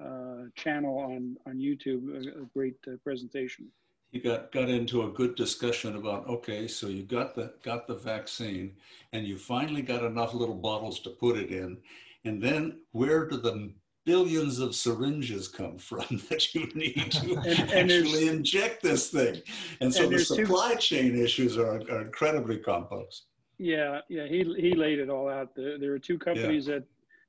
uh, 0.01 0.43
channel 0.55 0.97
on, 0.97 1.37
on 1.45 1.57
YouTube. 1.57 2.03
A, 2.15 2.41
a 2.41 2.45
great 2.53 2.77
uh, 2.87 2.91
presentation. 3.03 3.67
You 4.11 4.21
got, 4.21 4.51
got 4.51 4.67
into 4.69 5.03
a 5.03 5.09
good 5.09 5.35
discussion 5.35 5.95
about, 5.95 6.27
okay, 6.27 6.67
so 6.67 6.87
you 6.87 7.03
got 7.03 7.33
the, 7.35 7.53
got 7.63 7.87
the 7.87 7.95
vaccine 7.95 8.73
and 9.13 9.25
you 9.25 9.37
finally 9.37 9.81
got 9.81 10.03
enough 10.03 10.33
little 10.33 10.55
bottles 10.55 10.99
to 11.01 11.11
put 11.11 11.37
it 11.37 11.49
in. 11.51 11.77
And 12.25 12.41
then 12.41 12.79
where 12.91 13.25
do 13.27 13.37
the 13.37 13.71
billions 14.05 14.59
of 14.59 14.75
syringes 14.75 15.47
come 15.47 15.77
from 15.77 16.05
that 16.29 16.53
you 16.53 16.67
need 16.75 17.11
to 17.11 17.35
And- 17.45 17.71
and 17.71 17.91
actually 17.91 18.27
inject 18.27 18.81
this 18.81 19.09
thing? 19.09 19.41
And 19.79 19.93
so 19.93 20.03
and 20.03 20.11
the 20.11 20.15
there's 20.15 20.27
two- 20.29 20.45
supply 20.45 20.75
chain 20.75 21.15
issues 21.17 21.57
are, 21.57 21.81
are 21.91 22.01
incredibly 22.01 22.57
complex. 22.57 23.23
Yeah, 23.57 23.99
yeah, 24.09 24.25
he, 24.25 24.43
he 24.57 24.73
laid 24.73 24.97
it 24.97 25.09
all 25.09 25.29
out. 25.29 25.55
There, 25.55 25.77
there 25.77 25.93
are 25.93 25.99
two 25.99 26.17
companies 26.17 26.65
that, 26.65 26.83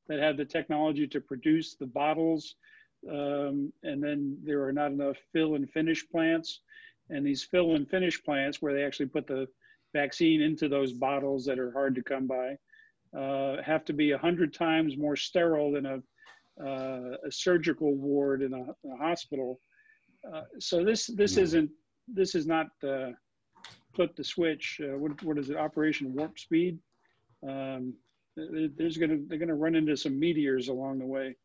that 0.09 0.19
have 0.19 0.39
the 0.39 0.47
technology 0.47 1.07
to 1.09 1.21
produce 1.21 1.75
the 1.75 1.87
bottles. 1.87 2.55
Um, 3.11 3.71
and 3.83 4.03
then 4.03 4.39
there 4.43 4.63
are 4.65 4.73
not 4.73 4.93
enough 4.93 5.17
fill 5.33 5.57
and 5.57 5.69
finish 5.71 6.09
plants. 6.09 6.61
And 7.11 7.27
these 7.27 7.43
fill 7.45 7.75
and 7.75 7.87
finish 7.87 8.23
plants, 8.25 8.63
where 8.63 8.73
they 8.73 8.83
actually 8.83 9.07
put 9.07 9.27
the 9.27 9.47
vaccine 9.93 10.41
into 10.41 10.69
those 10.69 10.93
bottles 10.93 11.45
that 11.45 11.59
are 11.59 11.71
hard 11.73 11.95
to 11.97 12.03
come 12.03 12.27
by, 12.27 12.57
uh, 13.19 13.61
have 13.63 13.85
to 13.85 13.93
be 13.93 14.13
a 14.13 14.19
hundred 14.19 14.55
times 14.55 14.97
more 14.97 15.17
sterile 15.17 15.73
than 15.73 15.85
a, 15.85 15.99
a 16.59 17.31
surgical 17.31 17.95
ward 17.95 18.43
in 18.43 18.53
a, 18.53 18.63
in 18.85 18.93
a 18.93 18.97
hospital. 18.97 19.61
Uh, 20.33 20.43
so 20.59 20.85
this 20.85 21.07
this 21.07 21.37
Yeah. 21.37 21.43
isn't 21.45 21.71
this 22.09 22.35
is 22.35 22.47
not 22.47 22.67
uh, 22.85 23.11
flip 23.95 24.15
the 24.17 24.25
switch. 24.25 24.81
Uh, 24.83 24.99
what 24.99 25.23
what 25.25 25.39
is 25.39 25.51
it? 25.51 25.57
Operation 25.57 26.15
Warp 26.15 26.39
Speed. 26.39 26.79
Um, 27.47 27.95
there's 28.37 28.97
gonna 28.97 29.19
they're 29.27 29.39
gonna 29.39 29.55
run 29.55 29.75
into 29.75 29.97
some 29.97 30.19
meteors 30.19 30.69
along 30.69 30.99
the 30.99 31.07
way. 31.07 31.37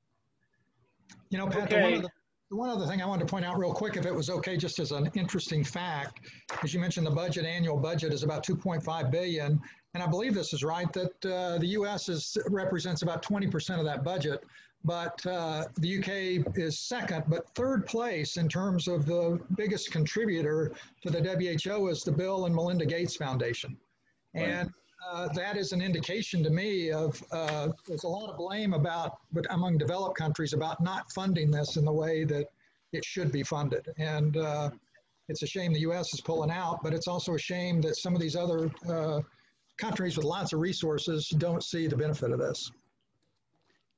You 1.29 1.37
know, 1.37 1.47
Pat, 1.47 1.69
the 1.69 1.75
one, 1.75 1.85
Okay. 1.85 1.97
other, 1.97 2.09
the 2.49 2.55
one 2.55 2.69
other 2.69 2.85
thing 2.85 3.01
I 3.01 3.05
wanted 3.05 3.27
to 3.27 3.31
point 3.31 3.43
out 3.43 3.57
real 3.57 3.73
quick, 3.73 3.97
if 3.97 4.05
it 4.05 4.13
was 4.13 4.29
okay, 4.29 4.55
just 4.55 4.79
as 4.79 4.91
an 4.91 5.09
interesting 5.15 5.63
fact, 5.63 6.21
as 6.63 6.73
you 6.73 6.79
mentioned, 6.79 7.05
the 7.05 7.11
budget, 7.11 7.45
annual 7.45 7.77
budget 7.77 8.13
is 8.13 8.23
about 8.23 8.45
2.5 8.45 9.11
billion. 9.11 9.59
And 9.93 10.03
I 10.03 10.07
believe 10.07 10.33
this 10.33 10.53
is 10.53 10.63
right, 10.63 10.91
that 10.93 11.25
uh, 11.25 11.57
the 11.57 11.67
US 11.67 12.07
is, 12.07 12.37
represents 12.49 13.01
about 13.01 13.21
20% 13.23 13.79
of 13.79 13.85
that 13.85 14.03
budget. 14.03 14.43
But 14.87 15.25
uh, 15.25 15.65
the 15.75 15.99
UK 15.99 16.57
is 16.57 16.79
second, 16.79 17.25
but 17.27 17.53
third 17.55 17.85
place 17.85 18.37
in 18.37 18.47
terms 18.47 18.87
of 18.87 19.05
the 19.05 19.37
biggest 19.57 19.91
contributor 19.91 20.71
to 21.03 21.09
the 21.09 21.21
WHO 21.21 21.89
is 21.89 22.03
the 22.03 22.11
Bill 22.13 22.45
and 22.45 22.55
Melinda 22.55 22.85
Gates 22.85 23.17
Foundation. 23.17 23.75
Right. 24.33 24.43
And 24.43 24.69
uh, 25.05 25.27
that 25.33 25.57
is 25.57 25.73
an 25.73 25.81
indication 25.81 26.41
to 26.41 26.49
me 26.49 26.89
of 26.91 27.21
uh, 27.33 27.67
there's 27.85 28.05
a 28.05 28.07
lot 28.07 28.29
of 28.29 28.37
blame 28.37 28.73
about, 28.73 29.17
but 29.33 29.45
among 29.49 29.77
developed 29.77 30.17
countries 30.17 30.53
about 30.53 30.81
not 30.81 31.11
funding 31.11 31.51
this 31.51 31.75
in 31.75 31.83
the 31.83 31.91
way 31.91 32.23
that 32.23 32.45
it 32.93 33.03
should 33.03 33.29
be 33.29 33.43
funded. 33.43 33.89
And 33.97 34.37
uh, 34.37 34.69
it's 35.27 35.43
a 35.43 35.47
shame 35.47 35.73
the 35.73 35.81
U.S. 35.81 36.13
is 36.13 36.21
pulling 36.21 36.49
out, 36.49 36.81
but 36.81 36.93
it's 36.93 37.09
also 37.09 37.33
a 37.33 37.39
shame 37.39 37.81
that 37.81 37.97
some 37.97 38.15
of 38.15 38.21
these 38.21 38.37
other 38.37 38.71
uh, 38.87 39.19
countries 39.77 40.15
with 40.15 40.25
lots 40.25 40.53
of 40.53 40.61
resources 40.61 41.27
don't 41.27 41.61
see 41.61 41.87
the 41.87 41.97
benefit 41.97 42.31
of 42.31 42.39
this. 42.39 42.71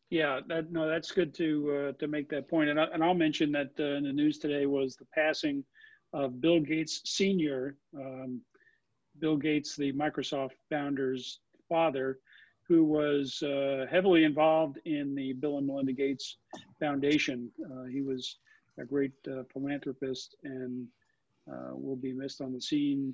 Yeah, 0.10 0.40
that 0.48 0.72
no, 0.72 0.90
that's 0.90 1.12
good 1.12 1.36
to 1.36 1.90
uh, 1.90 1.92
to 2.00 2.08
make 2.08 2.30
that 2.30 2.50
point. 2.50 2.70
And, 2.70 2.80
I, 2.80 2.86
and 2.94 3.04
I'll 3.04 3.14
mention 3.14 3.52
that 3.52 3.70
uh, 3.80 3.98
in 3.98 4.04
the 4.04 4.14
news 4.14 4.40
today 4.40 4.66
was 4.66 4.96
the 4.96 5.06
passing 5.14 5.64
of 6.14 6.42
Bill 6.42 6.60
Gates 6.60 7.02
Sr. 7.06 7.76
Um, 7.96 8.42
Bill 9.20 9.38
Gates, 9.38 9.76
the 9.76 9.94
Microsoft 9.94 10.54
founder's 10.70 11.40
father, 11.68 12.20
who 12.68 12.84
was 12.84 13.44
uh, 13.44 13.86
heavily 13.90 14.24
involved 14.24 14.80
in 14.86 15.14
the 15.14 15.34
Bill 15.34 15.60
and 15.60 15.68
Melinda 15.68 15.94
Gates 15.94 16.38
Foundation. 16.80 17.52
Uh, 17.64 17.84
he 17.84 18.02
was 18.02 18.38
a 18.80 18.86
great 18.86 19.14
uh, 19.28 19.44
philanthropist 19.54 20.36
and 20.44 20.88
uh, 21.52 21.72
will 21.74 21.96
be 21.96 22.14
missed 22.14 22.42
on 22.42 22.52
the 22.52 22.62
scene 22.62 23.14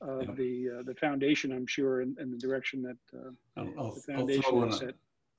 of 0.00 0.22
yeah. 0.22 0.34
the 0.34 0.70
uh, 0.78 0.82
the 0.84 0.94
foundation, 0.96 1.52
I'm 1.52 1.66
sure, 1.66 2.00
in, 2.00 2.16
in 2.20 2.32
the 2.32 2.38
direction 2.38 2.82
that 2.82 2.96
I'll, 3.56 3.72
I'll, 3.78 3.94
the 3.94 4.00
foundation 4.00 4.42
set 4.42 4.50
throw 4.50 4.62
in 4.64 4.72
a 4.72 4.92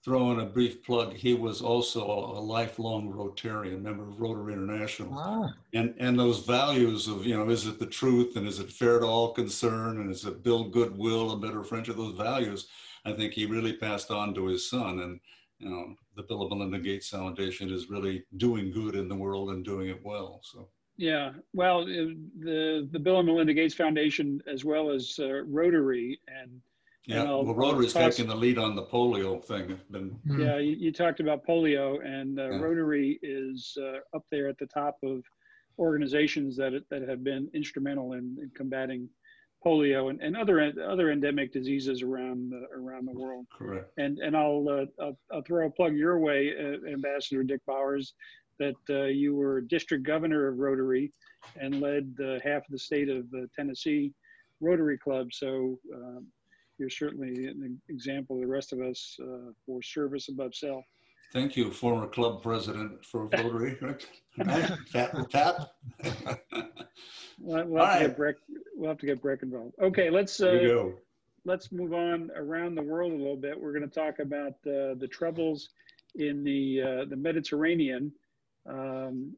brief 0.05 0.83
plug. 0.83 1.13
He 1.13 1.33
was 1.33 1.61
also 1.61 2.05
a 2.05 2.39
lifelong 2.39 3.11
Rotarian, 3.11 3.81
member 3.81 4.03
of 4.03 4.19
Rotary 4.19 4.53
International. 4.53 5.13
Ah. 5.17 5.53
And, 5.73 5.93
and 5.99 6.17
those 6.17 6.45
values 6.45 7.07
of, 7.07 7.25
you 7.25 7.35
know, 7.35 7.49
is 7.49 7.67
it 7.67 7.79
the 7.79 7.85
truth 7.85 8.35
and 8.35 8.47
is 8.47 8.59
it 8.59 8.71
fair 8.71 8.99
to 8.99 9.05
all 9.05 9.33
concerned 9.33 9.99
and 9.99 10.11
is 10.11 10.25
it 10.25 10.43
build 10.43 10.71
goodwill 10.71 11.31
and 11.31 11.41
better 11.41 11.63
friendship, 11.63 11.97
those 11.97 12.17
values, 12.17 12.67
I 13.05 13.13
think 13.13 13.33
he 13.33 13.45
really 13.45 13.73
passed 13.73 14.11
on 14.11 14.33
to 14.35 14.45
his 14.45 14.69
son. 14.69 14.99
And, 14.99 15.19
you 15.59 15.69
know, 15.69 15.95
the 16.15 16.23
Bill 16.23 16.41
and 16.41 16.49
Melinda 16.49 16.79
Gates 16.79 17.09
Foundation 17.09 17.71
is 17.71 17.89
really 17.89 18.25
doing 18.37 18.71
good 18.71 18.95
in 18.95 19.07
the 19.07 19.15
world 19.15 19.49
and 19.49 19.63
doing 19.63 19.89
it 19.89 20.03
well. 20.03 20.41
So. 20.43 20.69
Yeah, 20.97 21.33
well, 21.53 21.85
the 21.85 22.87
the 22.91 22.99
Bill 22.99 23.19
and 23.19 23.27
Melinda 23.27 23.53
Gates 23.53 23.73
Foundation, 23.73 24.41
as 24.47 24.63
well 24.63 24.89
as 24.89 25.19
uh, 25.19 25.43
Rotary 25.43 26.21
and 26.27 26.61
yeah, 27.07 27.23
well, 27.23 27.53
Rotary's 27.53 27.93
taking 27.93 28.27
the 28.27 28.35
lead 28.35 28.57
on 28.57 28.75
the 28.75 28.83
polio 28.83 29.43
thing. 29.43 29.79
Been, 29.91 30.17
mm. 30.27 30.39
Yeah, 30.39 30.57
you, 30.57 30.75
you, 30.75 30.91
talked 30.91 31.19
about 31.19 31.45
polio, 31.45 32.03
and 32.05 32.39
uh, 32.39 32.49
yeah. 32.49 32.59
Rotary 32.59 33.19
is 33.21 33.77
uh, 33.79 33.99
up 34.15 34.23
there 34.31 34.47
at 34.47 34.57
the 34.57 34.65
top 34.65 34.97
of 35.03 35.23
organizations 35.77 36.55
that 36.57 36.73
that 36.89 37.07
have 37.07 37.23
been 37.23 37.49
instrumental 37.53 38.13
in, 38.13 38.37
in 38.41 38.49
combating 38.55 39.09
polio 39.65 40.09
and, 40.09 40.21
and 40.21 40.37
other 40.37 40.73
other 40.87 41.11
endemic 41.11 41.51
diseases 41.51 42.01
around 42.01 42.51
the, 42.51 42.65
around 42.75 43.07
the 43.07 43.19
world. 43.19 43.45
Correct. 43.55 43.91
And 43.97 44.19
and 44.19 44.35
I'll 44.35 44.65
uh, 44.69 45.03
I'll, 45.03 45.17
I'll, 45.31 45.41
throw 45.43 45.67
a 45.67 45.71
plug 45.71 45.95
your 45.95 46.19
way, 46.19 46.53
uh, 46.57 46.91
Ambassador 46.91 47.43
Dick 47.43 47.61
Bowers, 47.67 48.13
that 48.59 48.75
uh, 48.89 49.05
you 49.05 49.35
were 49.35 49.61
district 49.61 50.05
governor 50.05 50.47
of 50.47 50.57
Rotary 50.57 51.11
and 51.59 51.81
led 51.81 52.15
uh, 52.19 52.39
half 52.43 52.63
of 52.63 52.71
the 52.71 52.79
state 52.79 53.09
of 53.09 53.25
Tennessee 53.55 54.11
Rotary 54.61 54.97
Club. 54.97 55.27
So 55.31 55.77
um, 55.93 56.25
you're 56.77 56.89
certainly 56.89 57.47
an 57.47 57.79
example 57.89 58.35
of 58.35 58.41
the 58.41 58.47
rest 58.47 58.73
of 58.73 58.81
us 58.81 59.17
uh, 59.21 59.51
for 59.65 59.81
service 59.81 60.29
above 60.29 60.55
self. 60.55 60.83
Thank 61.33 61.57
you, 61.57 61.71
former 61.71 62.07
club 62.07 62.41
president 62.41 63.03
for 63.03 63.25
Rotary, 63.25 63.77
right? 63.81 64.07
Pat, 64.91 65.29
Pat. 65.31 65.71
we'll, 67.39 67.65
we'll, 67.65 67.85
have 67.85 68.01
right. 68.01 68.17
Breck, 68.17 68.35
we'll, 68.75 68.89
have 68.89 68.99
to 68.99 69.05
get 69.05 69.21
Breck 69.21 69.43
involved. 69.43 69.73
Okay, 69.81 70.09
let's 70.09 70.39
uh, 70.39 70.91
let's 71.43 71.71
move 71.71 71.93
on 71.93 72.31
around 72.35 72.75
the 72.75 72.81
world 72.81 73.11
a 73.11 73.17
little 73.17 73.35
bit. 73.35 73.59
We're 73.59 73.73
going 73.73 73.89
to 73.89 73.93
talk 73.93 74.19
about 74.19 74.53
uh, 74.65 74.95
the 74.95 75.09
troubles 75.11 75.69
in 76.15 76.43
the 76.43 76.81
uh, 76.81 77.05
the 77.09 77.17
Mediterranean, 77.17 78.13
um, 78.65 79.35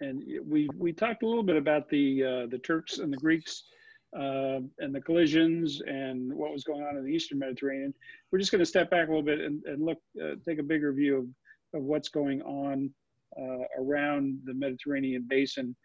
and 0.00 0.22
we 0.46 0.68
we 0.76 0.92
talked 0.92 1.22
a 1.22 1.26
little 1.26 1.42
bit 1.42 1.56
about 1.56 1.90
the 1.90 2.24
uh, 2.24 2.46
the 2.46 2.58
Turks 2.58 2.98
and 2.98 3.12
the 3.12 3.18
Greeks 3.18 3.64
uh, 4.16 4.60
and 4.78 4.94
the 4.94 5.00
collisions 5.00 5.80
and 5.86 6.32
what 6.32 6.52
was 6.52 6.64
going 6.64 6.82
on 6.82 6.96
in 6.96 7.04
the 7.04 7.12
Eastern 7.12 7.38
Mediterranean. 7.38 7.94
We're 8.30 8.38
just 8.38 8.50
going 8.50 8.60
to 8.60 8.66
step 8.66 8.90
back 8.90 9.06
a 9.06 9.10
little 9.10 9.22
bit 9.22 9.40
and, 9.40 9.62
and 9.64 9.84
look, 9.84 9.98
uh, 10.22 10.34
take 10.46 10.58
a 10.58 10.64
bigger 10.64 10.92
view 10.92 11.16
of, 11.74 11.80
of 11.80 11.84
what's 11.84 12.08
going 12.08 12.42
on 12.42 12.90
uh, 13.38 13.64
around 13.78 14.40
the 14.44 14.54
Mediterranean 14.54 15.26
basin. 15.28 15.76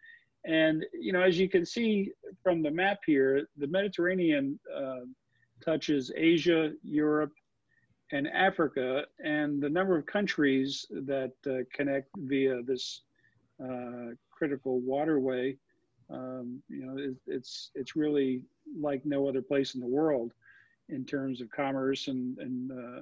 And, 0.46 0.86
you 0.94 1.12
know, 1.12 1.22
as 1.22 1.40
you 1.40 1.50
can 1.50 1.66
see 1.66 2.12
from 2.44 2.62
the 2.62 2.72
map 2.72 3.00
here, 3.06 3.48
the 3.58 3.68
Mediterranean 3.68 4.60
uh, 4.76 5.02
touches 5.64 6.12
Asia, 6.16 6.72
Europe, 6.84 7.34
and 8.12 8.28
Africa, 8.28 9.06
and 9.24 9.62
the 9.62 9.70
number 9.70 9.98
of 9.98 10.06
countries 10.06 10.86
that 10.92 11.34
uh, 11.48 11.64
connect 11.74 12.10
via 12.18 12.62
this 12.64 13.02
uh, 13.64 14.14
critical 14.32 14.80
waterway 14.82 15.58
um, 16.10 16.62
you 16.70 16.86
know, 16.86 16.98
it, 16.98 17.16
it's 17.28 17.72
it's 17.76 17.96
really 17.96 18.42
like 18.80 19.06
no 19.06 19.28
other 19.28 19.42
place 19.42 19.76
in 19.76 19.82
the 19.82 19.88
world 19.88 20.34
in 20.90 21.06
terms 21.06 21.42
of 21.42 21.50
commerce 21.50 22.08
and, 22.08 22.38
and 22.38 22.72
uh, 22.72 23.02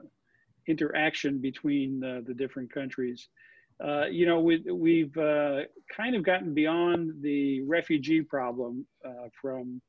interaction 0.68 1.40
between 1.40 2.04
uh, 2.04 2.22
the 2.26 2.34
different 2.34 2.72
countries. 2.72 3.28
Uh, 3.84 4.06
you 4.06 4.26
know, 4.26 4.40
we, 4.40 4.64
we've 4.72 5.18
uh, 5.18 5.62
kind 5.94 6.16
of 6.16 6.24
gotten 6.24 6.54
beyond 6.54 7.12
the 7.22 7.62
refugee 7.64 8.22
problem 8.22 8.86
uh, 9.06 9.28
from 9.42 9.82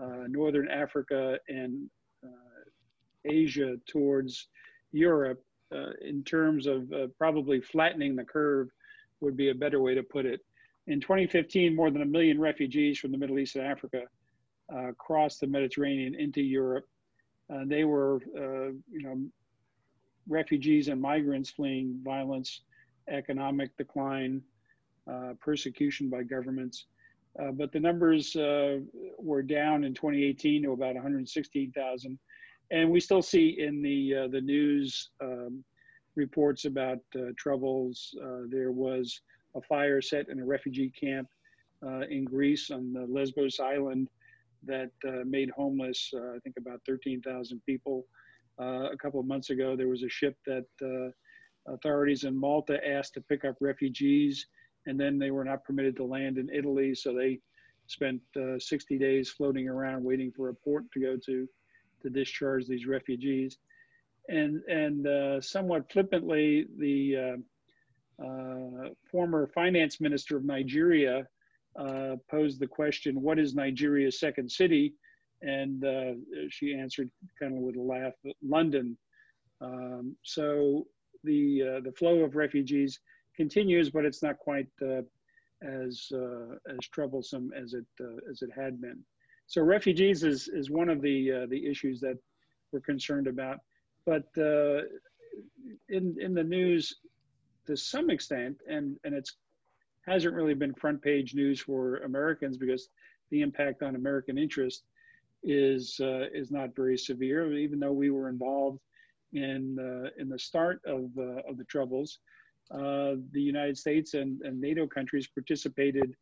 uh, 0.00 0.24
Northern 0.28 0.68
Africa 0.68 1.38
and 1.48 1.88
Asia 3.26 3.76
towards 3.88 4.48
Europe 4.92 5.42
in 6.02 6.22
terms 6.24 6.66
of 6.66 6.92
probably 7.18 7.58
flattening 7.60 8.14
the 8.14 8.22
curve 8.22 8.68
would 9.20 9.34
be 9.34 9.48
a 9.48 9.54
better 9.54 9.80
way 9.80 9.94
to 9.94 10.02
put 10.02 10.26
it. 10.26 10.40
In 10.86 11.00
2015, 11.00 11.74
more 11.74 11.90
than 11.90 12.02
a 12.02 12.06
million 12.06 12.38
refugees 12.38 12.98
from 12.98 13.10
the 13.10 13.18
Middle 13.18 13.38
East 13.38 13.56
and 13.56 13.66
Africa 13.66 14.02
uh, 14.74 14.92
crossed 14.98 15.40
the 15.40 15.46
Mediterranean 15.46 16.14
into 16.14 16.42
Europe. 16.42 16.86
Uh, 17.52 17.62
they 17.66 17.84
were, 17.84 18.16
uh, 18.36 18.72
you 18.90 19.02
know, 19.02 19.18
refugees 20.28 20.88
and 20.88 21.00
migrants 21.00 21.50
fleeing 21.50 22.00
violence, 22.02 22.62
economic 23.08 23.74
decline, 23.76 24.42
uh, 25.10 25.32
persecution 25.40 26.08
by 26.08 26.22
governments. 26.22 26.86
Uh, 27.38 27.50
but 27.50 27.72
the 27.72 27.80
numbers 27.80 28.36
uh, 28.36 28.78
were 29.18 29.42
down 29.42 29.84
in 29.84 29.92
2018 29.94 30.62
to 30.62 30.72
about 30.72 30.94
116,000. 30.94 32.18
And 32.70 32.90
we 32.90 33.00
still 33.00 33.22
see 33.22 33.56
in 33.58 33.82
the, 33.82 34.28
the 34.30 34.40
news 34.40 35.10
um, 35.20 35.64
reports 36.14 36.64
about 36.64 36.98
troubles. 37.36 38.14
there 38.48 38.72
was 38.72 39.20
a 39.54 39.62
fire 39.62 40.00
set 40.00 40.28
in 40.28 40.40
a 40.40 40.44
refugee 40.44 40.90
camp 40.90 41.28
uh, 41.84 42.00
in 42.10 42.24
Greece 42.24 42.70
on 42.70 42.92
the 42.92 43.06
Lesbos 43.08 43.60
island 43.60 44.08
that 44.66 44.90
uh, 45.06 45.24
made 45.26 45.50
homeless, 45.50 46.10
uh, 46.14 46.36
I 46.36 46.38
think, 46.42 46.56
about 46.56 46.80
13,000 46.86 47.60
people. 47.66 48.06
Uh, 48.58 48.88
a 48.92 48.96
couple 48.96 49.20
of 49.20 49.26
months 49.26 49.50
ago, 49.50 49.76
there 49.76 49.88
was 49.88 50.02
a 50.02 50.08
ship 50.08 50.36
that 50.46 50.64
uh, 50.82 51.72
authorities 51.72 52.24
in 52.24 52.38
Malta 52.38 52.78
asked 52.86 53.14
to 53.14 53.20
pick 53.20 53.44
up 53.44 53.56
refugees, 53.60 54.46
and 54.86 54.98
then 54.98 55.18
they 55.18 55.30
were 55.30 55.44
not 55.44 55.64
permitted 55.64 55.96
to 55.96 56.04
land 56.04 56.38
in 56.38 56.48
Italy, 56.50 56.94
so 56.94 57.12
they 57.12 57.40
spent 57.86 58.20
60 58.58 58.98
days 58.98 59.28
floating 59.28 59.68
around 59.68 60.02
waiting 60.02 60.32
for 60.32 60.48
a 60.48 60.54
port 60.54 60.84
to 60.92 61.00
go 61.00 61.16
to 61.26 61.46
to 62.02 62.10
discharge 62.10 62.66
these 62.66 62.86
refugees. 62.86 63.58
And, 64.28 64.62
and 64.68 65.44
somewhat 65.44 65.90
flippantly, 65.92 66.66
the 66.78 67.16
uh, 67.16 67.36
Uh, 68.22 68.90
former 69.10 69.48
finance 69.48 70.00
minister 70.00 70.36
of 70.36 70.44
Nigeria 70.44 71.26
uh, 71.76 72.14
posed 72.30 72.60
the 72.60 72.66
question, 72.66 73.20
what 73.20 73.38
is 73.38 73.54
Nigeria's 73.54 74.20
second 74.20 74.50
city? 74.50 74.94
And 75.42 75.84
uh, 75.84 76.12
she 76.48 76.74
answered 76.74 77.10
kind 77.40 77.56
of 77.56 77.60
with 77.60 77.76
a 77.76 77.80
laugh, 77.80 78.12
London. 78.42 78.96
Um, 79.60 80.16
so 80.22 80.86
the, 81.24 81.62
uh, 81.62 81.80
the 81.80 81.92
flow 81.92 82.20
of 82.20 82.36
refugees 82.36 83.00
continues, 83.36 83.90
but 83.90 84.04
it's 84.04 84.22
not 84.22 84.38
quite 84.38 84.68
uh, 84.80 85.02
as, 85.62 86.10
as 86.70 86.86
troublesome 86.92 87.50
as 87.60 87.74
it, 87.74 87.86
as 88.30 88.42
it 88.42 88.50
had 88.54 88.80
been. 88.80 89.00
So 89.46 89.62
refugees 89.62 90.22
is, 90.22 90.48
is 90.48 90.70
one 90.70 90.88
of 90.88 91.02
the, 91.02 91.46
the 91.50 91.66
issues 91.66 92.00
that 92.00 92.16
we're 92.72 92.80
concerned 92.80 93.26
about. 93.26 93.58
But 94.06 94.24
in, 95.88 96.16
in 96.20 96.34
the 96.34 96.44
news, 96.44 96.94
to 97.66 97.76
some 97.76 98.10
extent, 98.10 98.56
and 98.68 98.96
and 99.04 99.14
it's 99.14 99.36
hasn't 100.06 100.34
really 100.34 100.54
been 100.54 100.74
front 100.74 101.00
page 101.00 101.34
news 101.34 101.60
for 101.60 101.96
Americans 101.98 102.58
because 102.58 102.88
the 103.30 103.40
impact 103.40 103.82
on 103.82 103.96
American 103.96 104.36
interest 104.36 104.84
is 105.42 105.98
uh, 106.00 106.26
is 106.32 106.50
not 106.50 106.74
very 106.76 106.98
severe. 106.98 107.52
Even 107.52 107.78
though 107.78 107.92
we 107.92 108.10
were 108.10 108.28
involved 108.28 108.80
in 109.32 109.76
uh, 109.78 110.10
in 110.20 110.28
the 110.28 110.38
start 110.38 110.80
of 110.86 111.10
uh, 111.18 111.40
of 111.48 111.56
the 111.56 111.64
troubles, 111.64 112.18
uh, 112.70 113.14
the 113.32 113.40
United 113.40 113.76
States 113.76 114.14
and, 114.14 114.40
and 114.42 114.60
NATO 114.60 114.86
countries 114.86 115.26
participated 115.26 116.14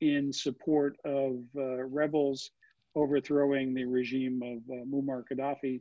in 0.00 0.32
support 0.32 0.96
of 1.04 1.36
uh, 1.56 1.84
rebels 1.84 2.50
overthrowing 2.94 3.74
the 3.74 3.84
regime 3.84 4.40
of 4.42 4.58
uh, 4.70 4.84
Muammar 4.84 5.22
Gaddafi. 5.30 5.80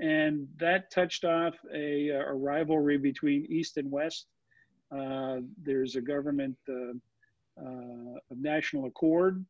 And 0.00 0.48
that 0.58 0.90
touched 0.90 1.24
off 1.24 1.54
a, 1.72 2.08
a 2.08 2.32
rivalry 2.32 2.98
between 2.98 3.46
East 3.48 3.76
and 3.76 3.90
West. 3.90 4.26
Uh, 4.94 5.40
there's 5.62 5.96
a 5.96 6.00
government 6.00 6.56
uh, 6.68 6.92
uh, 7.60 8.18
of 8.30 8.38
national 8.38 8.86
accord, 8.86 9.44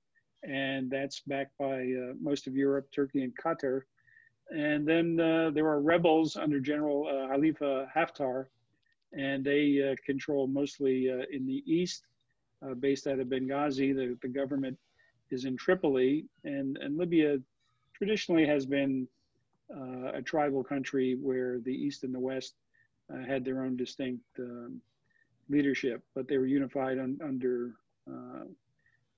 and 0.45 0.91
that's 0.91 1.21
backed 1.27 1.57
by 1.59 1.93
most 2.21 2.47
of 2.47 2.57
Europe, 2.57 2.89
Turkey, 2.95 3.23
and 3.23 3.33
Qatar. 3.37 3.83
And 4.51 4.87
then 4.87 5.17
there 5.17 5.69
are 5.69 5.81
rebels 5.81 6.37
under 6.37 6.61
General 6.61 7.29
Khalifa 7.31 7.89
Haftar, 7.95 8.47
and 9.13 9.45
they 9.45 9.97
control 10.05 10.47
mostly 10.47 11.09
in 11.09 11.47
the 11.47 11.63
east, 11.67 12.03
based 12.81 13.07
out 13.07 13.21
of 13.21 13.29
Benghazi. 13.29 13.95
The, 13.95 14.19
the 14.21 14.29
government 14.29 14.77
is 15.31 15.45
in 15.45 15.57
Tripoli, 15.57 16.27
and, 16.45 16.77
and 16.79 16.99
Libya 16.99 17.39
traditionally 17.95 18.47
has 18.47 18.67
been 18.67 19.09
uh, 19.75 20.13
a 20.13 20.23
tribal 20.23 20.63
country 20.63 21.17
where 21.21 21.61
the 21.61 21.73
East 21.73 22.05
and 22.05 22.15
the 22.15 22.21
West 22.21 22.55
uh, 23.13 23.25
had 23.25 23.45
their 23.45 23.63
own 23.63 23.77
distinct 23.77 24.25
um, 24.39 24.81
leadership, 25.49 26.03
but 26.15 26.29
they 26.29 26.39
were 26.39 26.47
unified 26.47 26.99
un, 26.99 27.19
under 27.23 27.73
uh, 28.11 28.45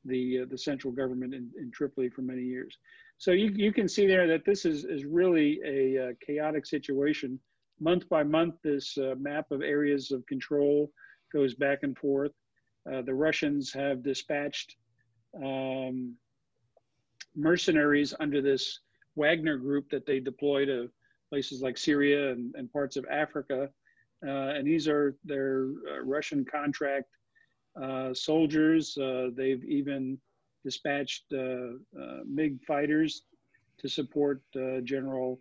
the 0.05 0.41
uh, 0.41 0.45
the 0.51 0.59
central 0.59 0.93
government 0.93 1.35
in, 1.35 1.51
in, 1.59 1.71
Tripoli 1.71 2.11
for 2.11 2.23
many 2.23 2.43
years. 2.43 2.77
So 3.19 3.31
you, 3.31 3.51
you 3.55 3.73
can 3.73 3.89
see 3.89 4.07
there 4.07 4.27
that 4.27 4.45
this 4.45 4.65
is, 4.65 4.85
is 4.85 5.05
really 5.05 5.61
a 5.65 6.09
uh, 6.09 6.13
chaotic 6.25 6.67
situation. 6.67 7.39
Month 7.81 8.09
by 8.09 8.23
month, 8.23 8.57
this 8.63 8.99
uh, 8.99 9.15
map 9.19 9.51
of 9.51 9.63
areas 9.63 10.11
of 10.11 10.27
control 10.27 10.91
goes 11.33 11.55
back 11.55 11.81
and 11.83 11.97
forth. 11.97 12.33
the 12.85 13.15
Russians 13.15 13.73
have 13.73 14.03
dispatched 14.03 14.77
um, 15.43 16.17
mercenaries 17.35 18.15
under 18.21 18.41
this 18.41 18.81
Wagner 19.17 19.57
group 19.57 19.91
that 19.91 20.07
they 20.07 20.21
deploy 20.21 20.65
to 20.67 20.91
places 21.31 21.63
like 21.63 21.79
Syria 21.79 22.33
and, 22.33 22.55
and 22.57 22.73
parts 22.73 22.97
of 22.97 23.07
Africa. 23.11 23.71
Uh, 24.27 24.55
and 24.57 24.67
these 24.67 24.89
are 24.89 25.17
their 25.25 25.67
uh, 25.91 26.01
Russian 26.03 26.45
contract 26.45 27.09
uh, 27.81 28.15
soldiers. 28.15 28.97
Uh, 28.97 29.31
they've 29.35 29.65
even 29.65 30.19
dispatched 30.65 31.25
uh, 31.33 31.75
uh, 32.01 32.21
MiG 32.27 32.63
fighters 32.67 33.23
to 33.79 33.89
support 33.89 34.41
General 34.85 35.41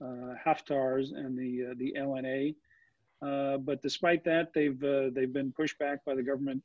Haftar's 0.00 1.12
and 1.12 1.36
the 1.38 1.74
the 1.76 1.94
LNA. 1.98 2.54
but 3.64 3.82
despite 3.82 4.24
that, 4.24 4.52
they've 4.54 4.80
they've 5.14 5.32
been 5.32 5.52
pushed 5.52 5.78
back 5.78 6.04
by 6.04 6.14
the 6.14 6.22
government 6.22 6.62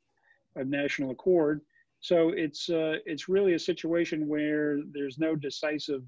of 0.56 0.68
national 0.68 1.10
accord. 1.10 1.60
So 2.00 2.30
it's 2.30 2.68
uh, 2.70 2.96
it's 3.06 3.28
really 3.28 3.54
a 3.54 3.58
situation 3.58 4.28
where 4.28 4.80
there's 4.92 5.18
no 5.18 5.34
decisive 5.34 6.02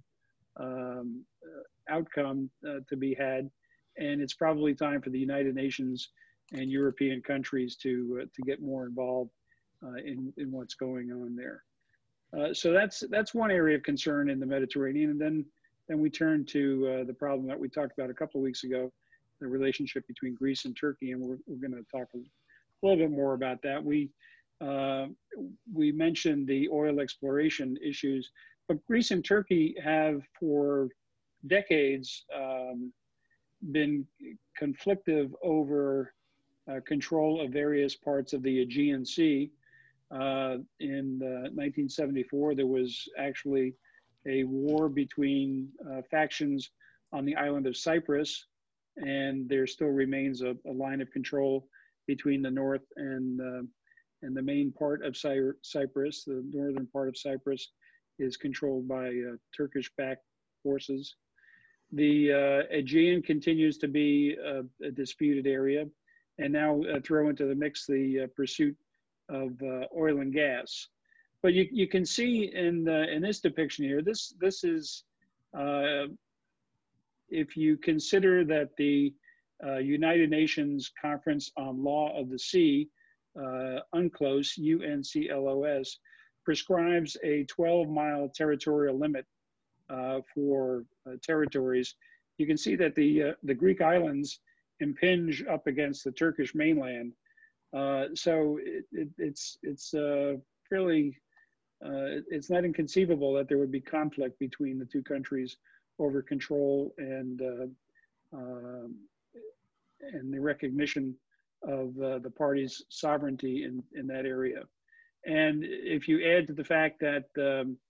um, 0.57 1.25
uh, 1.45 1.95
outcome 1.95 2.51
uh, 2.67 2.81
to 2.89 2.97
be 2.97 3.15
had, 3.15 3.51
and 4.01 4.21
it's 4.21 4.35
probably 4.35 4.75
time 4.75 5.01
for 5.01 5.11
the 5.11 5.19
United 5.19 5.55
Nations 5.55 6.09
and 6.53 6.71
European 6.71 7.23
countries 7.23 7.77
to 7.77 8.21
uh, 8.23 8.25
to 8.35 8.43
get 8.43 8.61
more 8.61 8.87
involved 8.87 9.31
uh, 9.85 9.97
in 10.05 10.33
in 10.37 10.51
what's 10.51 10.75
going 10.75 11.13
on 11.13 11.37
there. 11.37 11.63
Uh, 12.37 12.53
so 12.53 12.73
that's 12.73 13.05
that's 13.11 13.35
one 13.35 13.51
area 13.51 13.77
of 13.77 13.83
concern 13.83 14.31
in 14.31 14.41
the 14.41 14.47
Mediterranean, 14.47 15.11
and 15.11 15.21
then 15.21 15.45
then 15.89 16.01
we 16.01 16.11
turn 16.11 16.45
to 16.45 17.05
the 17.07 17.15
problem 17.15 17.49
that 17.49 17.59
we 17.59 17.69
talked 17.69 17.93
about 17.99 18.11
a 18.11 18.15
couple 18.15 18.41
of 18.41 18.45
weeks 18.45 18.63
ago, 18.65 18.93
the 19.41 19.47
relationship 19.47 20.07
between 20.07 20.35
Greece 20.35 20.65
and 20.65 20.77
Turkey, 20.77 21.13
and 21.13 21.21
we're 21.21 21.39
we're 21.47 21.69
going 21.69 21.73
to 21.73 21.85
talk 21.91 22.09
a 22.15 22.19
little 22.87 22.99
bit 22.99 23.11
more 23.11 23.35
about 23.35 23.61
that. 23.63 23.83
We 23.85 24.11
uh, 24.61 25.07
we 25.73 25.91
mentioned 25.93 26.47
the 26.47 26.69
oil 26.69 27.01
exploration 27.01 27.77
issues, 27.83 28.31
but 28.69 28.85
Greece 28.87 29.11
and 29.11 29.25
Turkey 29.25 29.75
have 29.83 30.23
for 30.39 30.89
decades 31.47 32.25
um, 32.35 32.93
been 33.73 34.07
conflictive 34.61 35.33
over 35.43 36.15
uh, 36.71 36.81
control 36.87 37.41
of 37.41 37.51
various 37.51 37.97
parts 37.97 38.33
of 38.33 38.43
the 38.43 38.63
Aegean 38.63 39.05
Sea. 39.05 39.51
Uh, 40.11 40.59
in 40.81 41.19
1974, 41.21 42.55
there 42.55 42.67
was 42.67 43.09
actually 43.19 43.75
a 44.27 44.45
war 44.45 44.89
between 44.89 45.69
uh, 45.91 46.03
factions 46.11 46.71
on 47.13 47.25
the 47.25 47.37
island 47.37 47.67
of 47.67 47.77
Cyprus, 47.77 48.47
and 48.97 49.49
there 49.49 49.67
still 49.67 49.89
remains 49.89 50.43
a, 50.43 50.57
a 50.67 50.73
line 50.73 51.01
of 51.01 51.11
control 51.11 51.67
between 52.07 52.43
the 52.43 52.51
north 52.51 52.85
and 52.97 53.41
uh, 53.41 53.63
and 54.23 54.37
the 54.37 54.43
main 54.43 54.71
part 54.73 55.05
of 55.05 55.17
Cy 55.17 55.39
Cyprus, 55.63 56.25
the 56.25 56.45
northern 56.53 56.87
part 56.87 57.09
of 57.09 57.17
Cyprus, 57.17 57.71
is 58.19 58.37
controlled 58.37 58.87
by 58.87 59.09
uh, 59.09 59.37
Turkish-backed 59.57 60.25
forces. 60.63 61.17
The 61.93 62.33
uh, 62.33 62.77
Aegean 62.77 63.23
continues 63.23 63.79
to 63.79 63.89
be 63.89 64.37
a, 64.43 64.63
a, 64.85 64.91
disputed 64.91 65.47
area, 65.47 65.87
and 66.39 66.53
now 66.53 66.83
uh, 66.83 67.01
throw 67.01 67.29
into 67.29 67.47
the 67.47 67.55
mix 67.55 67.87
the 67.87 68.23
uh, 68.23 68.27
pursuit 68.37 68.77
of 69.29 69.61
uh, 69.63 69.87
oil 69.97 70.21
and 70.21 70.33
gas. 70.33 70.89
But 71.43 71.55
you, 71.55 71.69
you 71.73 71.89
can 71.89 72.07
see 72.07 72.53
in 72.55 72.85
the, 72.85 73.11
in 73.13 73.23
this 73.23 73.41
depiction 73.41 73.85
here, 73.85 74.03
this 74.03 74.35
this 74.41 74.63
is 74.63 75.05
uh, 75.57 76.07
if 77.29 77.57
you 77.57 77.77
consider 77.77 78.45
that 78.45 78.71
the 78.77 79.13
United 79.81 80.31
Nations 80.31 80.91
Conference 81.01 81.51
on 81.57 81.83
Law 81.83 82.19
of 82.19 82.31
the 82.31 82.39
Sea 82.39 82.89
uh, 83.39 83.81
UNCLOS, 83.95 84.57
U-N-C-L-O-S, 84.57 85.99
prescribes 86.45 87.17
a 87.23 87.45
12-mile 87.45 88.31
territorial 88.35 88.99
limit 88.99 89.25
uh, 89.25 89.40
for 90.35 90.85
uh, 91.07 91.13
territories. 91.23 91.95
You 92.39 92.47
can 92.47 92.57
see 92.57 92.77
that 92.77 92.95
the, 92.95 93.23
uh, 93.23 93.33
the 93.43 93.55
Greek 93.55 93.81
islands 93.81 94.41
impinge 94.81 95.45
up 95.49 95.67
against 95.67 96.05
the 96.05 96.13
Turkish 96.13 96.55
mainland. 96.55 97.13
Uh, 97.73 98.07
so 98.15 98.59
it, 98.63 98.85
it, 98.93 99.09
it's, 99.19 99.59
it's 99.63 99.95
uh, 99.95 100.35
fairly, 100.69 101.17
it's 101.83 102.51
not 102.51 102.65
inconceivable 102.65 103.33
that 103.35 103.49
there 103.49 103.59
would 103.59 103.73
be 103.73 103.81
conflict 103.81 104.39
between 104.39 104.79
the 104.79 104.85
two 104.85 105.03
countries 105.03 105.57
over 105.99 106.23
control 106.23 106.95
and, 106.99 107.41
um, 108.33 108.95
and 110.03 110.33
the 110.33 110.41
recognition 110.41 111.15
of 111.63 111.89
uh, 112.01 112.19
the 112.19 112.31
party's 112.31 112.83
sovereignty 112.89 113.65
in, 113.65 113.83
in 113.95 114.07
that 114.07 114.25
area. 114.27 114.63
And 115.27 115.63
if 115.65 116.09
you 116.09 116.25
add 116.25 116.47
to 116.47 116.55
the 116.55 116.65
fact 116.65 117.01
that 117.01 117.25
um, 117.39 117.77
uh, 117.77 117.90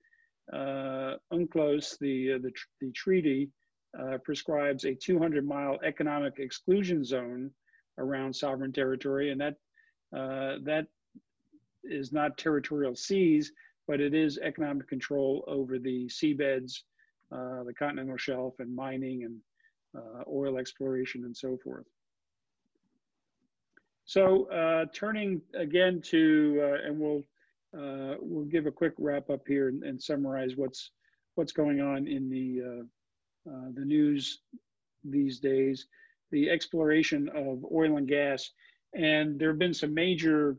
UNCLOS, 0.52 1.98
the, 1.98 2.34
uh, 2.34 2.38
the, 2.38 2.52
the, 2.80 2.90
treaty, 2.92 3.50
uh, 3.98 4.18
prescribes 4.24 4.84
a 4.84 4.94
200 4.94 5.46
mile 5.46 5.78
economic 5.84 6.34
exclusion 6.38 7.04
zone 7.04 7.50
around 7.98 8.34
sovereign 8.34 8.72
territory, 8.72 9.30
and 9.30 9.40
that, 9.40 9.54
uh, 10.16 10.58
that 10.62 10.86
is 11.84 12.12
not 12.12 12.38
territorial 12.38 12.94
seas, 12.94 13.52
but 13.86 14.00
it 14.00 14.14
is 14.14 14.38
economic 14.38 14.88
control 14.88 15.44
over 15.46 15.78
the 15.78 16.06
seabeds, 16.06 16.80
uh, 17.32 17.62
the 17.64 17.74
continental 17.76 18.16
shelf, 18.16 18.54
and 18.58 18.74
mining 18.74 19.24
and 19.24 19.36
oil 20.28 20.58
exploration 20.58 21.24
and 21.24 21.36
so 21.36 21.56
forth. 21.64 21.86
So 24.10 24.46
uh, 24.50 24.86
turning 24.92 25.40
again 25.54 26.02
to, 26.06 26.60
uh, 26.60 26.88
and 26.88 26.98
we'll 26.98 27.22
uh, 27.76 28.14
we'll 28.20 28.44
give 28.44 28.66
a 28.66 28.72
quick 28.72 28.94
wrap 28.98 29.30
up 29.30 29.42
here 29.46 29.68
and, 29.68 29.82
and 29.82 30.02
summarize 30.02 30.56
what's 30.56 30.90
what's 31.36 31.52
going 31.52 31.80
on 31.80 32.06
in 32.06 32.28
the 32.28 32.60
uh, 32.64 33.50
uh, 33.50 33.68
the 33.74 33.84
news 33.84 34.40
these 35.04 35.38
days. 35.38 35.86
The 36.32 36.50
exploration 36.50 37.28
of 37.34 37.64
oil 37.72 37.96
and 37.96 38.08
gas, 38.08 38.50
and 38.94 39.38
there 39.38 39.48
have 39.48 39.58
been 39.58 39.74
some 39.74 39.94
major 39.94 40.56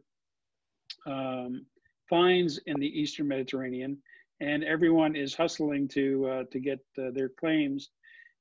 um, 1.06 1.66
finds 2.10 2.60
in 2.66 2.80
the 2.80 3.00
Eastern 3.00 3.28
Mediterranean, 3.28 3.98
and 4.40 4.64
everyone 4.64 5.16
is 5.16 5.36
hustling 5.36 5.88
to 5.90 6.28
uh, 6.28 6.44
to 6.52 6.60
get 6.60 6.80
their 6.96 7.30
claims, 7.30 7.90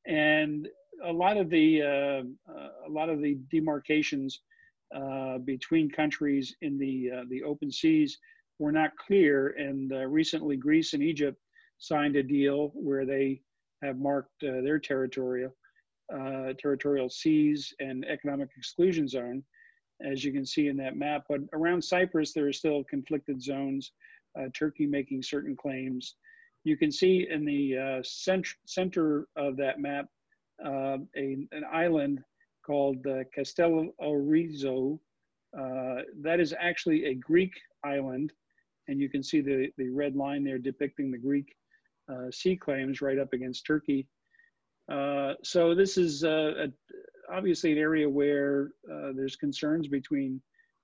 and 0.07 0.69
a 1.05 1.13
lot 1.13 1.37
of 1.37 1.51
the 1.51 1.81
a 1.81 2.89
lot 2.89 3.09
of 3.09 3.21
the 3.21 3.35
demarcations 3.51 4.41
uh, 4.95 5.39
between 5.39 5.89
countries 5.89 6.57
in 6.63 6.77
the 6.77 7.11
uh, 7.17 7.25
the 7.29 7.45
open 7.45 7.71
seas 7.71 8.19
were 8.61 8.71
not 8.73 8.97
clear. 8.97 9.49
And 9.59 9.93
uh, 9.93 10.07
recently, 10.07 10.57
Greece 10.57 10.93
and 10.93 11.03
Egypt 11.03 11.39
signed 11.79 12.15
a 12.15 12.23
deal 12.23 12.71
where 12.75 13.05
they 13.05 13.41
have 13.83 13.99
marked 13.99 14.45
uh, 14.45 14.61
their 14.63 14.79
territorial 14.79 15.53
uh, 16.13 16.53
territorial 16.59 17.09
seas 17.09 17.73
and 17.79 18.05
economic 18.05 18.49
exclusion 18.57 19.07
zone, 19.07 19.45
as 20.05 20.25
you 20.25 20.33
can 20.33 20.45
see 20.45 20.67
in 20.67 20.77
that 20.77 20.97
map. 20.97 21.25
But 21.29 21.41
around 21.53 21.83
Cyprus, 21.83 22.33
there 22.33 22.49
are 22.49 22.53
still 22.53 22.85
conflicted 22.85 23.43
zones. 23.43 23.93
Turkey 24.57 24.87
making 24.87 25.23
certain 25.25 25.57
claims. 25.57 26.15
You 26.63 26.77
can 26.77 26.93
see 26.93 27.27
in 27.29 27.45
the 27.45 28.01
cent 28.05 28.47
center 28.65 29.27
of 29.37 29.57
that 29.57 29.81
map 29.81 30.07
a, 30.65 30.99
an 31.17 31.65
island 31.73 32.23
called 32.65 33.05
uh, 33.07 33.25
Castellorizo. 33.37 34.99
Uh, 35.59 36.03
that 36.23 36.39
is 36.39 36.55
actually 36.59 37.07
a 37.07 37.15
Greek 37.15 37.53
island, 37.85 38.33
and 38.91 39.01
you 39.01 39.09
can 39.09 39.23
see 39.23 39.41
the, 39.41 39.71
the 39.79 39.89
red 39.89 40.17
line 40.17 40.43
there 40.43 40.59
depicting 40.59 41.11
the 41.11 41.19
Greek 41.19 41.55
uh, 42.13 42.29
sea 42.33 42.57
claims 42.57 43.01
right 43.01 43.21
up 43.21 43.33
against 43.33 43.65
Turkey. 43.65 44.09
Uh, 44.91 45.35
so 45.45 45.77
this 45.77 45.97
is 45.97 46.25
uh, 46.25 46.67
a, 46.67 46.69
obviously 47.33 47.71
an 47.71 47.79
area 47.79 48.09
where 48.09 48.73
uh, 48.93 49.11
there's 49.15 49.37
concerns 49.37 49.87
between 49.87 50.43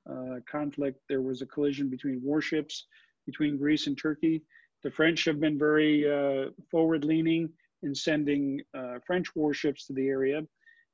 uh, 0.08 0.36
conflict. 0.48 1.00
There 1.08 1.20
was 1.20 1.42
a 1.42 1.46
collision 1.46 1.90
between 1.90 2.20
warships 2.22 2.86
between 3.26 3.58
Greece 3.58 3.88
and 3.88 3.98
Turkey. 3.98 4.42
The 4.84 4.90
French 4.92 5.24
have 5.24 5.40
been 5.40 5.58
very 5.58 6.08
uh, 6.08 6.50
forward-leaning 6.70 7.48
in 7.82 7.94
sending 7.94 8.60
French 9.04 9.34
warships 9.34 9.86
to 9.86 9.92
the 9.92 10.06
area. 10.06 10.42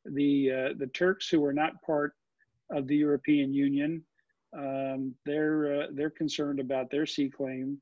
The 0.06 0.74
the 0.78 0.88
Turks, 0.88 1.28
who 1.28 1.44
are 1.44 1.52
not 1.52 1.80
part 1.82 2.14
of 2.70 2.86
the 2.86 2.96
European 2.96 3.52
Union, 3.52 4.02
um, 4.56 5.14
they're 5.24 5.88
they're 5.92 6.10
concerned 6.10 6.60
about 6.60 6.90
their 6.90 7.06
sea 7.06 7.28
claim, 7.28 7.78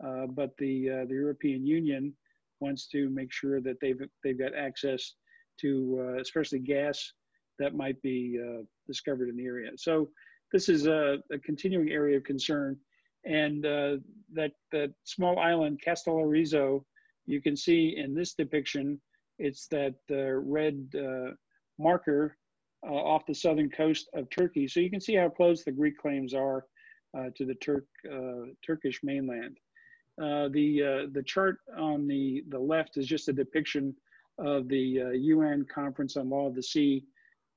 but 0.00 0.56
the 0.58 0.88
the 1.08 1.14
European 1.14 1.66
Union 1.66 2.14
wants 2.60 2.86
to 2.88 3.08
make 3.10 3.32
sure 3.32 3.60
that 3.60 3.78
they've 3.80 4.00
they've 4.22 4.38
got 4.38 4.54
access 4.54 5.14
to 5.60 5.98
uh, 6.00 6.20
especially 6.20 6.58
gas 6.58 7.12
that 7.58 7.74
might 7.74 8.00
be 8.02 8.38
uh, 8.40 8.62
discovered 8.86 9.28
in 9.28 9.36
the 9.36 9.44
area. 9.44 9.70
So 9.76 10.08
this 10.52 10.68
is 10.68 10.86
a, 10.86 11.18
a 11.32 11.38
continuing 11.38 11.90
area 11.90 12.16
of 12.16 12.24
concern, 12.24 12.76
and 13.24 13.66
uh, 13.66 13.96
that 14.32 14.52
that 14.72 14.92
small 15.04 15.38
island 15.38 15.80
Castellorizo, 15.84 16.84
you 17.26 17.42
can 17.42 17.56
see 17.56 17.96
in 17.96 18.14
this 18.14 18.34
depiction, 18.34 19.00
it's 19.38 19.66
that 19.68 19.96
uh, 20.10 20.32
red 20.32 20.88
uh, 20.96 21.32
marker 21.78 22.36
uh, 22.86 22.92
off 22.92 23.26
the 23.26 23.34
southern 23.34 23.70
coast 23.70 24.08
of 24.14 24.28
Turkey. 24.30 24.68
So 24.68 24.80
you 24.80 24.90
can 24.90 25.00
see 25.00 25.14
how 25.14 25.28
close 25.28 25.64
the 25.64 25.72
Greek 25.72 25.98
claims 25.98 26.34
are 26.34 26.64
to 27.34 27.44
the 27.44 27.54
Turk 27.54 27.84
Turkish 28.64 29.00
mainland. 29.02 29.58
Uh, 30.20 30.48
the 30.48 30.82
uh, 30.82 31.06
the 31.12 31.22
chart 31.22 31.58
on 31.76 32.08
the 32.08 32.42
the 32.48 32.58
left 32.58 32.96
is 32.96 33.06
just 33.06 33.28
a 33.28 33.32
depiction 33.32 33.94
of 34.38 34.68
the 34.68 35.02
uh, 35.02 35.10
UN 35.10 35.64
Conference 35.72 36.16
on 36.16 36.28
Law 36.28 36.46
of 36.48 36.54
the 36.54 36.62
Sea 36.62 37.04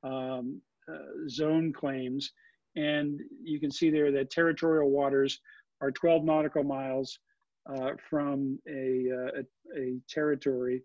um, 0.04 0.62
uh, 0.88 1.28
zone 1.28 1.74
claims, 1.74 2.34
and 2.76 3.20
you 3.44 3.60
can 3.60 3.72
see 3.72 3.90
there 3.90 4.12
that 4.12 4.30
territorial 4.30 4.92
waters 4.92 5.40
are 5.80 5.92
12 5.92 6.24
nautical 6.24 6.64
miles 6.64 7.18
uh, 7.68 7.92
from 8.10 8.60
a, 8.68 9.08
a, 9.10 9.80
a 9.80 10.00
territory, 10.08 10.84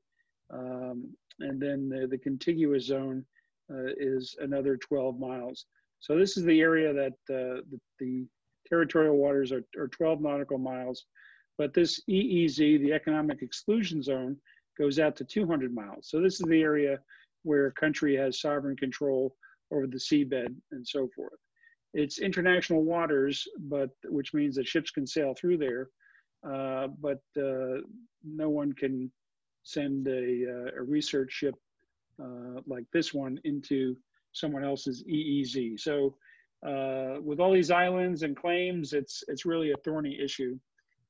um, 0.51 1.09
and 1.41 1.61
then 1.61 1.89
the, 1.89 2.07
the 2.07 2.19
contiguous 2.19 2.85
zone 2.85 3.25
is 3.69 4.37
another 4.41 4.77
12 4.77 5.19
miles. 5.19 5.67
So 6.01 6.19
this 6.19 6.37
is 6.37 6.45
the 6.45 6.61
area 6.61 6.93
that 6.93 7.13
the, 7.27 7.63
the 7.99 8.27
territorial 8.69 9.17
waters 9.17 9.53
are, 9.53 9.65
are 9.79 9.89
12 9.89 10.21
nautical 10.21 10.59
miles 10.59 11.07
but 11.59 11.73
this 11.73 12.03
EEZ, 12.09 12.81
the 12.81 12.93
economic 12.93 13.43
exclusion 13.43 14.03
zone, 14.03 14.37
goes 14.79 14.99
out 14.99 15.17
to 15.17 15.25
200 15.25 15.75
miles. 15.75 16.09
So 16.09 16.21
this 16.21 16.35
is 16.35 16.47
the 16.47 16.61
area 16.61 16.99
where 17.45 17.67
a 17.67 17.73
country 17.73 18.15
has 18.17 18.41
sovereign 18.41 18.77
control 18.77 19.35
over 19.73 19.87
the 19.87 19.97
seabed 19.97 20.55
and 20.73 20.87
so 20.87 21.09
forth. 21.17 21.39
It's 21.95 22.19
international 22.19 22.85
waters, 22.85 23.47
but 23.59 23.91
which 24.05 24.35
means 24.35 24.57
that 24.57 24.67
ships 24.67 24.91
can 24.91 25.07
sail 25.07 25.35
through 25.35 25.59
there, 25.59 25.89
uh, 26.47 26.89
but 27.01 27.21
uh, 27.39 27.81
no 28.23 28.51
one 28.51 28.75
can 28.75 29.11
send 29.63 30.07
a, 30.09 30.45
uh, 30.47 30.81
a 30.81 30.83
research 30.83 31.33
ship 31.33 31.55
uh, 32.23 32.61
like 32.67 32.85
this 32.93 33.13
one 33.13 33.41
into 33.45 33.97
someone 34.33 34.65
else's 34.65 35.03
EEZ. 35.05 35.81
So 35.81 36.17
uh, 36.67 37.21
with 37.23 37.41
all 37.41 37.53
these 37.53 37.71
islands 37.71 38.23
and 38.23 38.37
claims, 38.37 38.93
it's 38.93 39.23
it's 39.29 39.45
really 39.45 39.73
a 39.73 39.77
thorny 39.79 40.19
issue 40.23 40.59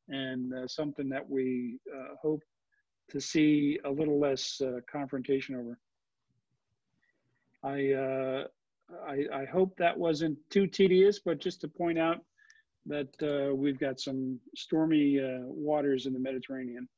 and 0.08 0.52
uh, 0.52 0.66
something 0.66 1.08
that 1.08 1.28
we 1.28 1.78
uh, 1.94 2.14
hope 2.20 2.42
to 3.10 3.20
see 3.20 3.78
a 3.84 3.90
little 3.90 4.18
less 4.18 4.60
uh, 4.60 4.80
confrontation 4.90 5.54
over. 5.56 5.78
I, 7.62 7.92
uh, 7.92 8.44
I, 9.06 9.40
I 9.42 9.44
hope 9.44 9.76
that 9.78 9.96
wasn't 9.96 10.38
too 10.50 10.66
tedious, 10.66 11.18
but 11.18 11.40
just 11.40 11.60
to 11.62 11.68
point 11.68 11.98
out 11.98 12.18
that 12.86 13.52
we've 13.56 13.80
got 13.80 13.98
some 13.98 14.38
stormy 14.54 15.18
waters 15.44 16.06
in 16.06 16.12
the 16.12 16.20
Mediterranean. 16.20 16.88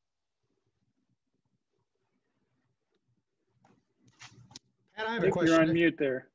Pat, 4.99 5.09
I 5.09 5.14
have 5.14 5.24
I 5.24 5.26
a 5.28 5.30
question. 5.30 5.53
You're 5.53 5.62
on 5.62 5.72
mute 5.72 5.96
there. 5.96 6.26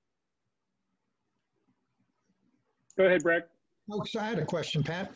Go 2.98 3.06
ahead, 3.06 3.24
Breck. 3.24 3.44
Oh, 3.92 4.04
so 4.06 4.22
I 4.22 4.24
had 4.24 4.40
a 4.40 4.46
question, 4.46 4.84
Pat. 4.84 5.12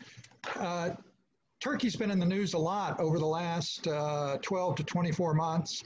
Uh, 0.56 0.90
Turkey's 1.60 1.96
been 1.96 2.10
in 2.10 2.18
the 2.18 2.26
news 2.26 2.52
a 2.52 2.58
lot 2.58 3.00
over 3.00 3.18
the 3.18 3.26
last 3.26 3.86
uh, 3.88 4.36
12 4.42 4.76
to 4.76 4.84
24 4.84 5.32
months. 5.32 5.82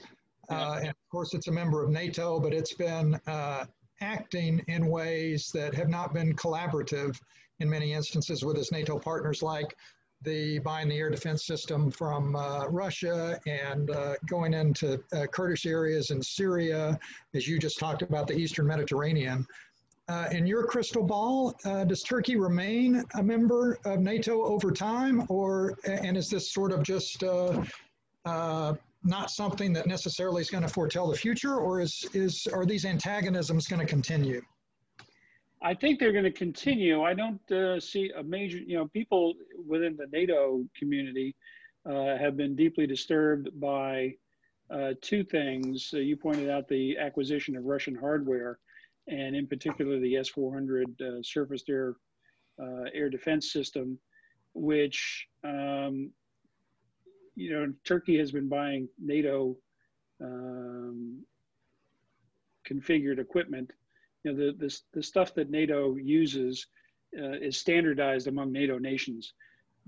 Uh, 0.49 0.79
and 0.79 0.89
of 0.89 0.95
course, 1.09 1.33
it's 1.33 1.47
a 1.47 1.51
member 1.51 1.81
of 1.81 1.89
NATO, 1.89 2.37
but 2.39 2.53
it's 2.53 2.73
been 2.73 3.17
uh, 3.27 3.65
acting 4.01 4.61
in 4.67 4.87
ways 4.87 5.49
that 5.53 5.73
have 5.73 5.87
not 5.87 6.13
been 6.13 6.35
collaborative 6.35 7.17
in 7.59 7.69
many 7.69 7.93
instances 7.93 8.43
with 8.43 8.57
its 8.57 8.73
NATO 8.73 8.99
partners, 8.99 9.41
like 9.41 9.73
the 10.23 10.59
buying 10.59 10.89
the 10.89 10.97
air 10.97 11.09
defense 11.09 11.45
system 11.45 11.91
from 11.91 12.35
uh, 12.35 12.67
Russia 12.67 13.39
and 13.45 13.89
uh, 13.89 14.15
going 14.27 14.53
into 14.53 15.01
uh, 15.13 15.25
Kurdish 15.27 15.65
areas 15.65 16.11
in 16.11 16.21
Syria, 16.21 16.99
as 17.33 17.47
you 17.47 17.59
just 17.59 17.79
talked 17.79 18.01
about, 18.01 18.27
the 18.27 18.35
Eastern 18.35 18.67
Mediterranean. 18.67 19.45
Uh, 20.09 20.27
in 20.31 20.45
your 20.45 20.65
crystal 20.65 21.03
ball, 21.03 21.55
uh, 21.63 21.85
does 21.85 22.03
Turkey 22.03 22.35
remain 22.35 23.03
a 23.15 23.23
member 23.23 23.79
of 23.85 23.99
NATO 24.01 24.43
over 24.43 24.69
time, 24.71 25.25
or 25.29 25.77
and 25.85 26.17
is 26.17 26.29
this 26.29 26.51
sort 26.51 26.73
of 26.73 26.83
just 26.83 27.23
uh, 27.23 28.73
not 29.05 29.31
something 29.31 29.71
that 29.73 29.87
necessarily 29.87 30.41
is 30.41 30.49
going 30.49 30.63
to 30.63 30.69
foretell 30.69 31.07
the 31.07 31.17
future, 31.17 31.55
or 31.55 31.79
is 31.79 32.05
is 32.13 32.47
are 32.47 32.65
these 32.65 32.85
antagonisms 32.85 33.67
going 33.67 33.79
to 33.79 33.85
continue? 33.85 34.41
I 35.63 35.73
think 35.73 35.99
they're 35.99 36.11
going 36.11 36.25
to 36.25 36.31
continue. 36.31 37.03
I 37.03 37.13
don't 37.13 37.51
uh, 37.51 37.79
see 37.79 38.11
a 38.17 38.21
major, 38.21 38.57
you 38.57 38.77
know, 38.77 38.87
people 38.87 39.33
within 39.65 39.95
the 39.95 40.07
NATO 40.11 40.65
community 40.77 41.35
uh, 41.89 42.17
have 42.17 42.35
been 42.35 42.55
deeply 42.55 42.85
disturbed 42.85 43.49
by 43.59 44.13
two 45.01 45.23
things. 45.23 45.91
you 45.93 46.17
pointed 46.17 46.49
out 46.49 46.67
the 46.67 46.97
acquisition 46.97 47.55
of 47.55 47.65
Russian 47.65 47.93
hardware 47.95 48.57
and 49.07 49.35
in 49.35 49.47
particular 49.47 49.99
the 49.99 50.17
S-400 50.17 51.01
uh, 51.01 51.23
surface 51.23 51.63
air 51.69 51.95
uh, 52.61 52.85
air 52.93 53.09
defense 53.09 53.51
system, 53.51 53.97
which 54.53 55.27
um, 55.43 56.11
you 57.35 57.51
know 57.51 57.73
Turkey 57.83 58.17
has 58.17 58.31
been 58.31 58.47
buying 58.47 58.87
NATO 58.99 59.57
um, 60.21 61.23
configured 62.69 63.19
equipment. 63.19 63.71
You 64.23 64.33
know 64.33 64.37
the, 64.37 64.57
the 64.57 64.79
the 64.93 65.03
stuff 65.03 65.33
that 65.35 65.49
NATO 65.49 65.95
uses 65.95 66.67
uh, 67.17 67.33
is 67.41 67.57
standardized 67.57 68.27
among 68.27 68.51
NATO 68.51 68.77
nations, 68.77 69.33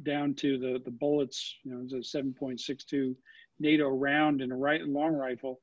down 0.03 0.33
to 0.35 0.57
the 0.57 0.81
the 0.83 0.91
bullets. 0.91 1.55
You 1.63 1.73
know, 1.73 1.97
a 1.97 2.01
7.62 2.01 3.15
NATO 3.59 3.87
round 3.89 4.41
and 4.41 4.51
a 4.51 4.55
right 4.55 4.81
long 4.85 5.13
rifle 5.13 5.61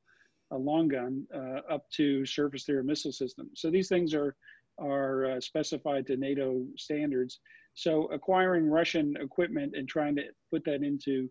a 0.51 0.57
long 0.57 0.87
gun 0.87 1.25
uh, 1.33 1.73
up 1.73 1.89
to 1.91 2.25
surface 2.25 2.63
to 2.65 2.83
missile 2.83 3.11
systems. 3.11 3.59
So 3.59 3.69
these 3.69 3.89
things 3.89 4.13
are 4.13 4.35
are 4.79 5.25
uh, 5.25 5.39
specified 5.39 6.07
to 6.07 6.17
NATO 6.17 6.65
standards. 6.77 7.39
So 7.75 8.05
acquiring 8.05 8.65
Russian 8.67 9.15
equipment 9.19 9.75
and 9.75 9.87
trying 9.87 10.15
to 10.15 10.23
put 10.51 10.63
that 10.65 10.81
into 10.83 11.29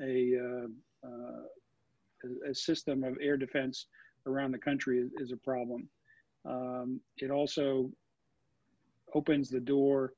a, 0.00 0.32
uh, 0.38 1.06
uh 1.06 2.50
a 2.50 2.54
system 2.54 3.04
of 3.04 3.16
air 3.20 3.36
defense 3.36 3.86
around 4.26 4.52
the 4.52 4.58
country 4.58 4.98
is, 5.00 5.10
is 5.18 5.32
a 5.32 5.36
problem. 5.36 5.88
Um, 6.48 7.00
it 7.18 7.30
also 7.30 7.90
opens 9.14 9.50
the 9.50 9.60
door 9.60 10.14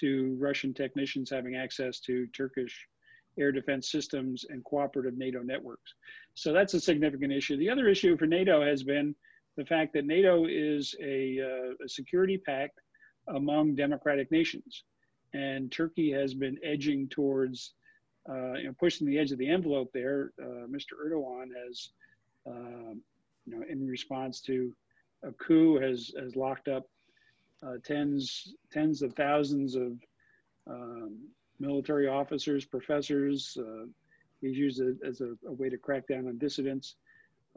to 0.00 0.36
Russian 0.38 0.74
technicians 0.74 1.30
having 1.30 1.56
access 1.56 2.00
to 2.00 2.26
Turkish 2.28 2.86
air 3.38 3.52
defense 3.52 3.90
systems 3.90 4.44
and 4.48 4.64
cooperative 4.64 5.16
NATO 5.16 5.42
networks. 5.42 5.94
So 6.34 6.52
that's 6.52 6.74
a 6.74 6.80
significant 6.80 7.32
issue. 7.32 7.56
The 7.56 7.70
other 7.70 7.88
issue 7.88 8.16
for 8.16 8.26
NATO 8.26 8.64
has 8.64 8.82
been 8.82 9.14
the 9.56 9.64
fact 9.64 9.92
that 9.94 10.06
NATO 10.06 10.46
is 10.46 10.94
a, 11.02 11.40
uh, 11.40 11.84
a 11.84 11.88
security 11.88 12.38
pact 12.38 12.80
among 13.28 13.74
democratic 13.74 14.30
nations. 14.30 14.84
And 15.34 15.70
Turkey 15.70 16.10
has 16.12 16.34
been 16.34 16.58
edging 16.64 17.08
towards, 17.08 17.74
uh, 18.28 18.54
you 18.54 18.64
know, 18.64 18.74
pushing 18.78 19.06
the 19.06 19.18
edge 19.18 19.30
of 19.30 19.38
the 19.38 19.48
envelope 19.48 19.90
there. 19.92 20.32
Uh, 20.40 20.66
Mr. 20.66 20.94
Erdogan 21.04 21.48
has, 21.66 21.90
um, 22.46 23.00
you 23.46 23.56
know, 23.56 23.64
in 23.68 23.86
response 23.86 24.40
to 24.42 24.72
a 25.24 25.32
coup, 25.32 25.80
has, 25.80 26.12
has 26.18 26.36
locked 26.36 26.68
up 26.68 26.84
uh, 27.66 27.74
tens, 27.84 28.54
tens 28.70 29.02
of 29.02 29.14
thousands 29.14 29.74
of 29.74 29.92
um, 30.68 31.18
military 31.58 32.06
officers, 32.06 32.64
professors. 32.64 33.56
Uh, 33.58 33.86
he's 34.40 34.56
used 34.56 34.80
it 34.80 34.96
as 35.06 35.20
a, 35.20 35.34
a, 35.46 35.52
way 35.52 35.68
to 35.68 35.76
crack 35.76 36.06
down 36.06 36.28
on 36.28 36.38
dissidents. 36.38 36.94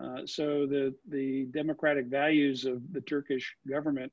Uh, 0.01 0.25
so 0.25 0.65
the, 0.65 0.93
the 1.09 1.45
democratic 1.51 2.07
values 2.07 2.65
of 2.65 2.81
the 2.93 3.01
Turkish 3.01 3.55
government 3.69 4.11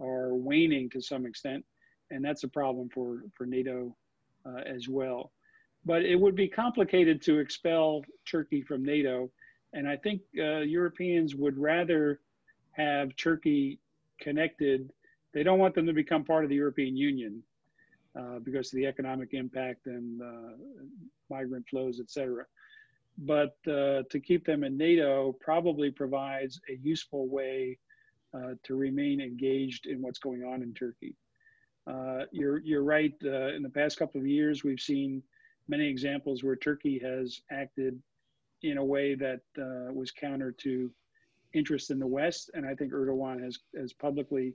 are 0.00 0.34
waning 0.34 0.90
to 0.90 1.00
some 1.00 1.26
extent, 1.26 1.64
and 2.10 2.24
that's 2.24 2.42
a 2.42 2.48
problem 2.48 2.88
for, 2.88 3.22
for 3.36 3.46
NATO 3.46 3.94
uh, 4.44 4.62
as 4.66 4.88
well. 4.88 5.30
but 5.84 6.04
it 6.04 6.16
would 6.16 6.34
be 6.34 6.48
complicated 6.48 7.22
to 7.22 7.38
expel 7.38 8.02
Turkey 8.28 8.62
from 8.62 8.84
NATO. 8.84 9.30
And 9.72 9.88
I 9.88 9.96
think 9.96 10.20
uh, 10.38 10.58
Europeans 10.60 11.34
would 11.34 11.56
rather 11.56 12.20
have 12.72 13.14
Turkey 13.16 13.78
connected. 14.20 14.90
They 15.32 15.42
don't 15.42 15.58
want 15.58 15.74
them 15.74 15.86
to 15.86 15.92
become 15.92 16.24
part 16.24 16.44
of 16.44 16.50
the 16.50 16.56
European 16.56 16.96
Union 16.96 17.42
uh, 18.18 18.38
because 18.40 18.72
of 18.72 18.76
the 18.76 18.86
economic 18.86 19.34
impact 19.34 19.86
and 19.86 20.20
uh, 20.20 20.56
migrant 21.30 21.66
flows, 21.68 22.00
et 22.00 22.10
cetera. 22.10 22.44
But 23.18 23.56
uh, 23.66 24.02
to 24.10 24.20
keep 24.20 24.46
them 24.46 24.64
in 24.64 24.76
NATO 24.76 25.32
probably 25.40 25.90
provides 25.90 26.60
a 26.68 26.78
useful 26.82 27.28
way 27.28 27.78
uh, 28.34 28.54
to 28.62 28.74
remain 28.74 29.20
engaged 29.20 29.86
in 29.86 30.00
what's 30.00 30.18
going 30.18 30.42
on 30.44 30.62
in 30.62 30.72
Turkey. 30.72 31.14
Uh, 31.86 32.24
you're, 32.30 32.60
you're 32.60 32.84
right. 32.84 33.14
Uh, 33.24 33.48
in 33.48 33.62
the 33.62 33.68
past 33.68 33.98
couple 33.98 34.20
of 34.20 34.26
years, 34.26 34.64
we've 34.64 34.80
seen 34.80 35.22
many 35.68 35.86
examples 35.86 36.42
where 36.42 36.56
Turkey 36.56 36.98
has 36.98 37.40
acted 37.50 38.00
in 38.62 38.78
a 38.78 38.84
way 38.84 39.14
that 39.14 39.40
was 39.92 40.10
counter 40.10 40.52
to 40.52 40.90
interest 41.54 41.90
in 41.90 41.98
the 41.98 42.06
West. 42.06 42.50
And 42.54 42.66
I 42.66 42.74
think 42.74 42.92
Erdogan 42.92 43.42
has, 43.42 43.58
has 43.76 43.92
publicly 43.92 44.54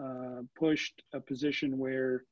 uh, 0.00 0.42
pushed 0.56 1.02
a 1.12 1.20
position 1.20 1.78
where 1.78 2.24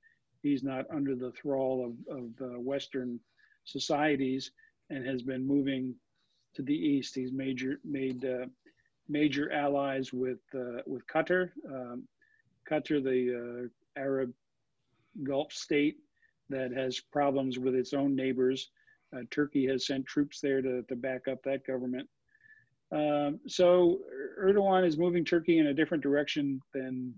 he's 0.43 0.63
not 0.63 0.87
under 0.91 1.15
the 1.15 1.33
thrall 1.33 1.85
of, 1.85 2.17
of 2.17 2.25
uh, 2.41 2.61
Western 2.61 3.19
societies 3.65 4.53
and 4.91 5.07
has 5.07 5.23
been 5.23 5.47
moving 5.47 5.95
to 6.55 6.63
the 6.63 6.75
East. 6.75 7.15
He's 7.15 7.33
major, 7.33 7.81
made 7.85 8.25
uh, 8.25 8.47
major 9.09 9.53
allies 9.53 10.13
with, 10.13 10.39
uh, 10.55 10.83
with 10.87 11.07
Qatar. 11.07 11.51
Um, 11.69 12.05
Qatar, 12.71 13.03
the 13.03 13.69
uh, 13.69 14.01
Arab 14.01 14.33
Gulf 15.23 15.53
state, 15.53 15.97
that 16.49 16.71
has 16.73 17.01
problems 17.01 17.59
with 17.59 17.75
its 17.75 17.93
own 17.93 18.15
neighbors. 18.15 18.71
Uh, 19.15 19.21
Turkey 19.31 19.67
has 19.67 19.87
sent 19.87 20.07
troops 20.07 20.41
there 20.41 20.63
to, 20.63 20.83
to 20.83 20.97
back 20.97 21.29
up 21.29 21.43
that 21.43 21.67
government. 21.67 22.09
Um, 22.93 23.41
so 23.47 23.99
Erdogan 24.41 24.87
is 24.87 24.97
moving 24.97 25.25
Turkey 25.25 25.59
in 25.59 25.69
a 25.69 25.75
different 25.75 26.03
direction 26.03 26.61
than 26.73 27.15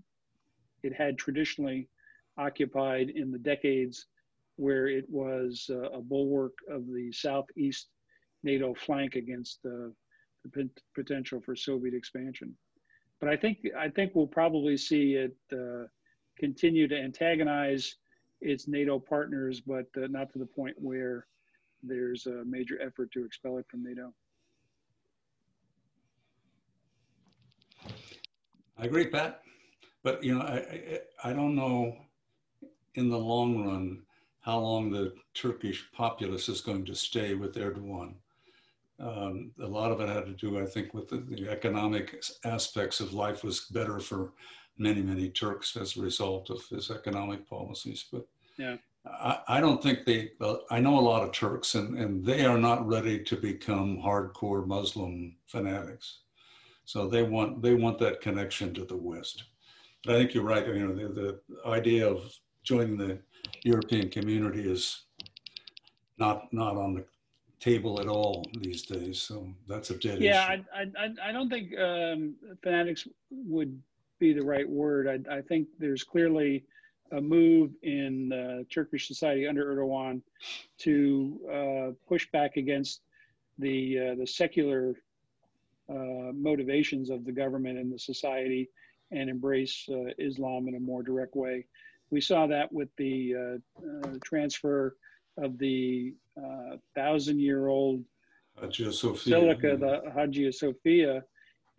it 0.83 0.93
had 0.93 1.17
traditionally 1.17 1.87
occupied 2.37 3.09
in 3.09 3.31
the 3.31 3.37
decades 3.37 4.07
where 4.55 4.87
it 4.87 5.05
was 5.09 5.69
uh, 5.69 5.89
a 5.91 6.01
bulwark 6.01 6.53
of 6.69 6.85
the 6.87 7.11
southeast 7.11 7.87
NATO 8.43 8.73
flank 8.73 9.15
against 9.15 9.61
the 9.63 9.93
potential 10.95 11.41
for 11.41 11.55
Soviet 11.55 11.93
expansion. 11.93 12.55
But 13.19 13.29
I 13.29 13.35
think 13.35 13.59
I 13.77 13.89
think 13.89 14.13
we'll 14.15 14.27
probably 14.27 14.77
see 14.77 15.15
it 15.15 15.35
uh, 15.51 15.85
continue 16.37 16.87
to 16.87 16.97
antagonize 16.97 17.95
its 18.41 18.67
NATO 18.67 18.99
partners, 18.99 19.59
but 19.59 19.85
uh, 19.97 20.07
not 20.09 20.31
to 20.31 20.39
the 20.39 20.45
point 20.45 20.75
where 20.79 21.27
there's 21.83 22.25
a 22.25 22.43
major 22.45 22.81
effort 22.81 23.11
to 23.11 23.25
expel 23.25 23.57
it 23.57 23.65
from 23.69 23.83
NATO. 23.83 24.13
I 28.79 28.85
agree, 28.85 29.07
Pat. 29.07 29.41
But 30.03 30.23
you 30.23 30.35
know, 30.35 30.41
I, 30.41 30.99
I, 31.23 31.29
I 31.29 31.33
don't 31.33 31.55
know 31.55 31.95
in 32.95 33.09
the 33.09 33.17
long 33.17 33.65
run 33.65 34.03
how 34.41 34.59
long 34.59 34.89
the 34.89 35.13
Turkish 35.33 35.85
populace 35.91 36.49
is 36.49 36.61
going 36.61 36.85
to 36.85 36.95
stay 36.95 37.33
with 37.33 37.55
Erdogan. 37.55 38.13
Um, 38.99 39.51
a 39.61 39.67
lot 39.67 39.91
of 39.91 40.01
it 40.01 40.09
had 40.09 40.25
to 40.25 40.33
do, 40.33 40.59
I 40.59 40.65
think, 40.65 40.93
with 40.93 41.09
the, 41.09 41.17
the, 41.17 41.49
economic 41.49 42.21
aspects 42.43 42.99
of 42.99 43.13
life 43.13 43.45
was 43.45 43.67
better 43.71 43.99
for 43.99 44.33
many, 44.77 45.01
many 45.01 45.29
Turks 45.29 45.77
as 45.77 45.95
a 45.95 46.01
result 46.01 46.49
of 46.49 46.65
his 46.67 46.91
economic 46.91 47.47
policies. 47.49 48.05
But 48.11 48.27
yeah. 48.57 48.75
I, 49.05 49.39
I 49.47 49.61
don't 49.61 49.81
think 49.81 50.03
they, 50.05 50.31
I 50.69 50.81
know 50.81 50.99
a 50.99 51.01
lot 51.01 51.23
of 51.23 51.31
Turks 51.31 51.75
and, 51.75 51.97
and 51.97 52.25
they 52.25 52.43
are 52.43 52.57
not 52.57 52.85
ready 52.85 53.23
to 53.23 53.37
become 53.37 54.01
hardcore 54.01 54.67
Muslim 54.67 55.37
fanatics. 55.47 56.19
So 56.89 57.07
they 57.07 57.21
want, 57.21 57.61
they 57.61 57.75
want 57.75 57.99
that 57.99 58.19
connection 58.19 58.73
to 58.73 58.83
the 58.83 58.97
West. 58.97 59.43
But 60.03 60.15
I 60.15 60.17
think 60.17 60.33
you're 60.33 60.43
right. 60.43 60.65
You 60.65 60.87
know, 60.87 60.95
the, 60.95 61.39
the 61.53 61.69
idea 61.69 62.09
of 62.09 62.33
joining 62.63 62.97
the 62.97 63.19
European 63.63 64.09
community 64.09 64.67
is 64.67 65.03
not, 66.17 66.51
not 66.51 66.77
on 66.77 66.95
the 66.95 67.05
table 67.59 68.01
at 68.01 68.07
all 68.07 68.43
these 68.61 68.81
days. 68.87 69.21
So 69.21 69.53
that's 69.67 69.91
a 69.91 69.99
dead 69.99 70.19
yeah, 70.19 70.53
issue. 70.53 70.63
Yeah, 70.73 70.85
I, 70.97 71.05
I, 71.05 71.29
I 71.29 71.31
don't 71.31 71.47
think 71.47 71.77
um, 71.77 72.33
fanatics 72.63 73.07
would 73.29 73.79
be 74.17 74.33
the 74.33 74.43
right 74.43 74.67
word. 74.67 75.07
I, 75.07 75.37
I 75.37 75.41
think 75.43 75.67
there's 75.77 76.03
clearly 76.03 76.65
a 77.11 77.21
move 77.21 77.69
in 77.83 78.33
uh, 78.33 78.63
Turkish 78.73 79.07
society 79.07 79.45
under 79.45 79.75
Erdogan 79.75 80.23
to 80.79 81.39
uh, 81.53 82.07
push 82.07 82.27
back 82.31 82.57
against 82.57 83.01
the 83.59 83.99
uh, 83.99 84.15
the 84.15 84.25
secular 84.25 84.95
uh, 85.89 86.31
motivations 86.33 87.09
of 87.09 87.25
the 87.25 87.31
government 87.31 87.77
and 87.77 87.91
the 87.91 87.99
society 87.99 88.69
and 89.11 89.29
embrace 89.29 89.87
uh, 89.89 90.05
Islam 90.17 90.67
in 90.67 90.75
a 90.75 90.79
more 90.79 91.03
direct 91.03 91.35
way. 91.35 91.65
We 92.11 92.21
saw 92.21 92.47
that 92.47 92.71
with 92.71 92.89
the 92.97 93.61
uh, 93.75 94.09
transfer 94.23 94.95
of 95.37 95.57
the 95.57 96.13
thousand-year-old 96.95 98.03
Hagia 98.61 98.91
Sophia. 98.91 99.35
Basilica, 99.35 99.77
the 99.77 100.11
Hagia 100.11 100.51
Sophia 100.51 101.23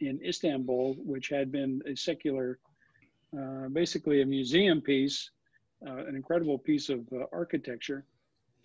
in 0.01 0.21
Istanbul, 0.25 0.97
which 0.99 1.29
had 1.29 1.53
been 1.53 1.83
a 1.87 1.95
secular, 1.95 2.59
uh, 3.39 3.69
basically 3.69 4.23
a 4.23 4.27
museum 4.27 4.81
piece, 4.81 5.31
uh, 5.87 6.07
an 6.07 6.17
incredible 6.17 6.59
piece 6.59 6.89
of 6.89 7.01
uh, 7.13 7.25
architecture 7.33 8.05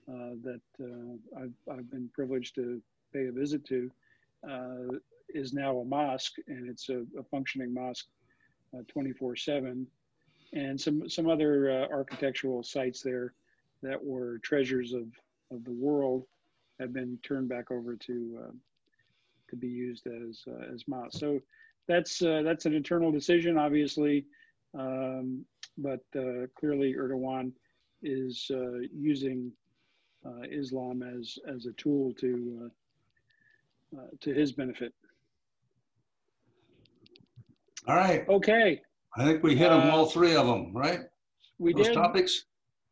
uh, 0.10 0.36
that 0.43 0.62
uh, 0.82 1.41
I've, 1.41 1.78
I've 1.78 1.91
been 1.91 2.10
privileged 2.14 2.56
to 2.56 2.82
pay 3.14 3.28
a 3.28 3.32
visit 3.32 3.66
to, 3.66 3.91
uh, 4.50 4.98
is 5.36 5.53
now 5.53 5.77
a 5.77 5.86
mosque, 5.86 6.36
and 6.47 6.69
it's 6.69 6.89
a, 6.89 7.03
a 7.19 7.23
functioning 7.29 7.73
mosque 7.73 8.07
24 8.88 9.36
7. 9.36 9.88
And 10.53 10.79
some, 10.79 11.09
some 11.09 11.29
other 11.29 11.88
architectural 11.91 12.63
sites 12.63 13.01
there 13.01 13.33
that 13.83 14.03
were 14.03 14.39
treasures 14.39 14.93
of, 14.93 15.07
of 15.51 15.63
the 15.63 15.71
world 15.71 16.25
have 16.79 16.93
been 16.93 17.17
turned 17.23 17.49
back 17.49 17.71
over 17.71 17.95
to 17.95 18.51
to 19.49 19.55
be 19.55 19.67
used 19.67 20.07
as 20.07 20.43
uh, 20.47 20.73
as 20.73 20.83
mosques. 20.88 21.19
So 21.19 21.39
that's 21.88 22.21
uh, 22.21 22.41
that's 22.43 22.65
an 22.65 22.73
internal 22.73 23.11
decision, 23.11 23.57
obviously, 23.57 24.25
um, 24.77 25.45
but 25.77 26.01
uh, 26.15 26.47
clearly 26.57 26.93
Erdogan 26.93 27.51
is 28.03 28.51
using 28.93 29.51
Islam 30.51 31.03
as 31.03 31.38
as 31.47 31.65
a 31.65 31.73
tool 31.73 32.13
to 32.19 32.71
to 34.21 34.33
his 34.33 34.51
benefit. 34.51 34.93
All 37.88 37.95
right. 37.95 38.27
Okay. 38.29 38.81
I 39.17 39.23
think 39.23 39.43
we 39.43 39.55
hit 39.55 39.69
them 39.69 39.89
all 39.89 40.07
three 40.07 40.36
of 40.36 40.45
them, 40.47 40.75
right? 40.75 41.01
We 41.59 41.73
Those 41.73 41.88
did. 41.88 41.93
topics. 41.93 42.45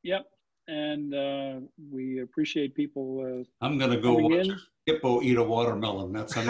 Yep. 0.03 0.25
And 0.67 1.13
uh, 1.13 1.59
we 1.91 2.21
appreciate 2.21 2.73
people. 2.75 3.19
Uh, 3.21 3.65
I'm 3.65 3.77
going 3.77 3.91
to 3.91 3.99
go 3.99 4.13
watch 4.13 4.47
in. 4.47 4.57
hippo 4.85 5.21
eat 5.21 5.37
a 5.37 5.43
watermelon. 5.43 6.13
That's 6.13 6.37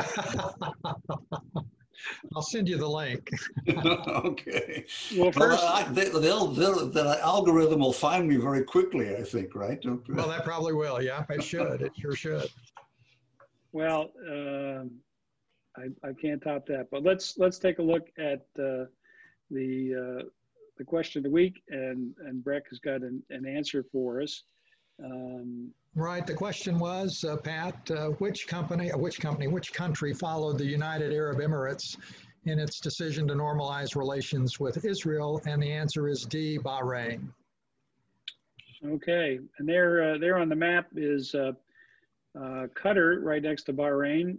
I'll 2.35 2.41
send 2.41 2.67
you 2.67 2.77
the 2.77 2.87
link. 2.87 3.29
okay. 3.69 4.85
Well, 5.15 5.31
first, 5.31 5.63
well, 5.63 5.73
I, 5.73 5.83
they, 5.89 6.09
will 6.09 6.47
they'll, 6.47 6.89
the 6.89 7.19
algorithm 7.23 7.79
will 7.79 7.93
find 7.93 8.27
me 8.27 8.35
very 8.35 8.63
quickly. 8.63 9.15
I 9.15 9.23
think, 9.23 9.55
right? 9.55 9.79
Well, 10.09 10.27
that 10.27 10.43
probably 10.43 10.73
will. 10.73 11.01
Yeah, 11.01 11.23
it 11.29 11.43
should. 11.43 11.81
It 11.81 11.93
sure 11.97 12.15
should. 12.15 12.49
Well, 13.71 14.11
uh, 14.29 14.83
I, 15.77 16.07
I 16.07 16.13
can't 16.13 16.41
top 16.41 16.65
that. 16.67 16.89
But 16.91 17.03
let's 17.03 17.37
let's 17.37 17.57
take 17.57 17.79
a 17.79 17.83
look 17.83 18.09
at 18.17 18.45
uh, 18.59 18.85
the 19.49 20.19
uh, 20.21 20.23
the 20.77 20.83
question 20.83 21.19
of 21.19 21.23
the 21.23 21.29
week, 21.29 21.63
and 21.69 22.13
and 22.25 22.43
Breck 22.43 22.69
has 22.69 22.79
got 22.79 23.01
an, 23.01 23.23
an 23.29 23.45
answer 23.45 23.83
for 23.91 24.21
us. 24.21 24.43
Um, 25.03 25.71
right. 25.95 26.25
The 26.25 26.33
question 26.35 26.77
was, 26.79 27.23
uh, 27.23 27.37
Pat, 27.37 27.89
uh, 27.91 28.09
which 28.19 28.47
company, 28.47 28.91
uh, 28.91 28.97
which 28.97 29.19
company, 29.19 29.47
which 29.47 29.73
country 29.73 30.13
followed 30.13 30.57
the 30.57 30.65
United 30.65 31.13
Arab 31.13 31.39
Emirates 31.39 31.97
in 32.45 32.59
its 32.59 32.79
decision 32.79 33.27
to 33.27 33.33
normalize 33.33 33.95
relations 33.95 34.59
with 34.59 34.85
Israel? 34.85 35.41
And 35.47 35.61
the 35.61 35.71
answer 35.71 36.07
is 36.07 36.23
D, 36.23 36.59
Bahrain. 36.59 37.29
Okay, 38.85 39.39
and 39.57 39.67
there, 39.67 40.13
uh, 40.13 40.17
there 40.17 40.37
on 40.37 40.49
the 40.49 40.55
map 40.55 40.87
is 40.95 41.33
uh, 41.33 41.53
uh, 42.37 42.67
Qatar, 42.75 43.23
right 43.23 43.41
next 43.41 43.63
to 43.63 43.73
Bahrain. 43.73 44.37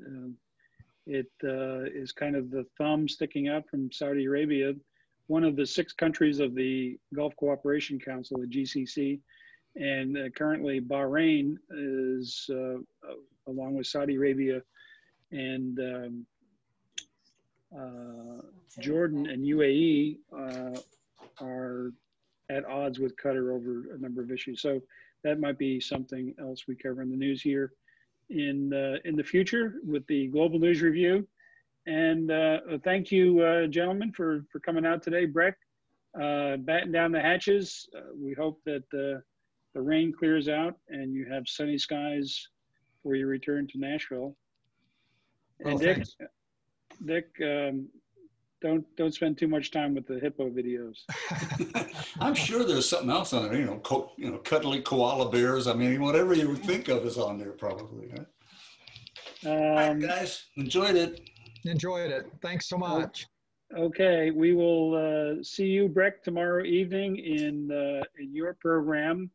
It 1.07 1.27
is 1.43 2.13
kind 2.13 2.37
of 2.37 2.51
the 2.51 2.65
thumb 2.79 3.09
sticking 3.09 3.49
out 3.49 3.69
from 3.69 3.93
Saudi 3.93 4.25
Arabia 4.25 4.75
one 5.27 5.45
of 5.45 5.57
the 5.57 5.67
six 5.67 5.93
countries 5.93 6.41
of 6.41 6.55
the 6.55 6.99
Gulf 7.15 7.35
Cooperation 7.37 7.99
Council, 7.99 8.39
the 8.39 8.47
GCC, 8.47 9.21
and 9.77 10.17
uh, 10.17 10.29
currently 10.37 10.81
Bahrain 10.81 11.57
is, 11.71 12.47
uh, 12.51 12.77
uh 12.77 13.15
along 13.47 13.75
with 13.75 13.87
Saudi 13.87 14.17
Arabia 14.17 14.63
and 15.33 15.79
um, 15.79 16.27
uh, 17.77 18.43
Jordan 18.81 19.27
and 19.29 19.45
UAE, 19.45 20.19
uh, 20.37 20.79
are 21.41 21.91
at 22.51 22.65
odds 22.67 22.99
with 23.01 23.17
Qatar 23.17 23.55
over 23.55 23.95
a 23.95 23.99
number 23.99 24.23
of 24.23 24.31
issues. 24.31 24.61
So 24.63 24.81
that 25.25 25.41
might 25.41 25.59
be 25.59 25.81
something 25.81 26.35
else 26.39 26.65
we 26.69 26.77
cover 26.77 27.03
in 27.03 27.11
the 27.11 27.17
news 27.17 27.43
here 27.43 27.73
in 28.31 28.69
the, 28.69 28.99
in 29.05 29.17
the 29.17 29.25
future 29.25 29.75
with 29.85 30.07
the 30.07 30.29
Global 30.29 30.59
News 30.59 30.83
Review. 30.83 31.27
And 31.87 32.31
uh, 32.31 32.59
thank 32.83 33.11
you, 33.13 33.41
uh, 33.43 33.67
gentlemen, 33.67 34.13
for, 34.13 34.45
for 34.51 34.59
coming 34.61 34.87
out 34.87 35.03
today. 35.03 35.27
Breck, 35.27 35.57
uh, 36.21 36.57
batten 36.59 36.93
down 36.93 37.13
the 37.13 37.21
hatches. 37.21 37.89
Uh, 37.97 38.13
we 38.17 38.33
hope 38.33 38.61
that 38.65 38.85
the, 38.91 39.23
the 39.75 39.81
rain 39.81 40.13
clears 40.17 40.49
out 40.49 40.75
and 40.89 41.13
you 41.13 41.27
have 41.31 41.47
sunny 41.47 41.77
skies 41.77 42.49
for 43.03 43.15
your 43.15 43.29
return 43.29 43.67
to 43.69 43.79
Nashville. 43.79 44.37
And 45.61 45.79
Dick, 45.79 45.97
thanks. 45.97 46.17
Dick, 47.05 47.29
um, 47.43 47.89
don't 48.65 48.85
don't 48.97 49.13
spend 49.13 49.37
too 49.37 49.47
much 49.47 49.71
time 49.71 49.95
with 49.95 50.07
the 50.07 50.19
hippo 50.19 50.49
videos. 50.49 51.01
I'm 52.21 52.35
sure 52.35 52.65
there's 52.65 52.89
something 52.89 53.11
else 53.11 53.35
on 53.35 53.43
there, 53.45 53.59
you 53.59 53.67
know, 53.67 53.77
co- 53.81 54.11
you 54.17 54.31
know, 54.31 54.39
cuddly 54.39 54.81
koala 54.81 55.31
bears. 55.31 55.67
I 55.67 55.75
mean, 55.75 56.01
whatever 56.03 56.33
you 56.33 56.49
would 56.49 56.63
think 56.65 56.89
of 56.89 57.05
is 57.05 57.19
on 57.19 57.37
there 57.39 57.53
probably. 57.53 58.09
Huh? 58.17 58.25
All 59.51 59.75
right, 59.75 59.89
Um, 59.91 59.99
guys, 60.01 60.47
enjoyed 60.57 60.97
it. 60.97 61.21
Enjoyed 61.67 62.11
it. 62.11 62.25
Thanks 62.41 62.67
so 62.67 62.79
much. 62.79 63.27
okay, 63.77 64.31
we 64.31 64.55
will 64.55 64.95
uh, 65.39 65.43
see 65.43 65.67
you, 65.67 65.87
Breck, 65.89 66.23
tomorrow 66.23 66.65
evening 66.65 67.19
in 67.19 67.71
uh, 67.71 68.03
in 68.19 68.35
your 68.35 68.55
program, 68.55 69.31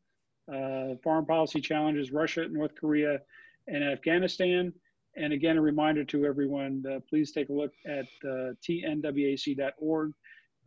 uh, 0.52 0.96
Foreign 1.04 1.26
Policy 1.26 1.62
Challenges: 1.62 2.12
Russia, 2.12 2.48
North 2.50 2.74
Korea, 2.74 3.20
and 3.68 3.84
Afghanistan. 3.84 4.74
And 5.20 5.34
again, 5.34 5.58
a 5.58 5.62
reminder 5.62 6.06
to 6.06 6.26
everyone: 6.26 6.84
uh, 6.90 7.00
please 7.10 7.32
take 7.32 7.50
a 7.50 7.54
look 7.54 7.74
at 7.86 8.06
uh, 8.24 8.54
tnwac.org 8.68 10.14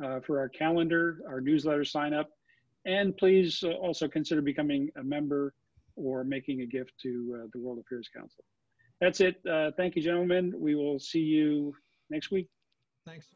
uh, 0.04 0.20
for 0.20 0.38
our 0.38 0.48
calendar, 0.48 1.20
our 1.26 1.40
newsletter 1.40 1.84
sign 1.84 2.12
up, 2.12 2.28
and 2.84 3.16
please 3.16 3.64
uh, 3.64 3.70
also 3.72 4.06
consider 4.06 4.42
becoming 4.42 4.90
a 4.96 5.02
member 5.02 5.54
or 5.96 6.22
making 6.22 6.60
a 6.60 6.66
gift 6.66 6.92
to 7.02 7.40
uh, 7.42 7.46
the 7.54 7.58
World 7.58 7.78
Affairs 7.78 8.08
Council. 8.14 8.44
That's 9.00 9.20
it. 9.20 9.40
Uh, 9.50 9.70
thank 9.76 9.96
you, 9.96 10.02
gentlemen. 10.02 10.52
We 10.56 10.74
will 10.74 10.98
see 10.98 11.20
you 11.20 11.74
next 12.10 12.30
week. 12.30 12.48
Thanks. 13.06 13.26